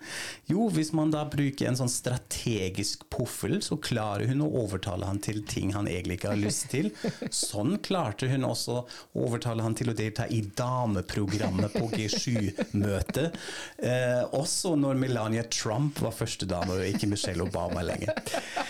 Jo, 0.50 0.68
hvis 0.72 0.92
man 0.96 1.12
da 1.14 1.24
bruker 1.30 1.70
en 1.70 1.78
sånn 1.78 1.92
strategisk 1.92 3.06
poffel, 3.12 3.58
så 3.64 3.78
klarer 3.82 4.30
hun 4.30 4.44
å 4.44 4.50
overtale 4.62 5.08
han 5.08 5.20
til 5.24 5.42
ting 5.48 5.72
han 5.76 5.88
egentlig 5.90 6.20
ikke 6.20 6.32
har 6.34 6.40
lyst 6.40 6.68
til. 6.72 6.90
Sånn 7.34 7.76
klarte 7.84 8.28
hun 8.30 8.46
også 8.46 8.80
å 8.82 9.26
overtale 9.26 9.64
han 9.64 9.76
til 9.78 9.92
å 9.92 9.96
delta 9.96 10.28
i 10.32 10.42
dameprogrammet 10.56 11.76
på 11.76 11.88
G7-møtet. 11.94 13.36
Eh, 13.78 14.22
også 14.36 14.74
når 14.78 15.00
Melania 15.00 15.44
Trump 15.50 16.00
var 16.04 16.14
førstedame, 16.16 16.76
og 16.76 16.86
ikke 16.90 17.10
Michelle 17.10 17.46
Obama 17.46 17.84
lenger. 17.86 18.12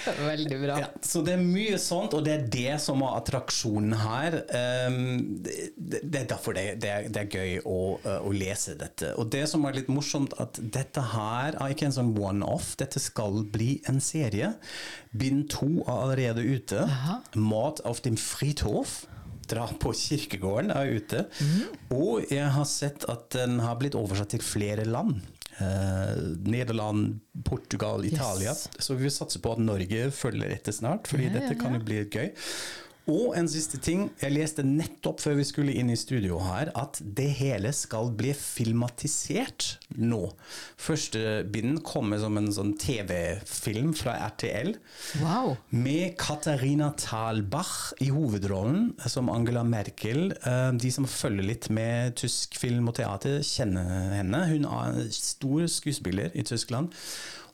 Veldig 0.07 0.61
bra. 0.63 0.79
Ja, 0.85 0.91
så 1.05 1.23
det 1.27 1.37
er 1.37 1.45
mye 1.45 1.79
sånt, 1.83 2.15
og 2.17 2.25
det 2.27 2.35
er 2.37 2.47
det 2.53 2.79
som 2.83 3.03
er 3.05 3.19
attraksjonen 3.21 3.97
her. 4.01 4.39
Um, 4.87 4.99
det, 5.43 5.71
det 6.03 6.23
er 6.23 6.31
derfor 6.37 6.57
det, 6.57 6.67
det, 6.85 6.93
er, 6.93 7.09
det 7.11 7.25
er 7.25 7.33
gøy 7.33 7.59
å, 7.65 7.81
uh, 8.05 8.21
å, 8.21 8.33
lese 8.37 8.77
dette. 8.79 9.13
Og 9.21 9.31
det 9.35 9.45
som 9.51 9.67
er 9.67 9.81
litt 9.81 9.91
morsomt, 9.93 10.37
at 10.43 10.61
dette 10.61 11.03
her 11.15 11.57
er 11.57 11.75
ikke 11.75 11.89
en 11.89 11.97
sånn 11.97 12.15
one-off. 12.15 12.75
Dette 12.81 13.03
skal 13.03 13.43
bli 13.53 13.81
en 13.91 14.01
serie. 14.05 14.55
Bind 15.17 15.49
to 15.53 15.71
er 15.87 15.95
allerede 15.97 16.45
ute. 16.47 16.87
Mat 17.35 17.83
auf 17.89 18.05
dem 18.07 18.19
Friedhof. 18.21 19.05
Dra 19.47 19.69
på 19.79 19.93
kirkegården 19.95 20.73
er 20.75 20.97
ute. 20.99 21.25
Og 21.95 22.27
jeg 22.33 22.51
har 22.51 22.67
sett 22.67 23.07
at 23.11 23.31
den 23.37 23.61
har 23.63 23.79
blitt 23.79 23.99
oversatt 23.99 24.35
til 24.35 24.43
flere 24.43 24.87
land. 24.89 25.23
Eh, 25.59 26.17
Nederland, 26.45 27.21
Portugal, 27.45 28.05
Italia. 28.05 28.55
Så 28.79 28.95
vi 28.95 29.07
vil 29.07 29.15
satse 29.15 29.41
på 29.41 29.55
at 29.55 29.63
Norge 29.63 30.11
følger 30.13 30.53
etter 30.53 30.75
snart, 30.77 31.09
fordi 31.09 31.31
Ja, 31.31 31.33
ja, 31.33 31.39
dette 31.41 31.61
kan 31.61 31.79
jo 31.79 31.81
bli 31.81 32.03
gøy. 32.05 32.29
Og 33.07 33.37
en 33.39 33.47
siste 33.47 33.79
ting. 33.79 34.09
Jeg 34.19 34.35
leste 34.35 34.65
nettopp 34.67 35.21
før 35.23 35.37
vi 35.39 35.45
skulle 35.47 35.75
inn 35.79 35.93
i 35.95 35.99
studio 35.99 36.41
her, 36.43 36.73
at 36.75 36.99
det 36.99 37.29
hele 37.39 37.71
skal 37.77 38.11
bli 38.19 38.33
filmatisert 38.35 39.77
nå. 39.95 40.25
Første 40.83 41.45
bind 41.55 41.85
kommer 41.87 42.19
som 42.19 42.35
en 42.41 42.51
sånn 42.51 42.75
TV-film 42.83 43.93
fra 43.95 44.17
RTL. 44.33 44.75
Wow. 45.23 45.55
Med 45.71 46.17
Katarina 46.19 46.91
Thalbach 46.99 47.95
i 48.03 48.11
hovedrollen 48.11 48.91
som 49.07 49.31
Angela 49.31 49.63
Merkel. 49.63 50.33
Eh, 50.43 50.75
De 50.75 50.91
som 50.91 51.07
følger 51.07 51.47
litt 51.47 51.71
med 51.71 52.19
tysk 52.19 52.59
film 52.59 52.91
og 52.91 52.99
teater, 52.99 53.39
kjenner 53.47 54.17
henne. 54.19 54.47
Hun 54.51 54.67
er 54.67 54.95
en 55.05 55.11
stor 55.15 55.71
skuespiller 55.71 56.35
i 56.35 56.43
Tyskland. 56.43 56.91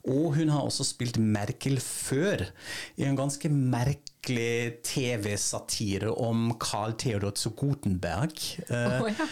Og 0.03 0.33
hun 0.35 0.49
har 0.51 0.65
også 0.65 0.83
spilt 0.83 1.15
Merkel 1.21 1.77
før, 1.79 2.41
i 2.99 3.05
en 3.07 3.15
ganske 3.15 3.47
merkelig 3.47 4.02
TV-satire 4.23 6.09
om 6.09 6.53
Carl 6.59 6.93
Theodor 6.93 7.31
zu 7.35 7.49
Gutenberg. 7.59 8.39
Eh, 8.69 9.01
Å, 9.03 9.09
ja. 9.11 9.27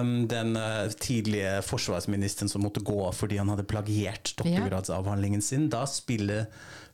um, 0.00 0.28
den 0.28 0.56
eh, 0.58 0.90
tidlige 0.98 1.62
forsvarsministeren 1.66 2.50
som 2.50 2.62
måtte 2.66 2.82
gå 2.84 2.98
av 3.06 3.14
fordi 3.16 3.38
han 3.40 3.52
hadde 3.52 3.68
plagiert 3.68 4.34
doktorgradsavhandlingen 4.40 5.42
sin. 5.42 5.70
Da 5.72 5.86
spiller 5.90 6.46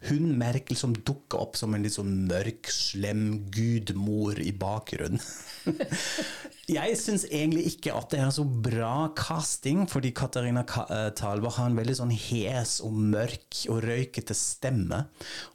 hun 0.07 0.37
Merkel 0.39 0.77
som 0.79 0.93
dukker 0.95 1.41
opp 1.43 1.57
som 1.59 1.75
en 1.75 1.83
litt 1.83 1.97
sånn 1.97 2.13
mørk, 2.29 2.71
slem 2.71 3.51
gudmor 3.51 4.39
i 4.39 4.53
bakgrunnen. 4.55 5.23
Jeg 6.69 6.99
syns 7.01 7.23
egentlig 7.25 7.63
ikke 7.71 7.95
at 7.97 8.11
det 8.13 8.19
er 8.21 8.33
så 8.35 8.43
bra 8.45 9.09
casting, 9.17 9.87
fordi 9.89 10.11
Katarina 10.13 10.67
Ka 10.69 10.85
eh, 10.93 11.23
har 11.25 11.63
en 11.65 11.79
veldig 11.79 11.95
sånn 11.97 12.13
hes 12.13 12.75
og 12.85 12.93
mørk 12.93 13.63
og 13.73 13.81
røykete 13.87 14.37
stemme. 14.37 15.01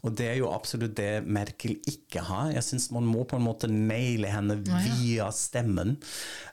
Og 0.02 0.16
det 0.18 0.32
er 0.32 0.40
jo 0.42 0.50
absolutt 0.50 0.98
det 0.98 1.22
Merkel 1.24 1.78
ikke 1.90 2.24
har. 2.28 2.52
Jeg 2.56 2.66
syns 2.68 2.90
man 2.94 3.08
må 3.08 3.26
på 3.28 3.40
en 3.40 3.46
måte 3.46 3.70
naile 3.72 4.32
henne 4.32 4.60
via 4.64 5.30
stemmen. 5.36 5.98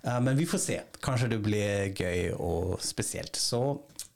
Eh, 0.02 0.18
men 0.24 0.38
vi 0.38 0.48
får 0.48 0.62
se. 0.64 0.78
Kanskje 1.04 1.30
det 1.34 1.40
blir 1.44 1.94
gøy 1.94 2.34
og 2.36 2.80
spesielt. 2.84 3.38
Så 3.38 3.62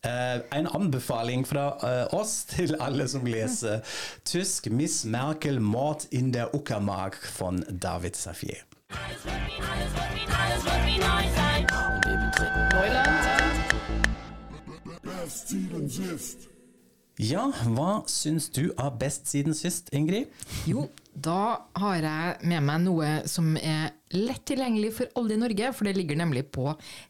eh, 0.07 0.41
en 0.57 0.69
anbefaling 0.69 1.47
fra 1.49 1.71
eh, 1.87 2.15
oss 2.17 2.43
til 2.55 2.77
alle 2.81 3.09
som 3.11 3.27
leser 3.27 3.85
tysk. 4.25 4.71
Miss 4.71 5.05
Merkel, 5.05 5.61
Mord 5.61 6.09
in 6.11 6.33
der 6.35 6.55
Uckermark 6.55 7.21
von 7.39 7.65
David 7.69 8.17
Safier. 8.17 8.65
Ja, 17.19 17.45
hva 17.63 18.03
syns 18.11 18.49
du 18.51 18.73
er 18.75 18.91
best 18.99 19.29
siden 19.31 19.55
sist, 19.55 19.93
Ingrid? 19.95 20.33
Jo, 20.67 20.89
da 21.15 21.67
har 21.79 21.97
jeg 22.03 22.49
med 22.51 22.65
meg 22.67 22.83
noe 22.83 23.11
som 23.31 23.55
er 23.61 23.93
lett 24.15 24.45
tilgjengelig 24.51 24.93
for 24.99 25.19
alle 25.19 25.37
i 25.37 25.41
Norge, 25.41 25.71
for 25.75 25.87
det 25.87 25.95
ligger 25.97 26.19
nemlig 26.19 26.45
på 26.55 26.69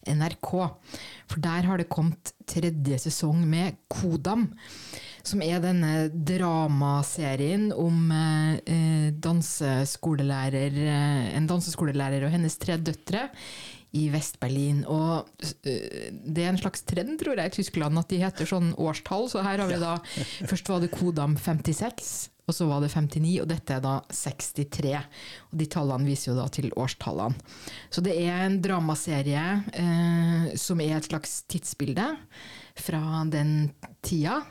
NRK. 0.08 0.50
For 1.30 1.44
der 1.44 1.68
har 1.68 1.80
det 1.80 1.90
kommet 1.92 2.34
tredje 2.48 3.00
sesong 3.06 3.44
med 3.48 3.80
Kodam. 3.92 4.50
Som 5.24 5.40
er 5.40 5.62
denne 5.64 6.10
dramaserien 6.12 7.70
om 7.72 8.10
eh, 8.12 9.08
danseskolelærer, 9.24 10.76
eh, 10.84 11.30
en 11.38 11.48
danseskolelærer 11.48 12.26
og 12.26 12.34
hennes 12.34 12.60
tre 12.60 12.76
døtre 12.76 13.30
i 13.96 14.08
Vest-Berlin. 14.12 14.82
Og 14.90 15.24
eh, 15.64 16.12
det 16.12 16.44
er 16.44 16.52
en 16.52 16.60
slags 16.60 16.84
trend, 16.84 17.16
tror 17.20 17.40
jeg, 17.40 17.52
i 17.52 17.56
Tyskland 17.56 18.00
at 18.00 18.12
de 18.12 18.20
heter 18.20 18.48
sånn 18.52 18.74
årstall. 18.76 19.30
Så 19.32 19.44
her 19.46 19.64
har 19.64 19.70
vi 19.70 19.80
da 19.80 19.96
Først 20.44 20.68
var 20.68 20.84
det 20.84 20.92
Kodam 20.92 21.38
56, 21.40 22.12
og 22.44 22.52
så 22.56 22.66
var 22.68 22.82
det 22.84 22.92
59, 22.92 23.38
og 23.42 23.48
dette 23.48 23.76
er 23.76 23.84
da 23.84 23.94
63. 24.12 24.92
Og 25.50 25.60
de 25.60 25.68
tallene 25.72 26.08
viser 26.08 26.32
jo 26.32 26.38
da 26.38 26.48
til 26.52 26.72
årstallene. 26.76 27.38
Så 27.88 28.04
det 28.04 28.18
er 28.20 28.44
en 28.44 28.58
dramaserie 28.64 29.44
eh, 29.72 30.50
som 30.60 30.82
er 30.84 30.98
et 30.98 31.08
slags 31.08 31.40
tidsbilde 31.48 32.10
fra 32.84 33.24
den 33.32 33.72
tida. 34.04 34.42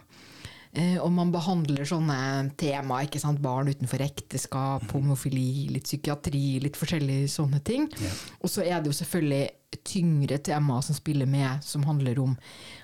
Eh, 0.74 0.98
og 0.98 1.12
man 1.14 1.30
behandler 1.34 1.86
sånne 1.86 2.18
tema, 2.58 3.04
ikke 3.06 3.22
sant? 3.22 3.42
barn 3.44 3.70
utenfor 3.70 4.02
ekteskap, 4.02 4.88
homofili, 4.96 5.68
litt 5.74 5.86
psykiatri, 5.86 6.58
litt 6.64 6.80
forskjellige 6.80 7.30
sånne 7.36 7.62
ting. 7.66 7.86
Og 8.42 8.50
så 8.50 8.66
er 8.66 8.82
det 8.82 8.90
jo 8.90 8.98
selvfølgelig 9.04 9.46
tyngre 9.82 10.38
temaer 10.44 10.86
som 10.86 10.98
spiller 10.98 11.30
med, 11.30 11.64
som 11.66 11.86
handler 11.88 12.20
om 12.24 12.36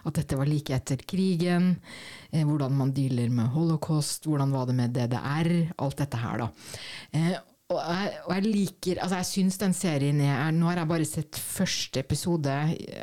at 0.08 0.18
dette 0.22 0.38
var 0.40 0.50
like 0.50 0.74
etter 0.76 1.04
krigen, 1.10 1.76
eh, 2.32 2.46
hvordan 2.48 2.76
man 2.78 2.94
dealer 2.96 3.30
med 3.34 3.54
holocaust, 3.54 4.26
hvordan 4.26 4.52
var 4.56 4.70
det 4.70 4.78
med 4.80 4.96
DDR, 4.96 5.52
alt 5.78 6.02
dette 6.02 6.20
her, 6.24 6.46
da. 6.46 6.50
Eh, 7.14 7.38
og 7.70 7.78
jeg, 7.78 8.14
og 8.26 8.32
jeg 8.34 8.46
liker 8.50 9.00
Altså, 9.04 9.20
jeg 9.20 9.28
syns 9.30 9.60
den 9.62 9.76
serien 9.78 10.22
er 10.26 10.48
Nå 10.56 10.72
har 10.72 10.80
jeg 10.82 10.90
bare 10.90 11.06
sett 11.06 11.38
første 11.38 12.02
episode 12.02 12.56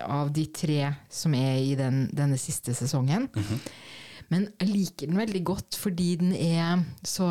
av 0.02 0.32
de 0.34 0.42
tre 0.50 0.80
som 1.06 1.36
er 1.38 1.60
i 1.62 1.76
den, 1.78 2.08
denne 2.10 2.34
siste 2.40 2.74
sesongen. 2.74 3.28
Men 4.34 4.48
jeg 4.58 4.72
liker 4.72 5.06
den 5.06 5.20
veldig 5.22 5.44
godt 5.46 5.78
fordi 5.78 6.08
den 6.18 6.34
er 6.34 6.82
så 7.06 7.28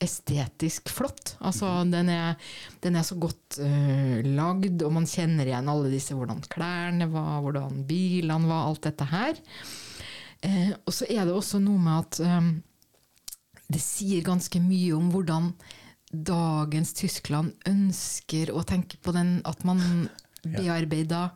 estetisk 0.00 0.90
flott. 0.92 1.34
Altså, 1.44 1.68
den 1.90 2.08
er, 2.12 2.38
den 2.84 2.96
er 2.96 3.04
så 3.06 3.18
godt 3.20 3.58
uh, 3.60 4.18
lagd, 4.24 4.82
og 4.86 4.94
man 4.96 5.08
kjenner 5.08 5.48
igjen 5.48 5.70
alle 5.70 5.92
disse 5.92 6.16
hvordan 6.16 6.42
klærne 6.50 7.10
var, 7.12 7.40
hvordan 7.44 7.84
bilene 7.88 8.48
var, 8.48 8.68
alt 8.70 8.88
dette 8.88 9.08
her. 9.10 9.40
Uh, 10.44 10.72
og 10.86 10.96
så 10.96 11.08
er 11.10 11.26
det 11.28 11.36
også 11.36 11.60
noe 11.62 11.80
med 11.84 12.00
at 12.00 12.20
um, 12.24 12.50
det 13.70 13.82
sier 13.84 14.24
ganske 14.26 14.62
mye 14.64 14.96
om 14.96 15.12
hvordan 15.12 15.52
dagens 16.10 16.94
Tyskland 16.98 17.52
ønsker 17.70 18.50
å 18.50 18.64
tenke 18.66 18.98
på 18.98 19.14
den, 19.14 19.38
at 19.46 19.62
man 19.68 20.08
bearbeider 20.42 21.30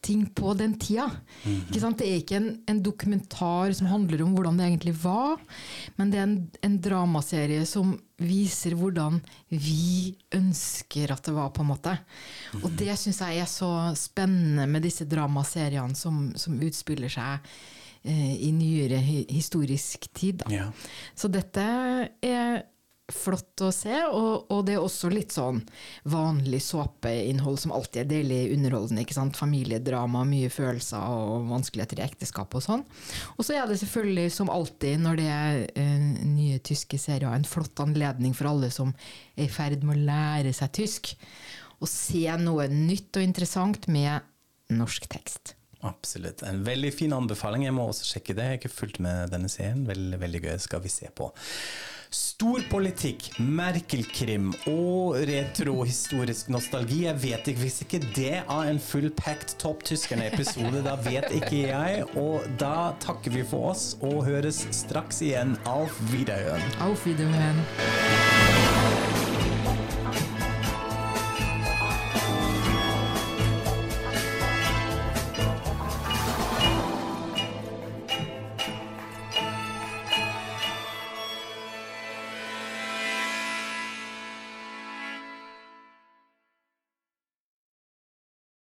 ting 0.00 0.26
på 0.34 0.52
den 0.58 0.76
tida. 0.80 1.08
Ikke 1.44 1.80
sant? 1.82 1.98
Det 2.00 2.08
er 2.08 2.20
ikke 2.20 2.38
en, 2.38 2.50
en 2.70 2.82
dokumentar 2.84 3.72
som 3.76 3.88
handler 3.90 4.22
om 4.24 4.34
hvordan 4.36 4.60
det 4.60 4.68
egentlig 4.68 4.94
var, 5.02 5.40
men 5.96 6.12
det 6.12 6.20
er 6.20 6.28
en, 6.28 6.36
en 6.66 6.76
dramaserie 6.84 7.64
som 7.68 7.96
viser 8.18 8.74
hvordan 8.78 9.20
vi 9.48 10.14
ønsker 10.34 11.12
at 11.14 11.26
det 11.28 11.34
var, 11.36 11.50
på 11.54 11.64
en 11.64 11.70
måte. 11.72 11.96
Og 12.62 12.70
det 12.78 12.94
syns 12.98 13.20
jeg 13.22 13.42
er 13.42 13.50
så 13.50 13.72
spennende 13.98 14.66
med 14.70 14.86
disse 14.86 15.06
dramaseriene 15.08 15.98
som, 15.98 16.28
som 16.38 16.58
utspiller 16.62 17.12
seg 17.12 17.44
eh, 18.02 18.34
i 18.48 18.50
nyere 18.54 18.98
hi 19.02 19.20
historisk 19.30 20.10
tid. 20.14 20.46
Ja. 20.52 20.70
Så 21.14 21.30
dette 21.32 21.68
er 22.22 22.64
flott 23.08 23.62
å 23.64 23.70
se, 23.72 23.94
og, 24.12 24.50
og 24.52 24.64
det 24.68 24.74
er 24.76 24.84
også 24.84 25.08
litt 25.12 25.32
sånn 25.32 25.62
vanlig 26.08 26.60
såpeinnhold 26.66 27.56
som 27.62 27.72
alltid 27.72 28.02
er 28.02 28.10
deilig 28.10 28.40
underholdende. 28.56 29.04
ikke 29.04 29.16
sant? 29.16 29.38
Familiedrama, 29.38 30.26
mye 30.28 30.50
følelser 30.52 31.00
og 31.00 31.48
vanskeligheter 31.48 32.02
i 32.02 32.04
ekteskap 32.04 32.56
og 32.58 32.64
sånn. 32.64 32.84
Og 33.36 33.46
så 33.48 33.56
er 33.56 33.68
det 33.68 33.80
selvfølgelig, 33.80 34.28
som 34.36 34.52
alltid 34.52 35.00
når 35.04 35.20
det 35.20 35.28
er 35.32 35.60
eh, 35.72 36.08
nye 36.28 36.60
tyske 36.60 37.00
serier, 37.00 37.32
en 37.32 37.48
flott 37.48 37.80
anledning 37.84 38.36
for 38.36 38.52
alle 38.52 38.68
som 38.74 38.92
er 39.36 39.46
i 39.46 39.52
ferd 39.52 39.86
med 39.88 39.96
å 39.96 40.08
lære 40.12 40.52
seg 40.56 40.74
tysk, 40.82 41.14
å 41.80 41.88
se 41.88 42.26
noe 42.42 42.68
nytt 42.72 43.16
og 43.16 43.24
interessant 43.24 43.88
med 43.88 44.20
norsk 44.74 45.08
tekst. 45.08 45.54
Absolutt. 45.86 46.42
En 46.42 46.64
veldig 46.66 46.90
fin 46.92 47.12
anbefaling. 47.14 47.64
Jeg 47.64 47.76
må 47.76 47.86
også 47.88 48.16
sjekke 48.16 48.34
det. 48.34 48.44
Jeg 48.44 48.56
har 48.56 48.58
ikke 48.60 48.74
fulgt 48.74 48.98
med 49.02 49.30
denne 49.32 49.48
serien. 49.52 49.84
Veldig, 49.86 50.18
veldig 50.20 50.40
gøy. 50.42 50.56
Skal 50.60 50.82
vi 50.82 50.90
se 50.92 51.06
på. 51.14 51.30
Storpolitikk, 52.08 53.34
Merkel-krim 53.38 54.52
og 54.70 55.18
retrohistorisk 55.28 56.48
nostalgi. 56.48 57.02
Jeg 57.04 57.20
vet 57.22 57.50
ikke 57.52 57.60
Hvis 57.60 57.82
ikke 57.84 58.00
det 58.16 58.30
er 58.40 58.70
en 58.70 58.80
full 58.80 59.10
packed 59.10 59.58
Topp 59.60 59.84
tyskerne-episode, 59.84 60.80
da 60.86 60.96
vet 61.04 61.28
ikke 61.36 61.66
jeg. 61.68 62.04
Og 62.16 62.46
da 62.60 62.94
takker 63.04 63.36
vi 63.36 63.44
for 63.44 63.74
oss 63.74 63.92
og 64.00 64.24
høres 64.24 64.64
straks 64.72 65.20
igjen. 65.20 65.56
Auf 65.66 66.00
Wiederhören. 66.12 66.64
Auf 66.80 67.04
Wiederhören. 67.04 67.60